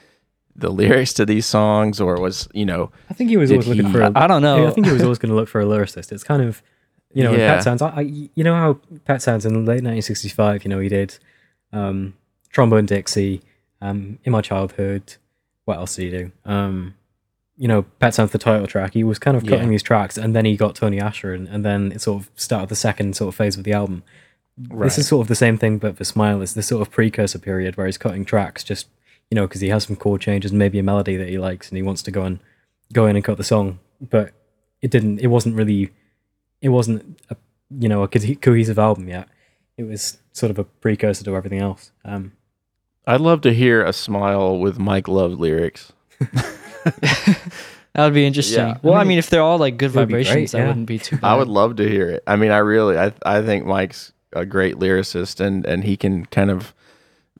the 0.56 0.70
lyrics 0.82 1.14
to 1.14 1.26
these 1.26 1.45
songs, 1.45 2.02
or 2.02 2.20
was 2.20 2.50
you 2.54 2.66
know? 2.66 2.91
I 3.10 3.14
think 3.14 3.30
he 3.30 3.38
was 3.38 3.50
did 3.50 3.56
always 3.56 3.68
looking 3.68 3.91
for. 3.91 4.04
I 4.04 4.12
I 4.16 4.28
don't 4.28 4.41
know. 4.41 4.68
I 4.68 4.72
think 4.72 4.88
he 4.88 4.93
was 4.93 5.04
always 5.04 5.18
going 5.18 5.30
to 5.30 5.36
look 5.36 5.47
for 5.47 5.62
a 5.62 5.66
lyricist. 5.66 6.12
It's 6.12 6.24
kind 6.26 6.41
of, 6.43 6.62
you 7.14 7.24
know, 7.24 7.34
in 7.34 7.39
Yeah. 7.39 7.56
Pet 7.56 7.64
Sounds. 7.64 7.82
I, 7.82 7.88
I, 7.89 8.02
you 8.02 8.43
know 8.43 8.56
how 8.56 8.80
Pet 9.06 9.22
Sounds 9.22 9.45
in 9.45 9.54
late 9.66 9.84
1965. 9.84 10.66
You 10.66 10.70
know, 10.70 10.80
he 10.80 10.89
did 10.89 11.18
um, 11.72 12.16
Trombone 12.50 12.86
Dixie, 12.86 13.41
um, 13.82 14.20
In 14.26 14.34
My 14.34 14.41
Childhood. 14.41 15.16
What 15.64 15.78
else 15.78 15.95
did 15.95 16.12
he 16.12 16.18
do? 16.18 16.32
Um, 16.43 16.95
you 17.60 17.68
know, 17.68 17.84
Pet 17.99 18.14
Sounds, 18.16 18.32
the 18.32 18.38
title 18.39 18.66
track. 18.66 18.93
He 18.93 19.03
was 19.03 19.20
kind 19.20 19.36
of 19.38 19.43
cutting 19.43 19.66
Yeah. 19.66 19.70
these 19.70 19.84
tracks, 19.84 20.18
and 20.18 20.34
then 20.36 20.45
he 20.45 20.55
got 20.57 20.74
Tony 20.76 20.99
Asher, 20.99 21.34
and, 21.34 21.47
and 21.49 21.64
then 21.66 21.91
it 21.91 22.01
sort 22.01 22.22
of 22.24 22.32
started 22.36 22.70
the 22.70 22.76
second 22.76 23.16
sort 23.18 23.28
of 23.28 23.36
phase 23.36 23.57
of 23.57 23.66
the 23.66 23.74
album. 23.74 24.01
This 24.57 24.97
is 24.97 25.07
sort 25.07 25.22
of 25.26 25.28
the 25.28 25.36
same 25.36 25.57
thing, 25.57 25.78
but 25.78 25.97
for 25.97 26.03
Smile, 26.05 26.41
it's 26.41 26.53
this 26.53 26.68
sort 26.68 26.82
of 26.82 26.89
precursor 26.89 27.38
period 27.39 27.76
where 27.78 27.86
he's 27.86 27.97
cutting 27.97 28.26
tracks 28.26 28.64
just, 28.64 28.88
you 29.30 29.36
know, 29.36 29.45
because 29.45 29.62
he 29.62 29.70
has 29.70 29.84
some 29.86 29.95
chord 29.95 30.22
changes, 30.22 30.51
maybe 30.51 30.80
a 30.80 30.84
melody 30.84 31.16
that 31.18 31.30
he 31.30 31.38
likes, 31.38 31.70
and 31.70 31.76
he 31.78 31.82
wants 31.84 32.01
to 32.03 32.12
go 32.12 32.24
and 32.24 32.39
go 32.93 33.05
in 33.05 33.16
and 33.16 33.24
cut 33.26 33.38
the 33.38 33.43
song. 33.43 33.80
But 34.01 34.32
it 34.82 34.89
didn't. 34.91 35.20
It 35.20 35.28
wasn't 35.28 35.55
really. 35.55 35.91
It 36.62 36.70
wasn't 36.70 37.20
a 37.30 37.36
you 37.78 37.88
know 37.89 38.03
a 38.03 38.07
co- 38.07 38.36
cohesive 38.36 38.80
album 38.80 39.07
yet. 39.10 39.28
It 39.78 39.84
was 39.84 40.18
sort 40.34 40.49
of 40.49 40.57
a 40.60 40.64
precursor 40.64 41.24
to 41.26 41.36
everything 41.36 41.60
else. 41.60 41.91
Um, 42.05 42.32
I'd 43.05 43.22
love 43.22 43.41
to 43.41 43.53
hear 43.53 43.84
a 43.84 43.91
smile 43.93 44.57
with 44.60 44.78
Mike 44.80 45.07
Love 45.10 45.34
lyrics. 45.39 45.91
That 48.00 48.06
would 48.06 48.14
be 48.14 48.26
interesting. 48.26 48.66
Yeah. 48.66 48.78
Well, 48.82 48.93
I 48.93 49.00
I 49.00 49.04
mean, 49.04 49.10
mean, 49.10 49.18
if 49.20 49.30
they're 49.30 49.41
all 49.41 49.58
like 49.58 49.76
good 49.76 49.93
it 49.93 49.95
would 49.97 50.08
be 50.08 50.14
great, 50.14 50.28
vibrations, 50.28 50.52
that 50.54 50.66
wouldn't 50.66 50.86
be 50.86 51.00
too 51.00 51.18
bad. 51.18 51.28
I 51.34 51.36
would 51.36 51.50
love 51.50 51.76
to 51.76 51.89
hear 51.89 52.10
it. 52.10 52.24
I 52.26 52.38
mean, 52.38 52.50
I 52.50 52.60
really, 52.60 52.97
I, 52.97 53.12
I 53.26 53.41
think 53.41 53.66
Mike's 53.66 54.14
a 54.32 54.45
great 54.45 54.76
lyricist, 54.76 55.41
and 55.41 55.66
and 55.66 55.84
he 55.84 55.97
can 55.97 56.26
kind 56.28 56.50
of 56.50 56.74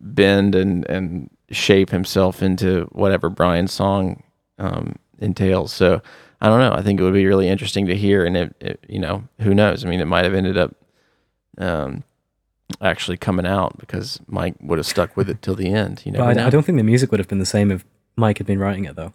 bend 0.02 0.56
and 0.56 0.86
and 0.90 1.30
shape 1.50 1.92
himself 1.92 2.44
into 2.44 2.90
whatever 2.92 3.30
Brian's 3.30 3.72
song 3.72 4.22
um, 4.58 4.96
entails. 5.20 5.72
So 5.72 6.02
I 6.42 6.50
don't 6.50 6.60
know. 6.60 6.74
I 6.74 6.82
think 6.82 7.00
it 7.00 7.04
would 7.04 7.14
be 7.14 7.26
really 7.26 7.48
interesting 7.48 7.86
to 7.86 7.96
hear, 7.96 8.26
and 8.26 8.36
it, 8.36 8.54
it 8.60 8.86
you 8.90 9.00
know, 9.00 9.24
who 9.40 9.56
knows? 9.56 9.86
I 9.86 9.88
mean, 9.88 10.02
it 10.02 10.08
might 10.08 10.26
have 10.26 10.34
ended 10.34 10.58
up 10.58 10.76
um, 11.58 12.04
actually 12.82 13.16
coming 13.16 13.46
out 13.46 13.78
because 13.78 14.20
Mike 14.28 14.56
would 14.60 14.78
have 14.78 14.86
stuck 14.88 15.16
with 15.16 15.30
it 15.30 15.42
till 15.42 15.56
the 15.56 15.72
end. 15.74 16.02
You 16.06 16.12
know, 16.12 16.24
I, 16.24 16.32
I 16.32 16.50
don't 16.50 16.66
think 16.66 16.78
the 16.78 16.84
music 16.84 17.12
would 17.12 17.20
have 17.20 17.30
been 17.30 17.40
the 17.40 17.46
same 17.46 17.72
if 17.72 17.86
Mike 18.20 18.38
had 18.38 18.48
been 18.48 18.60
writing 18.60 18.86
it, 18.86 18.96
though. 18.96 19.14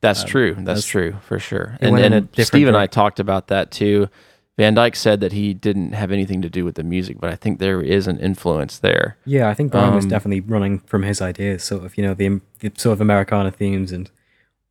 That's 0.00 0.22
Um, 0.22 0.28
true. 0.28 0.54
That's, 0.54 0.64
that's- 0.66 0.84
true 0.84 1.16
for 1.22 1.38
sure. 1.38 1.76
And, 1.80 1.92
went 1.92 2.04
and 2.14 2.30
different 2.32 2.46
Steve 2.48 2.68
and 2.68 2.76
I 2.76 2.86
talked 2.86 3.20
about 3.20 3.48
that 3.48 3.70
too. 3.70 4.08
Van 4.58 4.72
Dyke 4.74 4.96
said 4.96 5.20
that 5.20 5.32
he 5.32 5.52
didn't 5.52 5.92
have 5.92 6.10
anything 6.10 6.40
to 6.42 6.48
do 6.48 6.64
with 6.64 6.76
the 6.76 6.82
music, 6.82 7.18
but 7.20 7.30
I 7.30 7.36
think 7.36 7.58
there 7.58 7.82
is 7.82 8.06
an 8.06 8.18
influence 8.18 8.78
there. 8.78 9.18
Yeah, 9.26 9.48
I 9.50 9.54
think 9.54 9.70
Brian 9.70 9.94
was 9.94 10.04
Um, 10.06 10.10
definitely 10.10 10.40
running 10.40 10.78
from 10.80 11.02
his 11.02 11.20
ideas, 11.20 11.62
sort 11.62 11.84
of, 11.84 11.96
you 11.98 12.02
know, 12.02 12.14
the, 12.14 12.40
the 12.60 12.72
sort 12.76 12.94
of 12.94 13.02
Americana 13.02 13.50
themes 13.50 13.92
and 13.92 14.10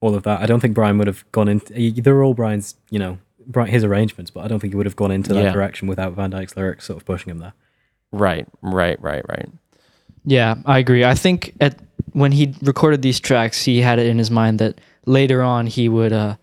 all 0.01 0.15
of 0.15 0.23
that. 0.23 0.41
I 0.41 0.47
don't 0.47 0.59
think 0.59 0.73
Brian 0.73 0.97
would 0.97 1.05
have 1.07 1.23
gone 1.31 1.47
into. 1.47 1.91
They're 2.01 2.23
all 2.23 2.33
Brian's, 2.33 2.75
you 2.89 2.97
know, 2.97 3.19
Bri- 3.45 3.69
his 3.69 3.83
arrangements, 3.83 4.31
but 4.31 4.43
I 4.43 4.47
don't 4.47 4.59
think 4.59 4.73
he 4.73 4.77
would 4.77 4.88
have 4.88 4.95
gone 4.95 5.11
into 5.11 5.33
that 5.33 5.43
Yeah. 5.43 5.51
direction 5.51 5.88
without 5.88 6.13
Van 6.13 6.31
Dyke's 6.31 6.57
lyrics 6.57 6.86
sort 6.86 6.97
of 6.97 7.05
pushing 7.05 7.29
him 7.29 7.38
there. 7.38 7.53
Right, 8.11 8.47
right, 8.63 8.99
right, 9.03 9.23
right. 9.29 9.49
Yeah, 10.23 10.55
I 10.65 10.79
agree. 10.79 11.05
I 11.05 11.13
think 11.13 11.53
at 11.61 11.77
when 12.13 12.31
he 12.31 12.53
recorded 12.61 13.01
these 13.01 13.19
tracks, 13.19 13.63
he 13.63 13.81
had 13.81 13.99
it 13.99 14.07
in 14.07 14.17
his 14.17 14.31
mind 14.31 14.59
that 14.59 14.79
later 15.05 15.41
on 15.41 15.67
he 15.67 15.89
would, 15.89 16.13
uh, 16.13 16.35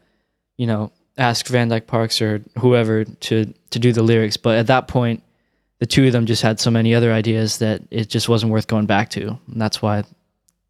you 0.57 0.67
know, 0.67 0.93
ask 1.19 1.47
Van 1.49 1.69
Dyke 1.69 1.87
Parks 1.87 2.21
or 2.23 2.43
whoever 2.59 3.05
to 3.05 3.53
to 3.71 3.79
do 3.79 3.93
the 3.93 4.03
lyrics. 4.03 4.37
But 4.37 4.59
at 4.59 4.67
that 4.69 4.89
point, 4.89 5.23
the 5.79 5.87
two 5.87 6.07
of 6.07 6.13
them 6.13 6.27
just 6.27 6.43
had 6.43 6.61
so 6.61 6.71
many 6.71 6.95
other 6.95 7.13
ideas 7.13 7.59
that 7.59 7.83
it 7.91 8.09
just 8.09 8.29
wasn't 8.29 8.53
worth 8.53 8.67
going 8.67 8.87
back 8.87 9.11
to, 9.11 9.29
and 9.29 9.61
that's 9.61 9.81
why 9.83 10.05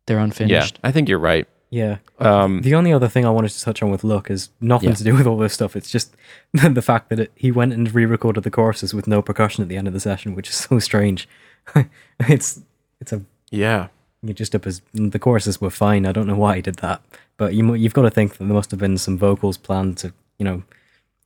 they're 0.06 0.18
unfinished. 0.18 0.78
Yeah, 0.82 0.88
I 0.88 0.92
think 0.92 1.08
you're 1.08 1.18
right. 1.18 1.46
Yeah. 1.70 1.98
Um, 2.18 2.60
the 2.60 2.74
only 2.74 2.92
other 2.92 3.08
thing 3.08 3.24
I 3.24 3.30
wanted 3.30 3.48
to 3.52 3.60
touch 3.62 3.82
on 3.82 3.90
with 3.90 4.04
Look 4.04 4.30
is 4.30 4.50
nothing 4.60 4.90
Yeah. 4.90 4.94
to 4.96 5.04
do 5.04 5.14
with 5.14 5.26
all 5.26 5.38
this 5.38 5.54
stuff. 5.54 5.74
It's 5.74 5.90
just 5.90 6.14
the 6.52 6.82
fact 6.82 7.08
that 7.08 7.18
it, 7.18 7.32
he 7.34 7.50
went 7.50 7.72
and 7.72 7.92
re-recorded 7.94 8.44
the 8.44 8.50
choruses 8.50 8.92
with 8.92 9.06
no 9.06 9.22
percussion 9.22 9.62
at 9.62 9.68
the 9.68 9.76
end 9.78 9.86
of 9.88 9.94
the 9.94 10.00
session, 10.00 10.34
which 10.34 10.50
is 10.50 10.54
so 10.56 10.78
strange. 10.80 11.26
it's 12.28 12.60
it's 13.00 13.12
a 13.12 13.22
Yeah. 13.50 13.88
You 14.22 14.32
just 14.32 14.54
up 14.54 14.66
as 14.66 14.80
the 14.94 15.18
choruses 15.18 15.60
were 15.60 15.70
fine. 15.70 16.06
I 16.06 16.12
don't 16.12 16.26
know 16.26 16.36
why 16.36 16.56
he 16.56 16.62
did 16.62 16.76
that, 16.76 17.02
but 17.36 17.54
you 17.54 17.74
you've 17.74 17.94
got 17.94 18.02
to 18.02 18.10
think 18.10 18.32
that 18.36 18.44
there 18.44 18.54
must 18.54 18.70
have 18.70 18.80
been 18.80 18.98
some 18.98 19.18
vocals 19.18 19.56
planned 19.56 19.98
to 19.98 20.12
you 20.38 20.44
know 20.44 20.62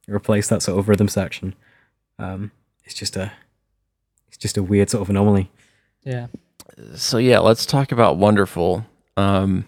replace 0.08 0.48
that 0.48 0.62
sort 0.62 0.78
of 0.78 0.88
rhythm 0.88 1.08
section. 1.08 1.54
Um, 2.18 2.52
it's 2.84 2.94
just 2.94 3.16
a 3.16 3.32
it's 4.28 4.38
just 4.38 4.56
a 4.56 4.62
weird 4.62 4.90
sort 4.90 5.02
of 5.02 5.10
anomaly. 5.10 5.50
Yeah. 6.04 6.28
So 6.94 7.18
yeah, 7.18 7.38
let's 7.40 7.66
talk 7.66 7.92
about 7.92 8.16
Wonderful. 8.16 8.86
Um, 9.16 9.66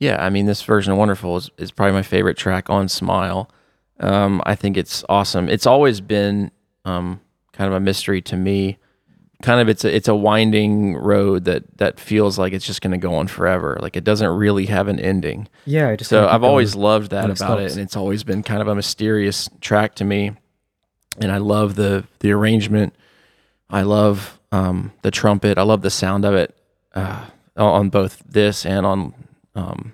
yeah, 0.00 0.24
I 0.24 0.30
mean 0.30 0.46
this 0.46 0.62
version 0.62 0.92
of 0.92 0.98
Wonderful 0.98 1.36
is, 1.36 1.50
is 1.58 1.70
probably 1.70 1.92
my 1.92 2.02
favorite 2.02 2.36
track 2.36 2.68
on 2.70 2.88
Smile. 2.88 3.50
Um, 4.00 4.42
I 4.46 4.54
think 4.54 4.76
it's 4.76 5.04
awesome. 5.08 5.48
It's 5.48 5.66
always 5.66 6.00
been 6.00 6.50
um, 6.84 7.20
kind 7.52 7.68
of 7.68 7.74
a 7.74 7.80
mystery 7.80 8.22
to 8.22 8.36
me. 8.36 8.78
Kind 9.40 9.60
of 9.60 9.68
it's 9.68 9.84
a 9.84 9.94
it's 9.94 10.08
a 10.08 10.16
winding 10.16 10.96
road 10.96 11.44
that 11.44 11.78
that 11.78 12.00
feels 12.00 12.38
like 12.40 12.52
it's 12.52 12.66
just 12.66 12.82
going 12.82 12.90
to 12.90 12.98
go 12.98 13.14
on 13.14 13.28
forever. 13.28 13.78
Like 13.80 13.96
it 13.96 14.02
doesn't 14.02 14.28
really 14.30 14.66
have 14.66 14.88
an 14.88 14.98
ending. 14.98 15.48
Yeah, 15.64 15.94
so 16.00 16.26
I've 16.26 16.42
always 16.42 16.74
loved 16.74 17.10
that 17.12 17.30
about 17.30 17.60
it, 17.60 17.70
and 17.72 17.80
it's 17.80 17.96
always 17.96 18.24
been 18.24 18.42
kind 18.42 18.60
of 18.60 18.66
a 18.66 18.74
mysterious 18.74 19.48
track 19.60 19.94
to 19.96 20.04
me. 20.04 20.32
And 21.20 21.30
I 21.30 21.36
love 21.38 21.76
the 21.76 22.04
the 22.18 22.32
arrangement. 22.32 22.96
I 23.70 23.82
love 23.82 24.40
um, 24.50 24.92
the 25.02 25.10
trumpet. 25.12 25.56
I 25.56 25.62
love 25.62 25.82
the 25.82 25.90
sound 25.90 26.24
of 26.24 26.34
it 26.34 26.56
uh, 26.94 27.26
on 27.56 27.90
both 27.90 28.20
this 28.26 28.66
and 28.66 28.84
on 28.84 29.14
um, 29.54 29.92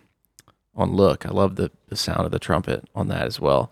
on 0.74 0.92
look. 0.92 1.26
I 1.26 1.30
love 1.30 1.56
the, 1.56 1.70
the 1.88 1.96
sound 1.96 2.20
of 2.24 2.30
the 2.30 2.38
trumpet 2.38 2.88
on 2.94 3.08
that 3.08 3.26
as 3.26 3.40
well. 3.40 3.70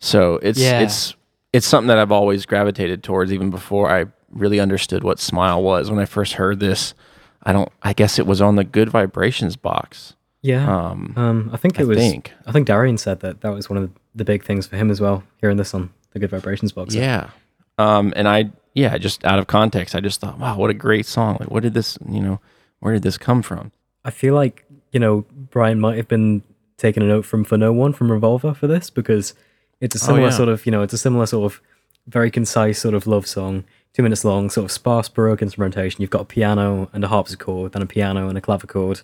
So 0.00 0.34
it's 0.42 0.58
Yeah. 0.58 0.80
it's 0.80 1.14
it's 1.54 1.66
something 1.66 1.88
that 1.88 1.98
I've 1.98 2.12
always 2.12 2.44
gravitated 2.44 3.02
towards, 3.02 3.32
even 3.32 3.48
before 3.50 3.90
I 3.90 4.06
really 4.34 4.60
understood 4.60 5.02
what 5.04 5.18
Smile 5.20 5.62
was. 5.62 5.90
When 5.90 5.98
I 5.98 6.04
first 6.04 6.34
heard 6.34 6.60
this, 6.60 6.94
I 7.42 7.52
don't. 7.52 7.70
I 7.82 7.92
guess 7.92 8.18
it 8.18 8.26
was 8.26 8.40
on 8.40 8.56
the 8.56 8.64
Good 8.64 8.88
Vibrations 8.90 9.56
box. 9.56 10.14
Yeah. 10.42 10.64
Um, 10.90 11.14
Um, 11.16 11.50
I 11.52 11.56
think 11.56 11.78
it 11.78 11.82
I 11.82 11.84
was. 11.86 11.96
think. 11.98 12.32
I 12.46 12.52
think 12.52 12.66
Darian 12.66 12.98
said 12.98 13.20
that 13.20 13.40
that 13.40 13.50
was 13.54 13.70
one 13.70 13.78
of 13.78 13.90
the 14.14 14.24
big 14.24 14.44
things 14.44 14.66
for 14.66 14.76
him 14.76 14.90
as 14.90 15.00
well. 15.00 15.22
Hearing 15.40 15.56
this 15.56 15.72
on 15.74 15.90
the 16.12 16.18
Good 16.18 16.30
Vibrations 16.30 16.72
box. 16.72 16.94
Yeah. 16.94 17.30
Um, 17.78 18.12
and 18.14 18.28
I, 18.28 18.50
yeah, 18.74 18.96
just 18.98 19.24
out 19.24 19.38
of 19.38 19.46
context, 19.46 19.94
I 19.96 20.00
just 20.00 20.20
thought, 20.20 20.38
wow, 20.38 20.56
what 20.56 20.70
a 20.70 20.74
great 20.74 21.06
song. 21.06 21.38
Like, 21.40 21.50
what 21.50 21.62
did 21.62 21.74
this, 21.74 21.98
you 22.08 22.20
know, 22.20 22.40
where 22.80 22.92
did 22.92 23.02
this 23.02 23.18
come 23.18 23.42
from? 23.42 23.72
I 24.04 24.10
feel 24.10 24.34
like 24.34 24.64
you 24.92 25.00
know 25.00 25.24
Brian 25.50 25.80
might 25.80 25.96
have 25.96 26.08
been 26.08 26.42
taking 26.76 27.02
a 27.02 27.06
note 27.06 27.24
from 27.24 27.44
For 27.44 27.56
No 27.56 27.72
One 27.72 27.92
from 27.92 28.12
Revolver 28.12 28.52
for 28.54 28.66
this 28.66 28.90
because 28.90 29.32
it's 29.80 29.96
a 29.96 29.98
Oh, 30.04 30.06
similar 30.08 30.24
yeah. 30.28 30.30
sort 30.30 30.48
of 30.50 30.66
you 30.66 30.72
know 30.72 30.82
it's 30.82 30.92
a 30.92 30.98
similar 30.98 31.24
sort 31.26 31.50
of 31.50 31.60
very 32.06 32.30
concise 32.30 32.78
sort 32.78 32.94
of 32.94 33.06
love 33.06 33.26
song, 33.26 33.64
two 33.94 34.02
minutes 34.02 34.24
long, 34.24 34.50
sort 34.50 34.64
of 34.66 34.72
sparse 34.72 35.08
baroque 35.08 35.40
instrumentation. 35.40 36.02
You've 36.02 36.10
got 36.10 36.22
a 36.22 36.26
piano 36.26 36.90
and 36.92 37.02
a 37.04 37.08
harpsichord, 37.08 37.72
then 37.72 37.82
a 37.82 37.86
piano 37.86 38.28
and 38.28 38.36
a 38.36 38.40
clavichord, 38.40 39.02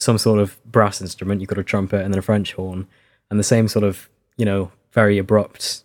some 0.00 0.16
sort 0.16 0.38
of 0.40 0.58
brass 0.64 1.00
instrument. 1.02 1.40
You've 1.40 1.48
got 1.50 1.58
a 1.58 1.64
trumpet 1.64 2.02
and 2.02 2.12
then 2.14 2.18
a 2.18 2.22
French 2.22 2.54
horn, 2.54 2.86
and 3.30 3.38
the 3.38 3.44
same 3.44 3.68
sort 3.68 3.84
of 3.84 4.08
you 4.36 4.44
know 4.46 4.70
very 4.92 5.18
abrupt 5.18 5.82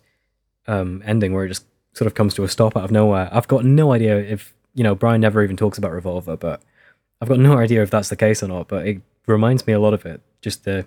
um, 0.66 1.02
ending 1.04 1.32
where 1.34 1.44
it 1.44 1.48
just 1.48 1.64
sort 1.94 2.06
of 2.06 2.14
comes 2.14 2.34
to 2.34 2.44
a 2.44 2.48
stop 2.48 2.76
out 2.76 2.84
of 2.84 2.90
nowhere. 2.90 3.28
I've 3.32 3.48
got 3.48 3.64
no 3.64 3.92
idea 3.92 4.18
if 4.18 4.54
you 4.74 4.84
know 4.84 4.94
Brian 4.94 5.20
never 5.20 5.42
even 5.42 5.56
talks 5.56 5.78
about 5.78 5.92
Revolver, 5.92 6.36
but 6.36 6.62
I've 7.20 7.28
got 7.28 7.38
no 7.40 7.58
idea 7.58 7.82
if 7.82 7.90
that's 7.90 8.08
the 8.10 8.16
case 8.16 8.42
or 8.42 8.48
not. 8.48 8.68
But 8.68 8.86
it 8.86 9.00
reminds 9.26 9.66
me 9.66 9.72
a 9.72 9.80
lot 9.80 9.94
of 9.94 10.06
it. 10.06 10.20
Just 10.42 10.64
the 10.64 10.86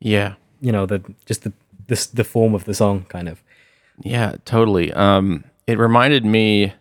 Yeah. 0.00 0.34
you 0.60 0.72
know 0.72 0.86
the 0.86 1.02
just 1.26 1.42
the 1.44 1.52
this 1.88 2.06
the 2.06 2.24
form 2.24 2.54
of 2.54 2.64
the 2.64 2.74
song 2.74 3.04
kind 3.08 3.28
of. 3.28 3.42
Yeah, 4.00 4.36
totally. 4.44 4.92
Um, 4.92 5.44
it 5.68 5.78
reminded 5.78 6.24
me 6.24 6.72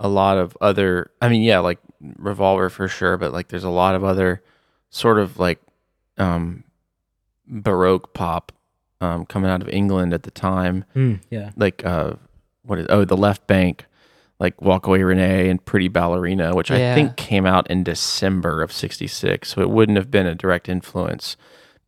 a 0.00 0.08
lot 0.08 0.38
of 0.38 0.56
other. 0.60 1.10
I 1.20 1.28
mean, 1.28 1.42
yeah, 1.42 1.58
like 1.58 1.78
Revolver 2.00 2.70
for 2.70 2.88
sure, 2.88 3.18
but 3.18 3.32
like 3.32 3.48
there's 3.48 3.64
a 3.64 3.70
lot 3.70 3.94
of 3.94 4.02
other 4.02 4.42
sort 4.88 5.18
of 5.18 5.38
like 5.38 5.60
um, 6.16 6.64
baroque 7.46 8.14
pop 8.14 8.50
um, 9.02 9.26
coming 9.26 9.50
out 9.50 9.60
of 9.60 9.68
England 9.68 10.14
at 10.14 10.22
the 10.22 10.30
time. 10.30 10.86
Mm, 10.96 11.20
yeah. 11.28 11.50
like 11.56 11.84
uh, 11.84 12.14
what 12.62 12.78
is 12.78 12.86
oh 12.88 13.04
the 13.04 13.16
Left 13.16 13.46
Banke, 13.46 13.80
like 14.40 14.60
Walk 14.62 14.86
Away 14.86 15.02
Renee 15.02 15.50
and 15.50 15.62
Pretty 15.62 15.88
Ballerina, 15.88 16.54
which 16.54 16.70
I 16.70 16.94
think 16.94 17.16
came 17.16 17.44
out 17.44 17.70
in 17.70 17.84
December 17.84 18.62
of 18.62 18.72
'66, 18.72 19.46
so 19.50 19.60
it 19.60 19.68
wouldn't 19.68 19.98
have 19.98 20.10
been 20.10 20.26
a 20.26 20.34
direct 20.34 20.66
influence, 20.70 21.36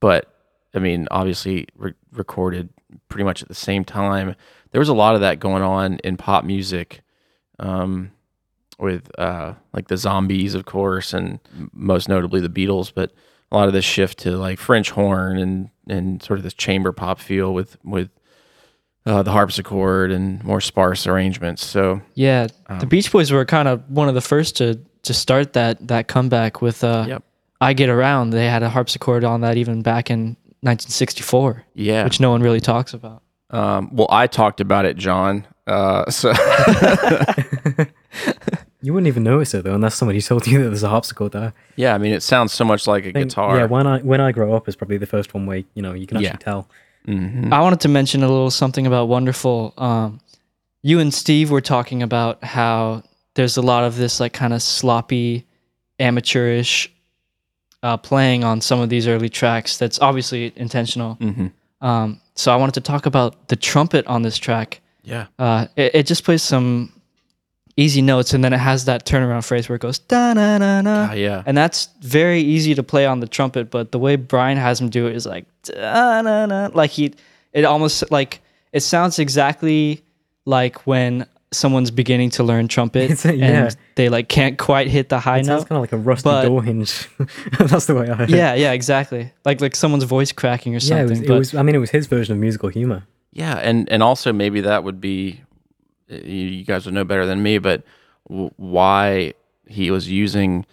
but 0.00 0.34
I 0.74 0.80
mean, 0.80 1.08
obviously 1.10 1.66
re- 1.76 1.94
recorded 2.12 2.68
pretty 3.08 3.24
much 3.24 3.40
at 3.40 3.48
the 3.48 3.54
same 3.54 3.84
time. 3.84 4.36
There 4.72 4.78
was 4.80 4.88
a 4.88 4.94
lot 4.94 5.14
of 5.14 5.20
that 5.22 5.40
going 5.40 5.62
on 5.62 5.98
in 6.04 6.16
pop 6.16 6.44
music, 6.44 7.00
um, 7.58 8.12
with 8.78 9.10
uh, 9.18 9.54
like 9.72 9.88
the 9.88 9.96
Zombies, 9.96 10.54
of 10.54 10.64
course, 10.64 11.12
and 11.12 11.38
most 11.72 12.08
notably 12.08 12.40
the 12.40 12.48
Beatles. 12.48 12.92
But 12.94 13.12
a 13.52 13.56
lot 13.56 13.66
of 13.68 13.74
this 13.74 13.84
shift 13.84 14.18
to 14.20 14.36
like 14.36 14.58
French 14.58 14.90
horn 14.90 15.38
and 15.38 15.70
and 15.88 16.22
sort 16.22 16.38
of 16.38 16.44
this 16.44 16.54
chamber 16.54 16.92
pop 16.92 17.18
feel 17.18 17.52
with 17.52 17.76
with 17.84 18.10
uh, 19.06 19.22
the 19.22 19.32
harpsichord 19.32 20.12
and 20.12 20.42
more 20.44 20.60
sparse 20.60 21.06
arrangements. 21.06 21.64
So 21.64 22.00
Yeah, 22.14 22.46
the 22.68 22.74
Um, 22.82 22.88
Beach 22.88 23.10
Boys 23.10 23.30
were 23.32 23.44
kind 23.44 23.66
of 23.68 23.82
one 23.90 24.08
of 24.08 24.14
the 24.14 24.20
first 24.20 24.56
to 24.58 24.78
to 25.02 25.14
start 25.14 25.54
that 25.54 25.88
that 25.88 26.06
comeback 26.08 26.62
with 26.62 26.84
uh, 26.84 27.04
Yep. 27.08 27.22
"I 27.60 27.72
Get 27.72 27.88
Around." 27.88 28.30
They 28.30 28.46
had 28.46 28.62
a 28.62 28.68
harpsichord 28.70 29.24
on 29.24 29.40
that 29.40 29.56
even 29.56 29.82
back 29.82 30.10
in 30.10 30.36
1964. 30.62 31.64
Yeah. 31.74 32.04
which 32.04 32.20
no 32.20 32.30
one 32.30 32.42
really 32.42 32.60
talks 32.60 32.94
about. 32.94 33.22
Um, 33.50 33.90
well, 33.94 34.08
I 34.10 34.26
talked 34.26 34.60
about 34.60 34.84
it, 34.86 34.96
John. 34.96 35.46
Uh, 35.66 36.10
so 36.10 36.32
You 38.82 38.94
wouldn't 38.94 39.08
even 39.08 39.24
notice 39.24 39.52
it 39.52 39.64
though, 39.64 39.74
unless 39.74 39.94
somebody 39.94 40.22
told 40.22 40.46
you 40.46 40.62
that 40.62 40.68
there's 40.70 40.82
a 40.82 40.88
harpsichord 40.88 41.32
there. 41.32 41.52
yeah, 41.76 41.94
I 41.94 41.98
mean, 41.98 42.14
it 42.14 42.22
sounds 42.22 42.52
so 42.54 42.64
much 42.64 42.86
like 42.86 43.04
a 43.04 43.12
think- 43.12 43.28
guitar. 43.28 43.58
Yeah, 43.58 43.66
when 43.66 43.86
I 43.86 43.98
when 43.98 44.20
I 44.22 44.32
grow 44.32 44.54
up 44.54 44.68
is 44.68 44.76
probably 44.76 44.96
the 44.96 45.06
first 45.06 45.34
one 45.34 45.44
where 45.44 45.62
you 45.74 45.82
know 45.82 45.92
you 45.92 46.06
can 46.06 46.16
actually 46.16 46.28
Yeah. 46.30 46.36
tell. 46.36 46.68
Mhm. 47.06 47.52
I 47.52 47.60
wanted 47.60 47.80
to 47.80 47.88
mention 47.88 48.22
a 48.22 48.28
little 48.28 48.50
something 48.50 48.86
about 48.86 49.08
Wonderful. 49.08 49.74
Um, 49.76 50.20
you 50.82 50.98
and 50.98 51.12
Steve 51.12 51.50
were 51.50 51.60
talking 51.60 52.02
about 52.02 52.42
how 52.42 53.02
there's 53.34 53.58
a 53.58 53.62
lot 53.62 53.84
of 53.84 53.96
this 53.96 54.18
like 54.18 54.32
kind 54.32 54.54
of 54.54 54.62
sloppy, 54.62 55.44
amateurish 55.98 56.90
uh, 57.82 57.98
playing 57.98 58.44
on 58.44 58.60
some 58.62 58.80
of 58.80 58.88
these 58.88 59.06
early 59.06 59.28
tracks. 59.28 59.76
That's 59.76 59.98
obviously 60.00 60.52
intentional. 60.56 61.16
Mhm. 61.20 61.52
Um, 61.82 62.20
so 62.40 62.52
I 62.52 62.56
wanted 62.56 62.74
to 62.74 62.80
talk 62.80 63.06
about 63.06 63.48
the 63.48 63.56
trumpet 63.56 64.06
on 64.06 64.22
this 64.22 64.38
track. 64.38 64.80
Yeah. 65.02 65.26
Uh, 65.38 65.66
it, 65.76 65.94
it 65.94 66.06
just 66.06 66.24
plays 66.24 66.42
some 66.42 66.92
easy 67.76 68.02
notes, 68.02 68.32
and 68.32 68.42
then 68.42 68.52
it 68.52 68.58
has 68.58 68.86
that 68.86 69.04
turnaround 69.04 69.44
phrase 69.44 69.68
where 69.68 69.76
it 69.76 69.82
goes 69.82 69.98
da 69.98 70.32
na 70.32 70.58
na 70.58 70.80
na. 70.80 71.08
Ah, 71.10 71.12
yeah. 71.12 71.42
And 71.46 71.56
that's 71.56 71.88
very 72.00 72.40
easy 72.40 72.74
to 72.74 72.82
play 72.82 73.06
on 73.06 73.20
the 73.20 73.28
trumpet, 73.28 73.70
but 73.70 73.92
the 73.92 73.98
way 73.98 74.16
Brian 74.16 74.56
has 74.56 74.80
him 74.80 74.88
do 74.88 75.06
it 75.06 75.14
is 75.14 75.26
like 75.26 75.44
da 75.64 76.22
na 76.22 76.46
na. 76.46 76.70
Like 76.72 76.90
he, 76.90 77.14
it 77.52 77.64
almost 77.64 78.10
like 78.10 78.40
it 78.72 78.80
sounds 78.80 79.18
exactly 79.18 80.02
like 80.46 80.86
when 80.86 81.26
someone's 81.52 81.90
beginning 81.90 82.30
to 82.30 82.44
learn 82.44 82.68
trumpet 82.68 83.24
a- 83.24 83.36
yeah. 83.36 83.66
and 83.66 83.76
they 83.96 84.08
like 84.08 84.28
can't 84.28 84.56
quite 84.58 84.86
hit 84.88 85.08
the 85.08 85.18
high 85.18 85.38
It 85.38 85.46
sounds 85.46 85.62
note. 85.62 85.68
kind 85.68 85.76
of 85.78 85.82
like 85.82 85.92
a 85.92 85.96
rusty 85.96 86.24
but- 86.24 86.44
door 86.44 86.62
hinge. 86.62 87.08
That's 87.58 87.86
the 87.86 87.94
way 87.94 88.08
I 88.08 88.14
heard. 88.14 88.30
it. 88.30 88.36
Yeah, 88.36 88.54
yeah, 88.54 88.72
exactly. 88.72 89.32
Like 89.44 89.60
like 89.60 89.74
someone's 89.74 90.04
voice 90.04 90.32
cracking 90.32 90.74
or 90.74 90.78
yeah. 90.78 91.02
It 91.02 91.08
something. 91.08 91.20
was, 91.20 91.30
it 91.30 91.32
was. 91.38 91.54
I 91.54 91.62
mean, 91.62 91.74
it 91.74 91.78
was 91.78 91.90
his 91.90 92.06
version 92.06 92.34
of 92.34 92.38
musical 92.40 92.68
humor. 92.68 93.04
Yeah, 93.32 93.54
and 93.58 93.88
and 93.90 94.02
also 94.02 94.32
maybe 94.32 94.60
that 94.62 94.84
would 94.84 95.00
be 95.00 95.40
you 96.08 96.18
you 96.58 96.64
guys 96.64 96.84
would 96.84 96.94
know 96.94 97.04
better 97.04 97.26
than 97.26 97.42
me, 97.42 97.58
but 97.58 97.82
w- 98.28 98.50
why 98.56 99.34
he 99.66 99.90
was 99.90 100.08
using 100.10 100.66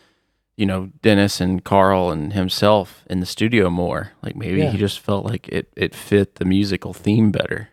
you 0.57 0.65
know 0.65 0.91
Dennis 1.03 1.39
and 1.39 1.63
Carl 1.63 2.09
and 2.11 2.33
himself 2.33 3.03
in 3.09 3.19
the 3.19 3.25
studio 3.27 3.69
more. 3.69 4.11
Like 4.23 4.35
maybe 4.35 4.59
Yeah. 4.59 4.71
he 4.71 4.77
just 4.77 4.99
felt 4.99 5.23
like 5.25 5.47
it 5.49 5.69
it 5.75 5.93
fit 5.95 6.35
the 6.35 6.45
musical 6.45 6.93
theme 6.93 7.31
better. 7.31 7.69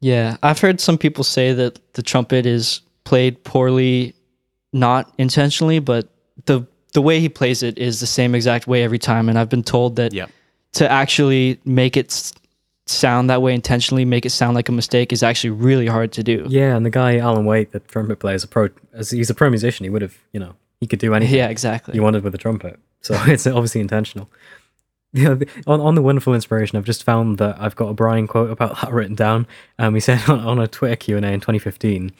Yeah, 0.00 0.36
I've 0.42 0.60
heard 0.60 0.80
some 0.80 0.98
people 0.98 1.24
say 1.24 1.52
that 1.52 1.80
the 1.94 2.02
trumpet 2.02 2.46
is 2.46 2.82
played 3.04 3.42
poorly, 3.44 4.14
not 4.72 5.12
intentionally, 5.18 5.78
but 5.78 6.08
the 6.46 6.66
the 6.94 7.02
way 7.02 7.20
he 7.20 7.28
plays 7.28 7.62
it 7.62 7.76
is 7.78 8.00
the 8.00 8.06
same 8.06 8.34
exact 8.34 8.66
way 8.66 8.82
every 8.82 8.98
time. 8.98 9.28
And 9.28 9.38
I've 9.38 9.48
been 9.48 9.62
told 9.62 9.96
that 9.96 10.12
to 10.72 10.90
actually 10.90 11.60
make 11.64 11.96
it 11.96 12.32
sound 12.86 13.28
that 13.30 13.42
way 13.42 13.54
intentionally, 13.54 14.04
make 14.04 14.24
it 14.24 14.30
sound 14.30 14.54
like 14.54 14.68
a 14.68 14.72
mistake, 14.72 15.12
is 15.12 15.22
actually 15.22 15.50
really 15.50 15.86
hard 15.86 16.12
to 16.12 16.22
do. 16.22 16.46
Yeah, 16.48 16.76
and 16.76 16.86
the 16.86 16.90
guy 16.90 17.18
Alan 17.18 17.44
Waite, 17.44 17.72
the 17.72 17.80
trumpet 17.80 18.18
player, 18.20 18.34
is 18.34 18.44
a 18.44 18.48
pro. 18.48 18.68
As 18.92 19.10
he's 19.10 19.30
a 19.30 19.34
pro 19.34 19.50
musician, 19.50 19.84
he 19.84 19.90
would 19.90 20.02
have, 20.02 20.16
you 20.32 20.40
know, 20.40 20.54
he 20.80 20.86
could 20.86 20.98
do 20.98 21.14
anything. 21.14 21.36
Yeah, 21.36 21.48
exactly. 21.48 21.94
He 21.94 22.00
wanted 22.00 22.22
with 22.24 22.32
the 22.32 22.38
trumpet, 22.38 22.78
so 23.00 23.14
it's 23.26 23.46
obviously 23.46 23.80
intentional. 23.80 24.30
Yeah, 25.12 25.34
the- 25.34 25.48
on 25.66 25.80
on 25.80 25.94
the 25.94 26.02
wonderful 26.02 26.34
inspiration, 26.34 26.76
I've 26.78 26.84
just 26.84 27.02
found 27.04 27.38
that 27.38 27.56
I've 27.60 27.76
got 27.76 27.88
a 27.88 27.94
Brian 27.94 28.26
quote 28.26 28.50
about 28.50 28.80
that 28.80 28.92
written 28.92 29.14
down. 29.14 29.46
Um, 29.78 29.94
he 29.94 30.00
said 30.00 30.28
on, 30.28 30.40
on 30.40 30.58
a 30.58 30.68
Twitter 30.68 30.96
Q 30.96 31.16
and 31.16 31.24
A 31.24 31.30
in 31.30 31.40
2015, 31.40 32.12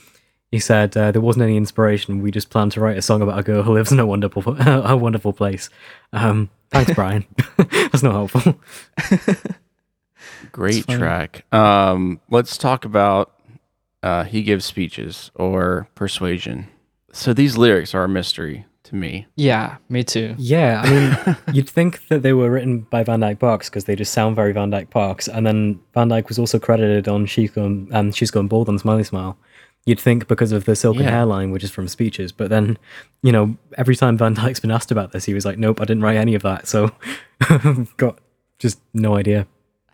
he 0.51 0.59
said 0.59 0.97
uh, 0.97 1.12
there 1.12 1.20
wasn't 1.20 1.43
any 1.43 1.57
inspiration. 1.59 2.22
We 2.22 2.30
just 2.30 2.49
planned 2.51 2.72
to 2.72 2.80
write 2.80 2.97
a 2.97 3.03
song 3.03 3.20
about 3.20 3.39
a 3.39 3.43
girl 3.43 3.62
who 3.62 3.72
lives 3.74 3.93
in 3.93 4.01
a 4.01 4.07
wonderful 4.07 4.43
a 4.66 4.97
wonderful 4.97 5.32
place. 5.34 5.68
Um, 6.12 6.49
thanks, 6.70 6.93
Brian. 6.95 7.26
That's 7.59 8.03
not 8.03 8.12
helpful. 8.12 8.59
Great 10.53 10.86
track. 10.86 11.45
Um, 11.53 12.20
let's 12.30 12.57
talk 12.57 12.84
about 12.84 13.32
uh, 14.03 14.24
he 14.24 14.43
gives 14.43 14.64
speeches 14.64 15.30
or 15.34 15.89
persuasion. 15.95 16.68
So 17.12 17.32
these 17.34 17.57
lyrics 17.57 17.95
are 17.95 18.05
a 18.05 18.09
mystery 18.09 18.64
to 18.89 18.95
me. 18.97 19.26
Yeah, 19.36 19.76
me 19.89 20.05
too. 20.05 20.34
Yeah, 20.39 20.82
I 20.84 20.91
mean, 20.91 21.36
you'd 21.55 21.68
think 21.70 22.07
that 22.09 22.22
they 22.22 22.32
were 22.32 22.51
written 22.51 22.80
by 22.80 23.03
Van 23.05 23.20
Dyke 23.20 23.39
Parks 23.39 23.68
because 23.70 23.84
they 23.84 23.97
just 23.97 24.12
sound 24.12 24.36
very 24.36 24.53
Van 24.53 24.70
Dyke 24.70 24.91
Parks. 24.91 25.28
And 25.28 25.47
then 25.47 25.80
Van 25.95 26.09
Dyke 26.09 26.28
was 26.28 26.39
also 26.39 26.59
credited 26.59 27.09
on 27.09 27.26
She's 27.26 27.51
Gone, 27.51 27.89
um, 27.93 28.12
She's 28.12 28.30
Gone 28.30 28.49
Bald 28.49 28.68
on 28.68 28.78
Smiley 28.78 29.05
Smile. 29.05 29.39
You'd 29.86 30.01
think 30.01 30.28
because 30.28 30.53
of 30.53 30.64
the 30.66 30.76
silken 30.76 31.05
Yeah. 31.05 31.11
hairline, 31.12 31.51
which 31.51 31.64
is 31.64 31.70
from 31.70 31.89
speeches. 31.89 32.30
But 32.32 32.51
then, 32.51 32.76
you 33.22 33.32
know, 33.32 33.57
every 33.78 33.97
time 33.97 34.18
Van 34.18 34.34
Dyke's 34.34 34.61
been 34.61 34.70
asked 34.70 34.91
about 34.91 35.12
this, 35.12 35.24
he 35.24 35.32
was 35.34 35.45
like, 35.47 35.57
nope, 35.59 35.80
I 35.80 35.84
didn't 35.84 36.03
write 36.03 36.16
any 36.18 36.34
of 36.34 36.43
that. 36.43 36.66
So, 36.68 36.91
got 37.97 38.18
just 38.59 38.80
no 38.93 39.16
idea. 39.16 39.47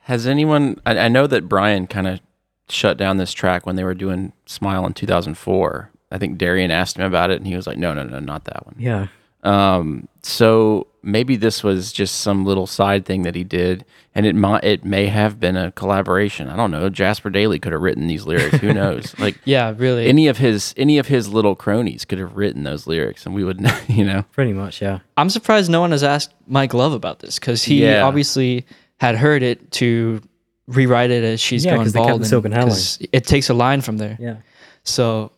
Has 0.02 0.26
anyone? 0.26 0.80
I, 0.84 0.98
I 0.98 1.08
know 1.08 1.26
that 1.26 1.48
Brian 1.48 1.86
kind 1.86 2.06
of 2.06 2.20
shut 2.68 2.96
down 2.96 3.18
this 3.18 3.32
track 3.32 3.66
when 3.66 3.76
they 3.76 3.84
were 3.84 3.94
doing 3.94 4.32
Smile 4.46 4.86
in 4.86 4.94
2004. 4.94 5.90
I 6.14 6.18
think 6.18 6.38
Darian 6.38 6.70
asked 6.70 6.96
him 6.96 7.04
about 7.04 7.30
it, 7.30 7.36
and 7.38 7.46
he 7.46 7.56
was 7.56 7.66
like, 7.66 7.76
"No, 7.78 7.92
no, 7.92 8.04
no, 8.04 8.18
not 8.20 8.44
that 8.44 8.64
one." 8.66 8.76
Yeah. 8.78 9.06
Um. 9.42 10.08
So 10.22 10.86
maybe 11.02 11.36
this 11.36 11.62
was 11.62 11.92
just 11.92 12.20
some 12.20 12.46
little 12.46 12.66
side 12.66 13.04
thing 13.04 13.22
that 13.22 13.34
he 13.34 13.44
did, 13.44 13.84
and 14.14 14.24
it 14.24 14.34
might 14.34 14.64
it 14.64 14.84
may 14.84 15.06
have 15.06 15.38
been 15.38 15.56
a 15.56 15.70
collaboration. 15.72 16.48
I 16.48 16.56
don't 16.56 16.70
know. 16.70 16.88
Jasper 16.88 17.30
Dailey 17.30 17.60
could 17.60 17.72
have 17.72 17.82
written 17.82 18.06
these 18.06 18.24
lyrics. 18.24 18.56
Who 18.58 18.72
knows? 18.72 19.14
Like, 19.24 19.38
Yeah, 19.44 19.74
really. 19.76 20.06
any 20.06 20.28
of 20.28 20.38
his 20.38 20.72
any 20.78 20.96
of 20.98 21.08
his 21.08 21.28
little 21.28 21.54
cronies 21.54 22.04
could 22.06 22.18
have 22.18 22.36
written 22.36 22.62
those 22.64 22.86
lyrics, 22.86 23.26
and 23.26 23.34
we 23.34 23.44
would, 23.44 23.60
you 23.88 24.04
know. 24.04 24.24
Pretty 24.32 24.54
much, 24.54 24.80
yeah. 24.80 25.00
I'm 25.18 25.28
surprised 25.28 25.70
no 25.70 25.80
one 25.80 25.90
has 25.90 26.02
asked 26.04 26.32
Mike 26.46 26.72
Love 26.72 26.92
about 26.94 27.18
this 27.18 27.38
because 27.38 27.62
he 27.64 27.82
Yeah. 27.84 28.02
obviously 28.04 28.64
had 28.98 29.16
heard 29.16 29.42
it 29.42 29.70
to 29.72 30.22
rewrite 30.68 31.10
it 31.10 31.22
as 31.22 31.38
she's 31.40 31.66
Yeah, 31.66 31.72
going 31.72 31.84
'cause 31.84 31.92
they 31.92 31.98
kept 32.00 32.08
bald. 32.08 32.20
the 32.22 32.36
and- 32.56 32.72
silken 32.72 33.08
It 33.12 33.26
takes 33.26 33.50
a 33.50 33.54
line 33.54 33.82
from 33.82 33.98
there. 33.98 34.16
Yeah. 34.18 34.36
So 34.84 35.32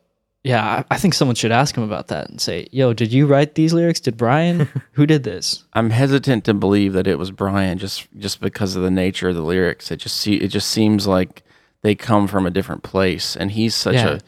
yeah, 0.47 0.85
I, 0.91 0.95
I 0.95 0.99
think 0.99 1.15
someone 1.15 1.35
should 1.35 1.53
ask 1.53 1.77
him 1.77 1.83
about 1.83 2.09
that 2.09 2.29
and 2.31 2.41
say, 2.41 2.69
"Yo, 2.71 2.93
did 2.93 3.13
you 3.13 3.27
write 3.27 3.55
these 3.55 3.73
lyrics? 3.73 4.01
Did 4.01 4.17
Brian? 4.17 4.69
Who 4.93 5.07
did 5.07 5.25
this?" 5.25 5.65
I'm 5.73 5.91
hesitant 5.91 6.45
to 6.45 6.55
believe 6.55 6.93
that 6.95 7.07
it 7.07 7.19
was 7.19 7.31
Brian 7.31 7.79
just 7.79 8.07
just 8.19 8.41
because 8.41 8.77
of 8.77 8.83
the 8.83 8.91
nature 8.91 9.29
of 9.29 9.35
the 9.35 9.43
lyrics. 9.43 9.91
It 9.91 9.97
just 9.97 10.17
see 10.17 10.37
it 10.37 10.49
just 10.49 10.69
seems 10.69 11.07
like 11.07 11.43
they 11.83 11.95
come 11.95 12.27
from 12.27 12.47
a 12.47 12.51
different 12.51 12.83
place, 12.83 13.37
and 13.37 13.51
he's 13.51 13.75
such 13.75 13.95
Yeah. 13.95 14.09
a 14.09 14.21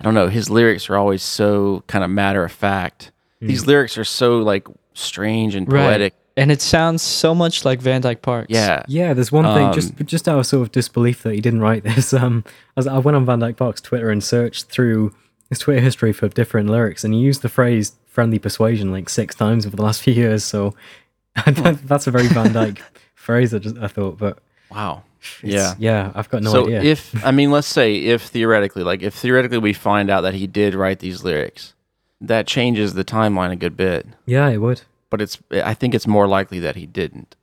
I 0.00 0.04
don't 0.04 0.14
know. 0.14 0.28
His 0.28 0.50
lyrics 0.50 0.90
are 0.90 0.96
always 0.96 1.22
so 1.22 1.84
kind 1.86 2.02
of 2.04 2.10
matter 2.10 2.44
of 2.44 2.50
fact. 2.52 3.12
These 3.40 3.66
lyrics 3.66 3.96
are 3.98 4.04
so 4.04 4.38
like 4.38 4.66
strange 4.94 5.54
and 5.54 5.68
poetic. 5.68 6.14
And 6.36 6.50
it 6.50 6.62
sounds 6.62 7.02
so 7.02 7.34
much 7.34 7.64
like 7.64 7.80
Van 7.80 8.00
Dyke 8.00 8.22
Parks. 8.22 8.46
Yeah, 8.48 8.82
Yeah, 8.88 9.12
there's 9.14 9.30
one 9.30 9.44
thing 9.44 9.66
Um, 9.66 9.72
just 9.74 9.94
just 10.06 10.28
out 10.28 10.38
of 10.38 10.46
sort 10.46 10.62
of 10.62 10.72
disbelief 10.72 11.22
that 11.24 11.34
he 11.34 11.40
didn't 11.40 11.60
write 11.60 11.82
this. 11.84 12.12
Um, 12.14 12.42
as 12.76 12.86
I 12.86 12.98
went 12.98 13.16
on 13.16 13.26
Van 13.26 13.38
Dyke 13.38 13.56
Park's 13.56 13.80
Twitter 13.80 14.10
and 14.10 14.24
searched 14.24 14.66
through 14.70 15.12
his 15.52 15.58
Twitter 15.58 15.80
history 15.82 16.12
for 16.14 16.28
different 16.28 16.70
lyrics, 16.70 17.04
and 17.04 17.12
he 17.12 17.20
used 17.20 17.42
the 17.42 17.48
phrase 17.50 17.92
"friendly 18.06 18.38
persuasion" 18.38 18.90
like 18.90 19.08
six 19.10 19.34
times 19.34 19.66
over 19.66 19.76
the 19.76 19.82
last 19.82 20.02
few 20.04 20.14
years. 20.14 20.42
So 20.44 20.74
that's 21.46 22.06
a 22.06 22.10
very 22.10 22.26
Van 22.28 22.52
Dyke 22.52 22.82
phrase. 23.14 23.52
I 23.54 23.58
just 23.58 23.76
I 23.78 23.88
thought, 23.88 24.18
but 24.18 24.38
Wow. 24.70 25.02
Yeah. 25.42 25.74
yeah, 25.78 26.10
I've 26.14 26.28
got 26.30 26.42
no 26.42 26.50
so 26.50 26.64
idea. 26.64 26.82
if 26.82 27.24
I 27.24 27.30
mean, 27.30 27.50
let's 27.52 27.68
say 27.68 27.96
if 27.96 28.22
theoretically, 28.22 28.82
like 28.82 29.02
if 29.02 29.14
theoretically 29.14 29.58
we 29.58 29.72
find 29.72 30.10
out 30.10 30.22
that 30.22 30.34
he 30.34 30.46
did 30.46 30.74
write 30.74 30.98
these 30.98 31.22
lyrics, 31.22 31.74
that 32.20 32.46
changes 32.46 32.94
the 32.94 33.04
timeline 33.04 33.52
a 33.52 33.56
good 33.56 33.76
bit. 33.76 34.06
yeah, 34.26 34.48
it 34.48 34.58
would. 34.58 34.82
But 35.10 35.20
it's 35.20 35.38
I 35.50 35.74
think 35.74 35.94
it's 35.94 36.06
more 36.06 36.26
likely 36.26 36.58
that 36.60 36.74
he 36.76 36.86
didn't. 36.86 37.36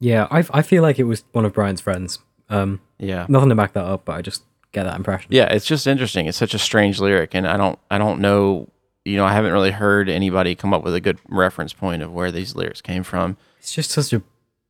Yeah, 0.00 0.26
I 0.30 0.44
I 0.50 0.62
feel 0.62 0.82
like 0.82 0.98
it 0.98 1.04
was 1.04 1.24
one 1.32 1.44
of 1.44 1.52
Brian's 1.54 1.80
friends. 1.80 2.18
Um, 2.50 2.80
Yeah. 2.98 3.24
nothing 3.28 3.48
to 3.50 3.54
back 3.54 3.72
that 3.74 3.84
up, 3.84 4.04
but 4.04 4.16
I 4.16 4.22
just 4.22 4.42
get 4.74 4.84
that 4.84 4.96
impression. 4.96 5.28
Yeah, 5.32 5.46
it's 5.46 5.64
just 5.66 5.86
interesting. 5.86 6.26
It's 6.26 6.36
such 6.38 6.54
a 6.54 6.58
strange 6.58 7.00
lyric, 7.00 7.34
and 7.34 7.46
I 7.46 7.56
don't 7.56 7.78
I 7.90 7.98
don't 7.98 8.20
know. 8.20 8.68
You 9.04 9.16
know, 9.16 9.24
I 9.26 9.32
haven't 9.32 9.52
really 9.52 9.70
heard 9.70 10.08
anybody 10.08 10.54
come 10.54 10.72
up 10.72 10.82
with 10.82 10.94
a 10.94 11.00
good 11.00 11.18
reference 11.28 11.72
point 11.74 12.02
of 12.02 12.12
where 12.12 12.32
these 12.32 12.54
lyrics 12.56 12.80
came 12.80 13.02
from. 13.02 13.36
It's 13.58 13.74
just 13.74 13.90
such 13.90 14.12
a 14.12 14.22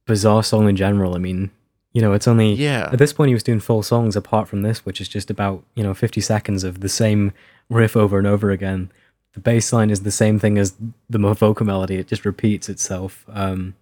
bizarre 0.06 0.42
song 0.42 0.68
in 0.68 0.74
general. 0.76 1.14
I 1.14 1.18
mean, 1.18 1.50
you 1.92 2.02
know, 2.02 2.12
it's 2.12 2.26
only 2.26 2.52
Yeah. 2.54 2.88
At 2.92 2.98
this 2.98 3.12
point, 3.12 3.28
he 3.28 3.34
was 3.34 3.44
doing 3.44 3.60
full 3.60 3.82
songs 3.82 4.16
apart 4.16 4.48
from 4.48 4.62
this, 4.62 4.84
which 4.84 5.00
is 5.00 5.08
just 5.08 5.30
about 5.30 5.62
you 5.74 5.82
know 5.84 5.94
fifty 5.94 6.20
seconds 6.20 6.64
of 6.64 6.80
the 6.80 6.88
same 6.88 7.32
riff 7.70 7.96
over 7.96 8.18
and 8.18 8.26
over 8.26 8.50
again. 8.50 8.90
The 9.34 9.40
bass 9.40 9.72
line 9.72 9.90
is 9.90 10.02
the 10.02 10.12
same 10.12 10.38
thing 10.38 10.58
as 10.58 10.74
the 11.10 11.18
vocal 11.18 11.66
melody; 11.66 11.96
it 11.96 12.08
just 12.08 12.24
repeats 12.24 12.68
itself. 12.68 13.24
Um, 13.28 13.74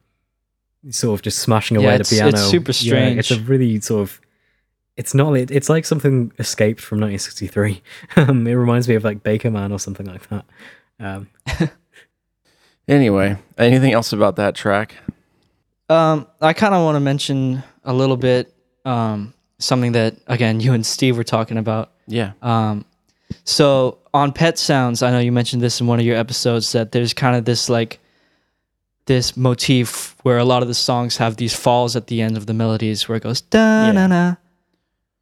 sort 0.90 1.18
of 1.18 1.22
just 1.22 1.38
smashing 1.38 1.76
away 1.76 1.94
it's- 1.94 2.10
the 2.10 2.16
piano. 2.16 2.30
it's 2.30 2.42
super 2.50 2.72
Yeah, 2.80 3.06
it's 3.18 3.30
a 3.30 3.40
really 3.40 3.80
sort 3.80 4.02
of. 4.02 4.20
It's 4.96 5.14
not. 5.14 5.32
it- 5.36 5.50
It's 5.50 5.68
like 5.68 5.84
something 5.84 6.32
escaped 6.38 6.80
from 6.80 7.00
1963. 7.00 7.82
um, 8.16 8.46
it 8.46 8.52
reminds 8.54 8.88
me 8.88 8.94
of 8.94 9.04
like 9.04 9.22
Baker 9.22 9.50
Man 9.50 9.72
or 9.72 9.78
something 9.78 10.06
like 10.06 10.28
that. 10.28 10.44
Um, 11.00 11.28
Anyway, 12.88 13.36
anything 13.58 13.92
else 13.92 14.12
about 14.12 14.36
that 14.36 14.54
track? 14.56 14.96
Um, 15.88 16.26
I 16.40 16.52
kind 16.52 16.74
of 16.74 16.82
want 16.84 16.96
to 16.96 17.00
mention 17.00 17.62
a 17.84 17.92
little 17.92 18.16
bit 18.16 18.52
um, 18.84 19.34
something 19.58 19.92
that 19.92 20.16
again 20.26 20.58
you 20.60 20.72
and 20.72 20.84
Steve 20.84 21.16
were 21.16 21.24
talking 21.24 21.58
about. 21.58 21.92
Yeah. 22.08 22.32
Um, 22.42 22.84
so 23.44 23.98
on 24.12 24.32
Pet 24.32 24.58
Sounds, 24.58 25.02
I 25.02 25.10
know 25.12 25.20
you 25.20 25.30
mentioned 25.32 25.62
this 25.62 25.80
in 25.80 25.86
one 25.86 26.00
of 26.00 26.04
your 26.04 26.16
episodes 26.16 26.72
that 26.72 26.90
there's 26.92 27.14
kind 27.14 27.36
of 27.36 27.44
this 27.44 27.68
like 27.68 28.00
this 29.06 29.36
motif 29.36 30.16
where 30.24 30.38
a 30.38 30.44
lot 30.44 30.62
of 30.62 30.68
the 30.68 30.74
songs 30.74 31.16
have 31.18 31.36
these 31.36 31.54
falls 31.54 31.94
at 31.94 32.08
the 32.08 32.20
end 32.20 32.36
of 32.36 32.46
the 32.46 32.54
melodies 32.54 33.08
where 33.08 33.16
it 33.16 33.22
goes 33.22 33.40
da 33.42 33.92
na 33.92 34.06
na. 34.08 34.34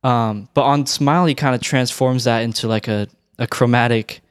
Um, 0.03 0.49
but 0.55 0.63
on 0.63 0.87
Smile, 0.87 1.27
he 1.27 1.35
kind 1.35 1.55
of 1.55 1.61
transforms 1.61 2.25
that 2.25 2.41
into 2.41 2.69
like 2.69 2.89
a, 2.89 3.07
a 3.39 3.47
chromatic 3.47 4.23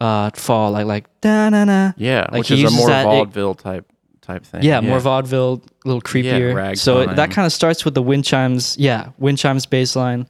uh 0.00 0.30
fall, 0.30 0.72
like 0.72 0.86
like 0.86 1.20
da 1.20 1.48
na 1.50 1.64
na. 1.64 1.92
Yeah, 1.96 2.26
like 2.32 2.40
which 2.40 2.48
he 2.48 2.54
is 2.54 2.60
a 2.60 2.62
uses 2.64 2.78
more 2.78 2.88
that- 2.88 3.02
it- 3.02 3.04
vaudeville 3.08 3.54
type 3.54 3.86
type 4.22 4.44
thing. 4.44 4.62
yeah, 4.62 4.80
more 4.80 5.00
vaudeville, 5.00 5.62
a 5.84 5.88
little 5.88 6.00
creepier. 6.02 6.54
Yeah, 6.54 6.74
so 6.74 7.00
it, 7.00 7.06
that 7.06 7.16
ragtime. 7.18 7.30
kind 7.34 7.46
of 7.46 7.52
starts 7.52 7.84
with 7.84 7.94
the 7.94 8.02
wind 8.02 8.24
chimes. 8.24 8.76
Yeah, 8.78 9.10
wind 9.18 9.38
chimes 9.38 9.66
bass 9.66 9.94
line. 9.96 10.26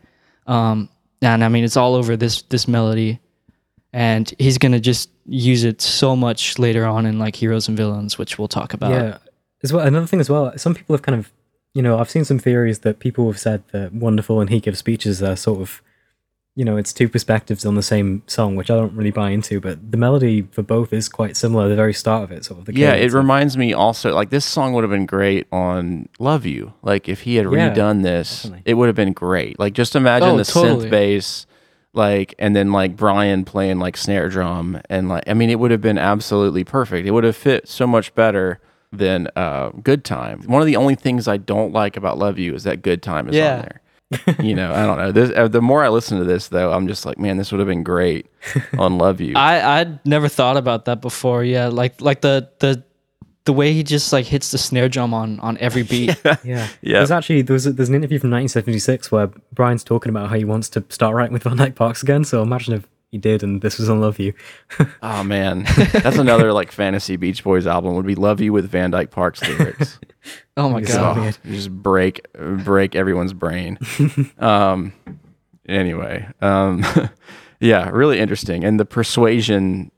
Um, 0.46 0.88
and 1.22 1.44
I 1.44 1.48
mean, 1.48 1.64
it's 1.64 1.76
all 1.76 1.94
over 1.94 2.16
this 2.16 2.42
this 2.42 2.66
melody, 2.68 3.20
and 3.92 4.32
he's 4.38 4.58
gonna 4.58 4.80
just 4.80 5.10
use 5.26 5.64
it 5.64 5.80
so 5.80 6.16
much 6.16 6.58
later 6.58 6.84
on 6.86 7.06
in 7.06 7.18
like 7.18 7.36
Heroes 7.36 7.68
and 7.68 7.76
Villains, 7.76 8.18
which 8.18 8.38
we'll 8.38 8.48
talk 8.48 8.74
about. 8.74 8.90
Yeah. 8.92 9.18
As 9.62 9.72
well, 9.72 9.86
another 9.86 10.06
thing 10.06 10.20
as 10.20 10.28
well, 10.30 10.52
some 10.56 10.74
people 10.74 10.94
have 10.96 11.02
kind 11.02 11.18
of, 11.20 11.30
you 11.74 11.82
know, 11.82 11.98
I've 11.98 12.10
seen 12.10 12.24
some 12.24 12.38
theories 12.38 12.80
that 12.80 12.98
people 12.98 13.26
have 13.30 13.38
said 13.38 13.62
that 13.72 13.92
Wonderful 13.92 14.40
and 14.40 14.50
He 14.50 14.60
Gives 14.60 14.78
Speeches 14.78 15.22
are 15.22 15.36
sort 15.36 15.60
of, 15.60 15.82
you 16.56 16.64
know, 16.64 16.76
it's 16.76 16.92
two 16.92 17.08
perspectives 17.08 17.64
on 17.64 17.76
the 17.76 17.82
same 17.82 18.22
song, 18.26 18.56
which 18.56 18.70
I 18.70 18.76
don't 18.76 18.94
really 18.94 19.12
buy 19.12 19.30
into, 19.30 19.60
but 19.60 19.92
the 19.92 19.96
melody 19.96 20.42
for 20.50 20.62
both 20.62 20.92
is 20.92 21.08
quite 21.08 21.36
similar 21.36 21.68
the 21.68 21.76
very 21.76 21.94
start 21.94 22.24
of 22.24 22.32
it, 22.32 22.44
sort 22.44 22.60
of. 22.60 22.66
The 22.66 22.74
yeah, 22.74 22.94
it 22.94 23.12
reminds 23.12 23.56
me 23.56 23.72
also 23.72 24.12
like 24.12 24.30
this 24.30 24.44
song 24.44 24.72
would 24.72 24.82
have 24.82 24.90
been 24.90 25.06
great 25.06 25.46
on 25.52 26.08
"Love 26.18 26.44
You." 26.44 26.72
Like 26.82 27.08
if 27.08 27.20
he 27.20 27.36
had 27.36 27.46
Yeah, 27.46 27.70
redone 27.70 28.02
this, 28.02 28.50
it 28.64 28.74
would 28.74 28.88
have 28.88 28.96
been 28.96 29.12
great. 29.12 29.58
Like 29.60 29.72
just 29.74 29.94
imagine 29.94 30.30
Oh, 30.30 30.36
the 30.38 30.44
totally. 30.44 30.86
synth 30.86 30.90
bass, 30.90 31.46
like 31.94 32.34
and 32.38 32.54
then 32.56 32.72
like 32.72 32.96
Brian 32.96 33.44
playing 33.44 33.78
like 33.78 33.96
snare 33.96 34.28
drum, 34.28 34.80
and 34.90 35.08
like 35.08 35.24
I 35.28 35.34
mean, 35.34 35.50
it 35.50 35.60
would 35.60 35.70
have 35.70 35.80
been 35.80 35.98
absolutely 35.98 36.64
perfect. 36.64 37.06
It 37.06 37.12
would 37.12 37.24
have 37.24 37.36
fit 37.36 37.68
so 37.68 37.86
much 37.86 38.12
better 38.16 38.58
than 38.92 39.28
uh, 39.36 39.70
"Good 39.82 40.04
Time." 40.04 40.42
One 40.42 40.60
of 40.62 40.66
the 40.66 40.76
only 40.76 40.94
things 40.94 41.28
I 41.28 41.36
don't 41.36 41.72
like 41.72 41.96
about 41.96 42.18
"Love 42.18 42.38
You" 42.38 42.54
is 42.54 42.64
that 42.64 42.82
"Good 42.82 43.02
Time" 43.02 43.28
is 43.28 43.36
Yeah. 43.36 43.56
on 43.56 43.60
there. 43.62 43.80
you 44.44 44.56
know, 44.56 44.72
I 44.74 44.84
don't 44.86 44.98
know. 44.98 45.12
This, 45.12 45.30
uh, 45.36 45.46
the 45.46 45.62
more 45.62 45.84
I 45.84 45.88
listen 45.88 46.18
to 46.18 46.24
this, 46.24 46.48
though, 46.48 46.72
I'm 46.72 46.88
just 46.88 47.06
like, 47.06 47.16
man, 47.18 47.36
this 47.36 47.52
would 47.52 47.60
have 47.60 47.68
been 47.68 47.84
great 47.84 48.26
on 48.78 48.98
"Love 48.98 49.20
You." 49.20 49.34
I 49.36 49.80
I'd 49.80 50.04
never 50.04 50.28
thought 50.28 50.56
about 50.56 50.86
that 50.86 51.00
before. 51.00 51.44
Yeah, 51.44 51.68
like 51.68 52.00
like 52.00 52.20
the 52.20 52.48
the 52.58 52.82
the 53.44 53.52
way 53.52 53.72
he 53.72 53.82
just 53.84 54.12
like 54.12 54.26
hits 54.26 54.50
the 54.50 54.58
snare 54.58 54.88
drum 54.88 55.14
on 55.14 55.38
on 55.40 55.56
every 55.58 55.82
beat. 55.84 56.16
Yeah. 56.24 56.66
Yeah. 56.82 56.98
There's 56.98 57.10
actually 57.12 57.42
there's 57.42 57.64
there's 57.64 57.88
an 57.88 57.94
interview 57.94 58.18
from 58.18 58.30
1976 58.30 59.12
where 59.12 59.28
Brian's 59.54 59.84
talking 59.84 60.10
about 60.10 60.28
how 60.28 60.34
he 60.36 60.44
wants 60.44 60.68
to 60.70 60.84
start 60.88 61.14
writing 61.14 61.32
with 61.32 61.44
Van 61.44 61.56
Dyke 61.56 61.74
Parks 61.76 62.02
again. 62.02 62.24
So 62.24 62.42
imagine 62.42 62.74
if 62.74 62.86
he 63.10 63.18
did 63.18 63.42
and 63.42 63.60
this 63.60 63.78
was 63.78 63.90
on 63.90 64.00
Love 64.00 64.18
You. 64.18 64.32
Oh 65.02 65.22
man, 65.24 65.64
that's 65.92 66.18
another 66.18 66.52
like 66.52 66.70
fantasy 66.72 67.16
Beach 67.16 67.42
Boys 67.44 67.66
album. 67.66 67.94
Would 67.94 68.06
be 68.06 68.14
"Love 68.14 68.40
You" 68.40 68.52
with 68.52 68.68
Van 68.70 68.90
Dyke 68.90 69.10
Parks 69.10 69.40
lyrics. 69.46 69.98
Oh 70.54 70.68
my 70.68 70.82
god. 70.82 71.16
Oh, 71.18 71.50
just 71.50 71.70
break 71.70 72.30
break 72.34 72.94
everyone's 72.94 73.32
brain. 73.32 73.78
um, 74.38 74.92
anyway, 75.66 76.28
um, 76.42 76.84
yeah, 77.58 77.88
really 77.88 78.18
interesting. 78.20 78.62
And 78.64 78.78
the 78.78 78.84
persuasion 78.84 79.90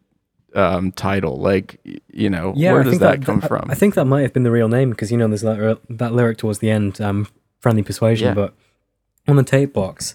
um, 0.55 0.93
title, 0.93 1.39
like 1.41 1.81
you 2.13 2.31
know, 2.31 2.53
Yeah, 2.57 2.73
where 2.73 2.85
does 2.85 2.93
think 2.93 3.01
that, 3.03 3.23
come 3.25 3.41
I- 3.43 3.49
from? 3.49 3.69
I 3.69 3.75
think 3.75 3.95
that 3.95 4.05
might 4.05 4.23
have 4.23 4.33
been 4.33 4.45
the 4.45 4.53
real 4.53 4.69
name 4.69 4.91
because 4.91 5.11
you 5.11 5.17
know 5.19 5.27
there's 5.27 5.41
that, 5.43 5.81
that 5.91 6.13
lyric 6.13 6.39
towards 6.39 6.61
the 6.61 6.71
end, 6.71 7.01
um, 7.01 7.27
"Friendly 7.59 7.83
Persuasion," 7.83 8.29
Yeah. 8.29 8.35
but 8.35 8.55
on 9.27 9.35
the 9.35 9.43
tape 9.43 9.73
box, 9.73 10.15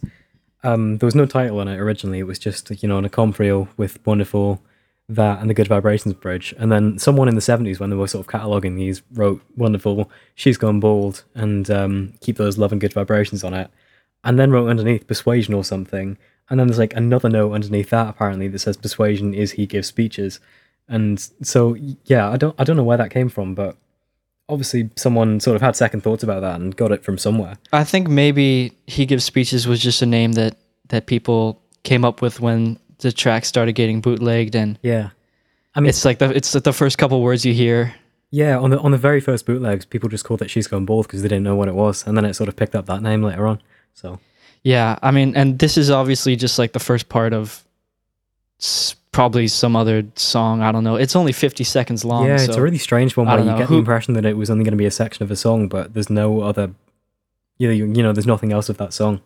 um, 0.64 0.98
there 0.98 1.08
was 1.08 1.16
no 1.16 1.26
title 1.26 1.60
on 1.60 1.68
it 1.68 1.80
originally. 1.80 2.20
It 2.20 2.28
was 2.28 2.40
just 2.40 2.72
you 2.84 2.90
know 2.90 2.98
an 2.98 3.08
accomp 3.08 3.40
reel 3.40 3.68
with 3.78 4.06
"Wonderful," 4.06 4.62
that, 5.10 5.40
and 5.40 5.50
the 5.50 5.54
"Good 5.54 5.68
Vibrations" 5.68 6.14
bridge. 6.16 6.54
And 6.58 6.72
then 6.72 7.00
someone 7.00 7.28
in 7.28 7.36
the 7.36 7.42
'70s, 7.42 7.80
when 7.80 7.90
they 7.90 7.96
were 7.96 8.08
sort 8.08 8.26
of 8.26 8.32
cataloging 8.32 8.76
these, 8.76 9.02
wrote 9.14 9.42
"Wonderful," 9.56 10.10
"She's 10.36 10.58
Gone 10.58 10.80
Bald," 10.80 11.24
and 11.36 11.70
um, 11.70 12.14
"Keep 12.22 12.38
Those 12.38 12.58
Love 12.58 12.72
and 12.72 12.82
Good 12.82 12.94
Vibrations" 12.94 13.44
on 13.44 13.54
it, 13.54 13.70
and 14.24 14.40
then 14.40 14.52
wrote 14.52 14.70
underneath 14.70 15.08
"Persuasion" 15.08 15.54
or 15.54 15.64
something. 15.64 16.18
And 16.50 16.60
then 16.60 16.68
there's 16.68 16.80
like 16.80 16.96
another 16.96 17.30
note 17.30 17.54
underneath 17.54 17.90
that 17.90 18.10
apparently 18.10 18.48
that 18.48 18.60
says 18.60 18.78
"Persuasion 18.78 19.34
is 19.34 19.52
he 19.52 19.66
gives 19.66 19.88
speeches." 19.88 20.40
And 20.88 21.20
so 21.42 21.76
yeah, 22.06 22.30
I 22.30 22.38
don't 22.38 22.56
I 22.58 22.64
don't 22.64 22.78
know 22.78 22.84
where 22.84 22.98
that 22.98 23.12
came 23.12 23.30
from, 23.30 23.54
but 23.56 23.76
obviously 24.50 24.90
someone 24.96 25.40
sort 25.40 25.56
of 25.56 25.62
had 25.62 25.76
second 25.76 26.02
thoughts 26.02 26.24
about 26.24 26.42
that 26.42 26.60
and 26.60 26.76
got 26.76 26.92
it 26.92 27.04
from 27.04 27.18
somewhere. 27.18 27.58
I 27.74 27.84
think 27.84 28.08
maybe 28.08 28.74
he 28.88 29.06
gives 29.06 29.24
speeches 29.24 29.68
was 29.68 29.80
just 29.80 30.02
a 30.02 30.06
name 30.06 30.34
that 30.34 30.58
that 30.90 31.06
people 31.06 31.62
came 31.84 32.06
up 32.06 32.22
with 32.22 32.40
when 32.40 32.80
the 33.00 33.12
track 33.12 33.46
started 33.46 33.74
getting 33.74 34.02
bootlegged, 34.02 34.56
and 34.56 34.80
Yeah. 34.82 35.10
I 35.76 35.80
mean 35.80 35.90
it's 35.90 36.06
like 36.06 36.20
the 36.20 36.30
it's 36.36 36.52
the 36.54 36.74
first 36.74 36.98
couple 36.98 37.22
words 37.22 37.46
you 37.46 37.54
hear. 37.54 37.94
Yeah, 38.32 38.58
on 38.58 38.72
the 38.72 38.80
on 38.80 38.92
the 38.92 38.98
very 38.98 39.22
first 39.22 39.46
bootlegs, 39.46 39.86
people 39.86 40.10
just 40.10 40.26
called 40.26 40.42
it 40.42 40.50
"She's 40.50 40.68
Gone 40.68 40.86
Bald" 40.86 41.08
because 41.08 41.22
they 41.22 41.28
didn't 41.30 41.44
know 41.44 41.56
what 41.56 41.68
it 41.68 41.76
was, 41.76 42.06
and 42.06 42.18
then 42.18 42.26
it 42.26 42.34
sort 42.34 42.50
of 42.50 42.56
picked 42.56 42.76
up 42.76 42.86
that 42.88 43.02
name 43.02 43.24
later 43.24 43.48
on. 43.48 43.62
So 43.94 44.20
Yeah, 44.64 44.98
I 45.02 45.12
mean, 45.12 45.36
and 45.36 45.60
this 45.60 45.78
is 45.78 45.90
obviously 45.90 46.36
just 46.36 46.58
like 46.60 46.74
the 46.74 46.80
first 46.80 47.08
part 47.10 47.32
of 47.34 47.64
probably 49.18 49.48
some 49.48 49.76
other 49.76 50.04
song. 50.16 50.62
I 50.62 50.72
don't 50.72 50.84
know. 50.84 50.96
It's 50.96 51.16
only 51.16 51.32
fifty 51.32 51.64
seconds 51.64 52.06
long. 52.06 52.28
yeah, 52.28 52.38
so 52.38 52.44
it's 52.46 52.56
a 52.56 52.62
really 52.62 52.78
strange 52.78 53.18
one 53.18 53.26
where 53.26 53.40
you 53.40 53.46
know. 53.46 53.58
get 53.58 53.68
Who- 53.68 53.76
the 53.76 53.80
impression 53.80 54.14
that 54.14 54.26
it 54.26 54.38
was 54.38 54.52
only 54.52 54.64
going 54.64 54.74
to 54.74 54.78
be 54.78 54.86
a 54.86 54.92
section 54.92 55.24
of 55.24 55.32
a 55.32 55.36
song, 55.36 55.68
but 55.68 55.94
there's 55.94 56.10
no 56.10 56.42
other. 56.42 56.72
You 57.58 57.68
know, 57.68 57.74
you, 57.74 57.86
you 57.88 58.04
know, 58.04 58.14
there's 58.14 58.28
nothing 58.28 58.54
else 58.54 58.70
of 58.70 58.78
that 58.78 58.94
song 58.94 59.20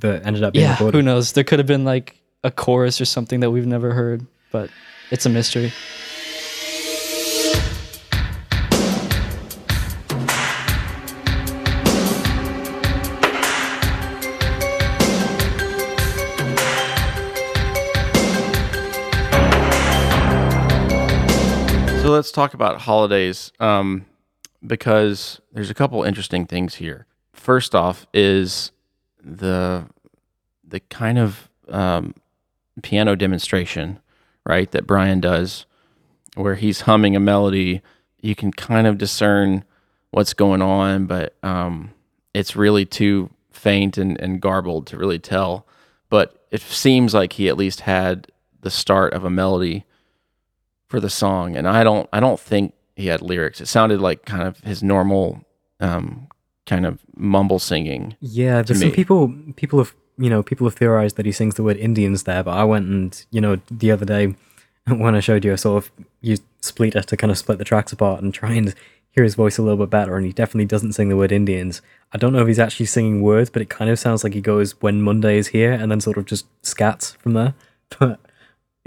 that 0.00 0.26
ended 0.26 0.42
up 0.42 0.52
being 0.52 0.64
yeah, 0.64 0.72
recorded. 0.72 0.94
who 0.98 1.02
knows? 1.02 1.32
There 1.32 1.44
could 1.44 1.60
have 1.60 1.68
been 1.68 1.84
like 1.84 2.16
a 2.42 2.50
chorus 2.50 3.00
or 3.00 3.04
something 3.04 3.38
that 3.38 3.52
we've 3.52 3.66
never 3.68 3.94
heard, 3.94 4.26
but 4.50 4.70
it's 5.12 5.24
a 5.26 5.28
mystery. 5.28 5.72
So 22.08 22.12
let's 22.12 22.32
talk 22.32 22.54
about 22.54 22.80
holidays 22.80 23.52
um, 23.60 24.06
because 24.66 25.42
there's 25.52 25.68
a 25.68 25.74
couple 25.74 26.02
interesting 26.04 26.46
things 26.46 26.76
here. 26.76 27.04
First 27.34 27.74
off, 27.74 28.06
is 28.14 28.72
the 29.22 29.84
the 30.66 30.80
kind 30.80 31.18
of 31.18 31.50
um, 31.68 32.14
piano 32.82 33.14
demonstration, 33.14 34.00
right, 34.46 34.70
that 34.70 34.86
Brian 34.86 35.20
does, 35.20 35.66
where 36.34 36.54
he's 36.54 36.80
humming 36.80 37.14
a 37.14 37.20
melody. 37.20 37.82
You 38.22 38.34
can 38.34 38.52
kind 38.52 38.86
of 38.86 38.96
discern 38.96 39.64
what's 40.10 40.32
going 40.32 40.62
on, 40.62 41.04
but 41.04 41.34
um, 41.42 41.90
it's 42.32 42.56
really 42.56 42.86
too 42.86 43.28
faint 43.50 43.98
and, 43.98 44.18
and 44.18 44.40
garbled 44.40 44.86
to 44.86 44.96
really 44.96 45.18
tell. 45.18 45.66
But 46.08 46.46
it 46.50 46.62
seems 46.62 47.12
like 47.12 47.34
he 47.34 47.50
at 47.50 47.58
least 47.58 47.80
had 47.80 48.28
the 48.62 48.70
start 48.70 49.12
of 49.12 49.26
a 49.26 49.30
melody 49.30 49.84
for 50.88 51.00
the 51.00 51.10
song, 51.10 51.56
and 51.56 51.68
I 51.68 51.84
don't 51.84 52.08
I 52.12 52.20
don't 52.20 52.40
think 52.40 52.74
he 52.96 53.06
had 53.06 53.22
lyrics. 53.22 53.60
It 53.60 53.66
sounded 53.66 54.00
like 54.00 54.24
kind 54.24 54.42
of 54.42 54.58
his 54.60 54.82
normal 54.82 55.42
um, 55.80 56.28
kind 56.66 56.86
of 56.86 57.00
mumble 57.16 57.58
singing. 57.58 58.16
Yeah, 58.20 58.62
there's 58.62 58.80
some 58.80 58.90
people 58.90 59.34
people 59.56 59.78
have 59.78 59.94
you 60.18 60.30
know 60.30 60.42
people 60.42 60.66
have 60.66 60.74
theorized 60.74 61.16
that 61.16 61.26
he 61.26 61.32
sings 61.32 61.54
the 61.54 61.62
word 61.62 61.76
Indians 61.76 62.24
there, 62.24 62.42
but 62.42 62.56
I 62.56 62.64
went 62.64 62.86
and 62.86 63.24
you 63.30 63.40
know 63.40 63.60
the 63.70 63.90
other 63.90 64.04
day 64.04 64.34
when 64.86 65.14
I 65.14 65.20
showed 65.20 65.44
you, 65.44 65.52
I 65.52 65.56
sort 65.56 65.84
of 65.84 65.90
used 66.20 66.42
Spleeter 66.60 67.04
to 67.04 67.16
kind 67.16 67.30
of 67.30 67.38
split 67.38 67.58
the 67.58 67.64
tracks 67.64 67.92
apart 67.92 68.22
and 68.22 68.34
try 68.34 68.52
and 68.52 68.74
hear 69.10 69.24
his 69.24 69.34
voice 69.34 69.58
a 69.58 69.62
little 69.62 69.78
bit 69.78 69.90
better, 69.90 70.16
and 70.16 70.26
he 70.26 70.32
definitely 70.32 70.66
doesn't 70.66 70.92
sing 70.92 71.08
the 71.08 71.16
word 71.16 71.32
Indians. 71.32 71.82
I 72.12 72.18
don't 72.18 72.32
know 72.32 72.40
if 72.40 72.48
he's 72.48 72.58
actually 72.58 72.86
singing 72.86 73.22
words, 73.22 73.50
but 73.50 73.62
it 73.62 73.68
kind 73.68 73.90
of 73.90 73.98
sounds 73.98 74.24
like 74.24 74.34
he 74.34 74.40
goes 74.40 74.80
when 74.80 75.02
Monday 75.02 75.38
is 75.38 75.48
here 75.48 75.72
and 75.72 75.90
then 75.90 76.00
sort 76.00 76.16
of 76.18 76.24
just 76.24 76.46
scats 76.62 77.16
from 77.16 77.34
there. 77.34 77.54
But 77.98 78.20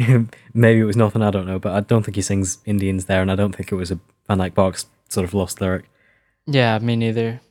maybe 0.54 0.80
it 0.80 0.84
was 0.86 0.96
nothing, 0.98 1.22
I 1.22 1.32
don't 1.32 1.46
know. 1.48 1.60
But 1.60 1.74
I 1.74 1.80
don't 1.82 2.04
think 2.04 2.16
he 2.16 2.22
sings 2.22 2.58
Indians 2.66 3.06
there, 3.06 3.22
and 3.22 3.32
I 3.32 3.36
don't 3.36 3.56
think 3.56 3.72
it 3.72 3.76
was 3.76 3.92
a 3.92 4.00
Van 4.28 4.38
Dyke 4.38 4.56
Parks 4.56 4.86
sort 5.10 5.24
of 5.26 5.34
lost 5.34 5.62
lyric. 5.62 5.86
Yeah, 6.46 6.78
me 6.80 6.96
neither. 6.96 7.42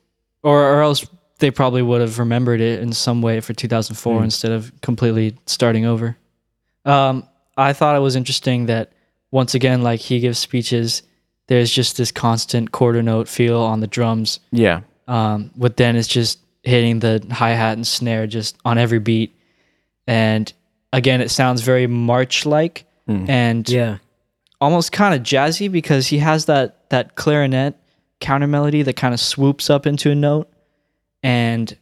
Or 0.43 0.61
or 0.63 0.83
else 0.83 1.07
they 1.39 1.51
probably 1.51 1.83
would 1.83 2.01
have 2.01 2.19
remembered 2.19 2.61
it 2.61 2.81
in 2.81 2.93
some 2.93 3.23
way 3.23 3.41
for 3.41 3.53
2004 3.55 4.19
Hmm. 4.19 4.25
instead 4.25 4.53
of 4.53 4.73
completely 4.83 5.37
starting 5.47 5.87
over. 5.87 6.17
Um, 6.85 7.27
I 7.57 7.73
thought 7.73 7.97
it 7.97 8.01
was 8.01 8.17
interesting 8.17 8.67
that 8.67 8.93
once 9.31 9.55
again, 9.55 9.83
like 9.83 10.01
he 10.01 10.21
gives 10.21 10.39
speeches, 10.39 11.03
there's 11.47 11.71
just 11.71 11.97
this 11.97 12.11
constant 12.13 12.73
quarter 12.73 13.03
note 13.03 13.29
feel 13.29 13.61
on 13.61 13.81
the 13.81 13.87
drums. 13.87 14.41
Yeah. 14.53 14.81
Um, 15.09 15.51
with 15.57 15.77
Dennis 15.77 16.07
just 16.09 16.39
hitting 16.63 17.01
the 17.01 17.25
hi 17.31 17.51
hat 17.51 17.75
and 17.77 17.87
snare 17.87 18.27
just 18.27 18.57
on 18.65 18.77
every 18.79 18.99
beat, 18.99 19.35
and 20.07 20.53
again, 20.93 21.21
it 21.21 21.31
sounds 21.31 21.63
very 21.63 21.87
March 21.87 22.47
like 22.47 22.85
Mm. 23.09 23.29
and 23.29 23.69
Yeah. 23.69 23.97
almost 24.61 24.93
kind 24.93 25.15
of 25.15 25.23
jazzy 25.23 25.71
because 25.71 26.09
he 26.09 26.19
has 26.19 26.45
that 26.47 26.89
that 26.91 27.15
clarinet 27.17 27.75
counter 28.21 28.47
melody 28.47 28.83
that 28.83 28.95
kind 28.97 29.15
of 29.15 29.21
swoops 29.21 29.71
up 29.71 29.87
into 29.87 30.11
a 30.11 30.15
note 30.15 30.49
and 31.23 31.77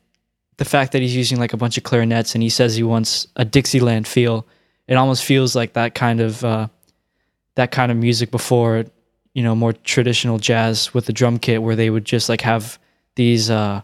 the 0.58 0.64
fact 0.64 0.92
that 0.92 1.02
he's 1.02 1.14
using 1.16 1.38
like 1.38 1.52
a 1.52 1.56
bunch 1.56 1.76
of 1.76 1.84
clarinets 1.84 2.34
and 2.34 2.42
he 2.42 2.48
says 2.48 2.76
he 2.76 2.82
wants 2.82 3.26
a 3.36 3.44
Dixieland 3.44 4.06
feel 4.06 4.46
it 4.86 4.94
almost 4.94 5.24
feels 5.24 5.54
like 5.56 5.72
that 5.74 5.94
kind 5.94 6.20
of 6.20 6.44
uh, 6.44 6.68
that 7.56 7.70
kind 7.72 7.90
of 7.92 7.98
music 7.98 8.30
before 8.30 8.84
you 9.34 9.42
know 9.42 9.54
more 9.54 9.72
traditional 9.72 10.38
jazz 10.38 10.94
with 10.94 11.06
the 11.06 11.12
drum 11.12 11.38
kit 11.38 11.62
where 11.62 11.76
they 11.76 11.90
would 11.90 12.04
just 12.04 12.28
like 12.28 12.40
have 12.42 12.78
these 13.16 13.50
uh, 13.50 13.80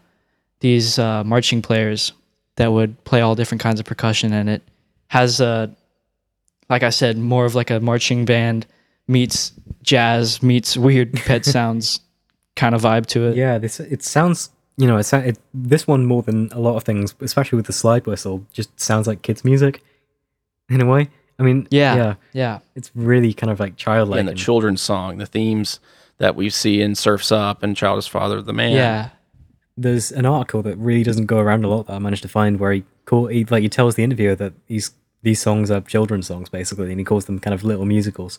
these 0.60 0.98
uh, 0.98 1.22
marching 1.24 1.60
players 1.62 2.12
that 2.56 2.72
would 2.72 3.02
play 3.04 3.20
all 3.20 3.34
different 3.34 3.60
kinds 3.60 3.80
of 3.80 3.86
percussion 3.86 4.32
and 4.32 4.48
it 4.48 4.62
has 5.08 5.40
a 5.40 5.74
like 6.68 6.82
I 6.82 6.90
said, 6.90 7.18
more 7.18 7.44
of 7.44 7.54
like 7.54 7.70
a 7.70 7.80
marching 7.80 8.24
band 8.24 8.66
meets 9.06 9.52
jazz 9.82 10.42
meets 10.42 10.76
weird 10.76 11.12
pet 11.12 11.44
sounds 11.56 12.00
kind 12.56 12.74
of 12.74 12.82
vibe 12.82 13.06
to 13.06 13.26
it. 13.28 13.36
Yeah, 13.36 13.58
this 13.58 13.80
it 13.80 14.02
sounds 14.02 14.50
you 14.76 14.86
know 14.86 14.96
it, 14.96 15.04
sou- 15.04 15.18
it 15.18 15.38
this 15.52 15.86
one 15.86 16.06
more 16.06 16.22
than 16.22 16.48
a 16.52 16.58
lot 16.60 16.76
of 16.76 16.84
things, 16.84 17.14
especially 17.20 17.56
with 17.56 17.66
the 17.66 17.72
slide 17.72 18.06
whistle, 18.06 18.44
just 18.52 18.78
sounds 18.80 19.06
like 19.06 19.22
kids' 19.22 19.44
music 19.44 19.82
in 20.70 20.80
a 20.80 20.86
way. 20.86 21.10
I 21.38 21.42
mean, 21.42 21.66
Yeah, 21.70 21.96
yeah, 21.96 22.14
yeah. 22.32 22.58
It's 22.76 22.90
really 22.94 23.34
kind 23.34 23.50
of 23.50 23.58
like 23.60 23.76
childlike. 23.76 24.20
and 24.20 24.28
the 24.28 24.32
and- 24.32 24.40
children's 24.40 24.80
song, 24.80 25.18
the 25.18 25.26
themes 25.26 25.80
that 26.18 26.36
we 26.36 26.48
see 26.48 26.80
in 26.80 26.94
Surfs 26.94 27.32
Up 27.32 27.62
and 27.64 27.76
Child 27.76 27.98
is 27.98 28.06
Father 28.06 28.38
of 28.38 28.46
the 28.46 28.52
Man. 28.52 28.72
Yeah. 28.72 29.08
There's 29.76 30.12
an 30.12 30.24
article 30.26 30.62
that 30.62 30.76
really 30.78 31.02
doesn't 31.02 31.26
go 31.26 31.38
around 31.40 31.64
a 31.64 31.68
lot 31.68 31.88
that 31.88 31.94
I 31.94 31.98
managed 31.98 32.22
to 32.22 32.28
find 32.28 32.60
where 32.60 32.72
he 32.72 32.84
call 33.04 33.26
he 33.26 33.44
like 33.44 33.62
he 33.62 33.68
tells 33.68 33.94
the 33.94 34.04
interviewer 34.04 34.34
that 34.34 34.52
these 34.66 34.92
these 35.22 35.40
songs 35.40 35.70
are 35.70 35.80
children's 35.80 36.26
songs 36.26 36.48
basically, 36.48 36.90
and 36.90 36.98
he 36.98 37.04
calls 37.04 37.24
them 37.24 37.38
kind 37.38 37.54
of 37.54 37.64
little 37.64 37.84
musicals. 37.86 38.38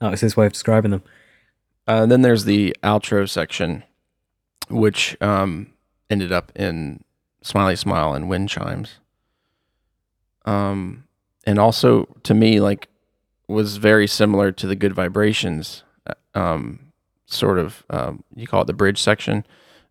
That 0.00 0.10
was 0.10 0.20
his 0.20 0.36
way 0.36 0.46
of 0.46 0.52
describing 0.52 0.90
them. 0.90 1.02
Uh, 1.86 2.06
then 2.06 2.22
there's 2.22 2.44
the 2.44 2.76
outro 2.82 3.28
section, 3.28 3.82
which 4.68 5.16
um, 5.20 5.72
ended 6.08 6.32
up 6.32 6.52
in 6.54 7.02
Smiley 7.42 7.76
Smile 7.76 8.14
and 8.14 8.28
Wind 8.28 8.48
Chimes. 8.48 8.98
Um, 10.44 11.04
and 11.44 11.58
also 11.58 12.06
to 12.22 12.34
me, 12.34 12.60
like, 12.60 12.88
was 13.48 13.76
very 13.76 14.06
similar 14.06 14.52
to 14.52 14.66
the 14.66 14.76
Good 14.76 14.94
Vibrations, 14.94 15.82
uh, 16.06 16.14
um, 16.38 16.92
sort 17.26 17.58
of. 17.58 17.84
Um, 17.90 18.24
you 18.34 18.46
call 18.46 18.62
it 18.62 18.66
the 18.66 18.72
bridge 18.72 19.00
section. 19.00 19.44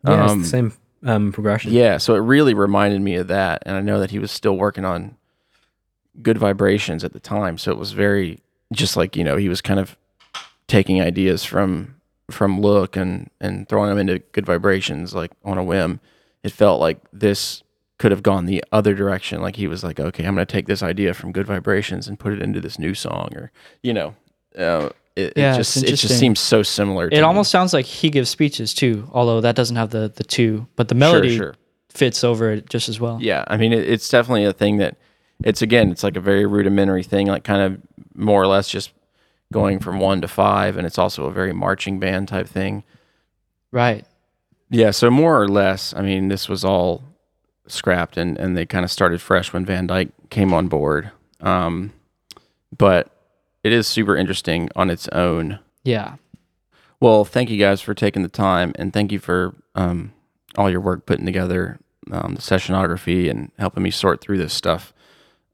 Yeah, 0.06 0.26
Um, 0.26 0.40
it's 0.40 0.50
the 0.50 0.58
same 0.58 0.74
um, 1.04 1.32
progression. 1.32 1.72
Yeah, 1.72 1.98
so 1.98 2.16
it 2.16 2.20
really 2.20 2.54
reminded 2.54 3.02
me 3.02 3.16
of 3.16 3.28
that, 3.28 3.64
and 3.66 3.76
I 3.76 3.82
know 3.82 4.00
that 4.00 4.12
he 4.12 4.20
was 4.20 4.32
still 4.32 4.58
working 4.58 4.86
on 4.86 5.18
Good 6.22 6.38
Vibrations 6.38 7.04
at 7.04 7.14
the 7.14 7.20
time, 7.20 7.58
so 7.58 7.72
it 7.72 7.78
was 7.78 7.92
very 7.94 8.40
just 8.74 8.96
like 8.96 9.16
you 9.16 9.24
know 9.24 9.38
he 9.38 9.50
was 9.50 9.62
kind 9.62 9.80
of 9.80 9.98
taking 10.68 11.02
ideas 11.02 11.44
from 11.44 11.96
from 12.30 12.62
Look 12.62 12.96
and 12.96 13.30
and 13.40 13.68
throwing 13.68 13.90
them 13.90 13.98
into 13.98 14.20
Good 14.32 14.46
Vibrations 14.46 15.14
like 15.14 15.32
on 15.44 15.58
a 15.58 15.64
whim. 15.64 16.00
It 16.44 16.52
felt 16.52 16.80
like 16.80 17.00
this 17.14 17.64
could 17.98 18.12
have 18.12 18.24
gone 18.24 18.46
the 18.46 18.64
other 18.72 18.96
direction. 18.96 19.42
Like 19.42 19.58
he 19.58 19.68
was 19.68 19.84
like, 19.84 20.00
okay, 20.00 20.26
I'm 20.26 20.34
going 20.34 20.46
to 20.46 20.52
take 20.52 20.66
this 20.66 20.82
idea 20.82 21.14
from 21.14 21.32
Good 21.32 21.46
Vibrations 21.46 22.08
and 22.08 22.18
put 22.18 22.34
it 22.34 22.42
into 22.42 22.60
this 22.60 22.80
new 22.80 22.96
song, 22.96 23.30
or 23.36 23.52
you 23.84 23.94
know, 23.94 24.16
uh, 24.58 24.90
it, 25.16 25.34
Yeah, 25.36 25.54
it 25.54 25.58
just 25.58 25.78
it 25.78 25.96
just 25.96 26.18
seems 26.20 26.40
so 26.40 26.64
similar. 26.64 27.10
to 27.10 27.16
It 27.16 27.20
me. 27.20 27.24
almost 27.24 27.52
sounds 27.52 27.74
like 27.74 27.86
he 27.86 28.10
gives 28.10 28.30
speeches 28.30 28.74
too, 28.74 29.10
although 29.12 29.42
that 29.42 29.56
doesn't 29.56 29.76
have 29.76 29.90
the 29.90 30.12
the 30.14 30.24
two, 30.24 30.68
but 30.76 30.88
the 30.88 30.96
melody 30.96 31.38
sure. 31.38 31.56
fits 31.90 32.24
over 32.24 32.52
it 32.52 32.70
just 32.70 32.88
as 32.90 33.00
well. 33.00 33.18
Yeah, 33.22 33.44
I 33.48 33.58
mean, 33.58 33.74
it, 33.74 33.90
it's 33.90 34.08
definitely 34.10 34.46
a 34.46 34.54
thing 34.54 34.78
that 34.78 34.98
it's 35.44 35.62
again, 35.62 35.92
it's 35.92 36.04
like 36.04 36.16
a 36.18 36.22
very 36.22 36.46
rudimentary 36.46 37.04
thing, 37.04 37.28
like 37.28 37.44
kind 37.44 37.62
of 37.62 37.82
more 38.16 38.42
or 38.42 38.48
less 38.48 38.70
just 38.70 38.92
going 39.52 39.80
from 39.80 40.00
one 40.00 40.22
to 40.22 40.28
five, 40.28 40.78
and 40.78 40.88
it's 40.88 40.98
also 40.98 41.26
a 41.26 41.32
very 41.32 41.52
marching 41.54 42.00
band 42.00 42.28
type 42.30 42.48
thing. 42.48 42.84
Right. 43.72 44.06
Yeah, 44.70 44.92
so 44.92 45.10
more 45.12 45.42
or 45.42 45.48
less, 45.50 45.94
I 45.94 46.02
mean, 46.02 46.30
this 46.30 46.48
was 46.48 46.64
all 46.64 47.04
scrapped, 47.68 48.16
and 48.18 48.38
and 48.38 48.56
they 48.56 48.66
kind 48.66 48.86
of 48.86 48.92
started 48.92 49.22
fresh 49.22 49.52
when 49.52 49.66
Van 49.66 49.88
Dyke 49.88 50.10
came 50.30 50.54
on 50.54 50.68
board. 50.70 51.12
Um, 51.42 51.92
but 52.78 53.10
it 53.64 53.72
is 53.74 53.88
super 53.88 54.16
interesting 54.16 54.70
on 54.76 54.90
its 54.90 55.08
own. 55.10 55.60
Yeah. 55.84 56.16
Well, 57.00 57.26
thank 57.26 57.50
you 57.50 57.58
guys 57.58 57.82
for 57.82 57.94
taking 57.94 58.22
the 58.22 58.30
time, 58.30 58.74
and 58.76 58.94
thank 58.94 59.12
you 59.12 59.20
for 59.20 59.56
um, 59.76 60.14
all 60.58 60.70
your 60.70 60.82
work 60.82 61.06
putting 61.06 61.26
together 61.26 61.80
um, 62.12 62.36
the 62.36 62.42
sessionography 62.42 63.30
and 63.30 63.52
helping 63.58 63.84
me 63.84 63.92
sort 63.92 64.22
through 64.22 64.38
this 64.38 64.54
stuff. 64.54 64.94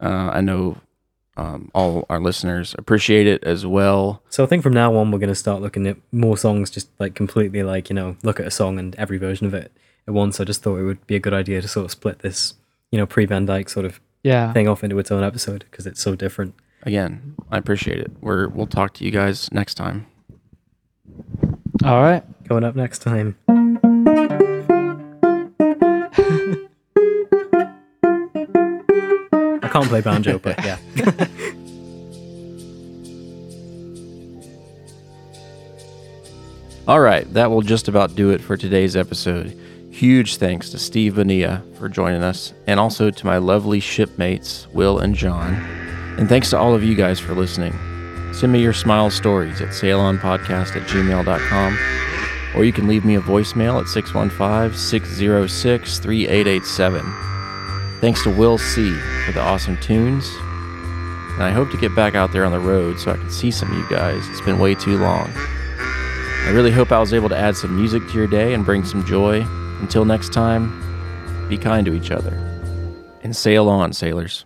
Uh, 0.02 0.30
I 0.34 0.42
know 0.42 0.78
um, 1.38 1.72
all 1.74 2.06
our 2.10 2.20
listeners 2.20 2.76
appreciate 2.78 3.28
it 3.28 3.44
as 3.44 3.66
well. 3.66 4.22
So 4.30 4.44
I 4.44 4.48
think 4.48 4.64
from 4.64 4.74
now 4.74 4.96
on 4.96 5.12
we're 5.12 5.20
going 5.20 5.30
to 5.30 5.36
start 5.36 5.62
looking 5.62 5.88
at 5.88 5.98
more 6.12 6.38
songs, 6.38 6.70
just 6.70 6.90
like 7.00 7.16
completely 7.16 7.64
like 7.64 7.90
you 7.90 7.94
know 7.96 8.18
look 8.24 8.40
at 8.40 8.48
a 8.48 8.52
song 8.52 8.78
and 8.80 8.96
every 8.96 9.18
version 9.18 9.48
of 9.48 9.54
it 9.54 9.72
at 10.08 10.14
once. 10.14 10.40
I 10.40 10.44
just 10.44 10.64
thought 10.64 10.78
it 10.78 10.84
would 10.84 11.06
be 11.08 11.16
a 11.16 11.20
good 11.20 11.34
idea 11.34 11.62
to 11.62 11.68
sort 11.68 11.86
of 11.86 11.92
split 11.92 12.20
this 12.20 12.56
you 12.92 12.98
know 12.98 13.06
pre 13.06 13.26
Van 13.26 13.46
Dyke 13.46 13.70
sort 13.70 13.86
of 13.86 14.00
Yeah. 14.24 14.52
thing 14.52 14.68
off 14.68 14.84
into 14.84 15.00
its 15.00 15.12
own 15.12 15.24
episode 15.24 15.66
because 15.70 15.86
it's 15.88 16.02
so 16.02 16.16
different. 16.16 16.56
Again, 16.88 17.36
I 17.52 17.58
appreciate 17.58 18.00
it. 18.00 18.12
We're 18.22 18.48
we'll 18.48 18.66
talk 18.66 18.94
to 18.94 19.04
you 19.04 19.12
guys 19.12 19.52
next 19.52 19.74
time. 19.74 20.08
All 21.84 22.02
right. 22.02 22.24
Coming 22.48 22.64
up 22.64 22.78
next 22.78 23.00
time. 23.00 23.36
I 29.62 29.68
can't 29.68 29.90
play 29.90 30.00
banjo, 30.00 30.40
but 30.40 30.64
yeah. 30.64 30.78
All 36.88 37.02
right, 37.02 37.30
that 37.34 37.52
will 37.52 37.64
just 37.64 37.90
about 37.90 38.16
do 38.16 38.30
it 38.30 38.40
for 38.40 38.56
today's 38.56 38.96
episode. 38.96 39.60
Huge 39.92 40.38
thanks 40.38 40.70
to 40.70 40.80
Steve 40.80 41.16
Bonilla 41.16 41.62
for 41.78 41.90
joining 41.90 42.24
us, 42.24 42.54
and 42.66 42.80
also 42.80 43.12
to 43.12 43.26
my 43.26 43.40
lovely 43.40 43.82
shipmates, 43.82 44.70
Will 44.72 45.00
and 45.00 45.14
John. 45.14 45.87
And 46.18 46.28
thanks 46.28 46.50
to 46.50 46.58
all 46.58 46.74
of 46.74 46.84
you 46.84 46.96
guys 46.96 47.20
for 47.20 47.36
listening. 47.36 47.74
Send 48.34 48.52
me 48.52 48.62
your 48.62 48.74
smile 48.74 49.10
stories 49.10 49.62
at 49.62 49.70
sailonpodcast 49.70 50.76
at 50.76 50.88
gmail.com, 50.88 51.78
or 52.56 52.66
you 52.66 52.74
can 52.74 52.88
leave 52.88 53.06
me 53.06 53.16
a 53.16 53.22
voicemail 53.22 53.82
at 53.82 53.88
615 53.88 54.78
606 54.78 56.00
3887. 56.00 58.02
Thanks 58.02 58.24
to 58.24 58.30
Will 58.30 58.58
C. 58.58 58.94
for 59.26 59.32
the 59.32 59.42
awesome 59.42 59.78
tunes. 59.78 60.28
And 61.34 61.44
I 61.44 61.52
hope 61.52 61.70
to 61.72 61.78
get 61.78 61.96
back 61.96 62.16
out 62.16 62.32
there 62.32 62.46
on 62.46 62.52
the 62.52 62.60
road 62.60 63.00
so 63.00 63.12
I 63.12 63.18
can 63.18 63.30
see 63.30 63.52
some 63.52 63.72
of 63.72 63.78
you 63.78 63.88
guys. 63.90 64.28
It's 64.30 64.42
been 64.42 64.60
way 64.60 64.74
too 64.74 64.98
long. 64.98 65.32
I 65.36 66.52
really 66.52 66.72
hope 66.72 66.92
I 66.92 67.00
was 67.00 67.14
able 67.14 67.30
to 67.30 67.38
add 67.38 67.56
some 67.56 67.76
music 67.76 68.08
to 68.08 68.14
your 68.14 68.28
day 68.28 68.54
and 68.54 68.66
bring 68.66 68.86
some 68.86 69.06
joy. 69.06 69.42
Until 69.82 70.06
next 70.06 70.34
time, 70.34 71.48
be 71.48 71.58
kind 71.58 71.86
to 71.86 71.94
each 71.94 72.10
other. 72.10 72.34
And 73.22 73.36
sail 73.36 73.70
on, 73.70 73.94
sailors. 73.94 74.46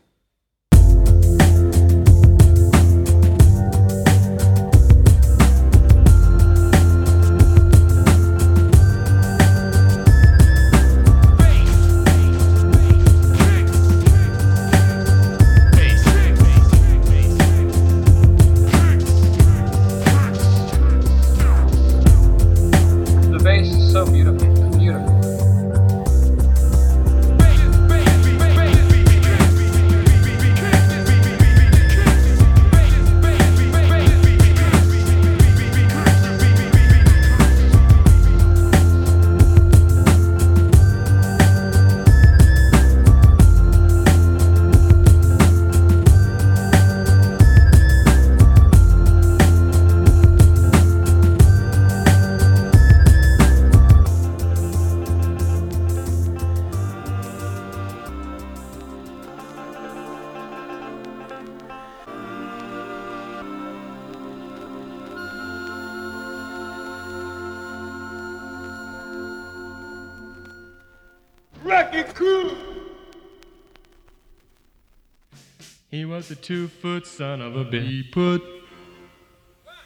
Foot 76.81 77.05
son 77.05 77.41
of 77.41 77.55
a. 77.55 77.79
He 77.79 78.01
put 78.01 78.41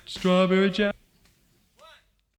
strawberry 0.06 0.70
jam. 0.70 0.94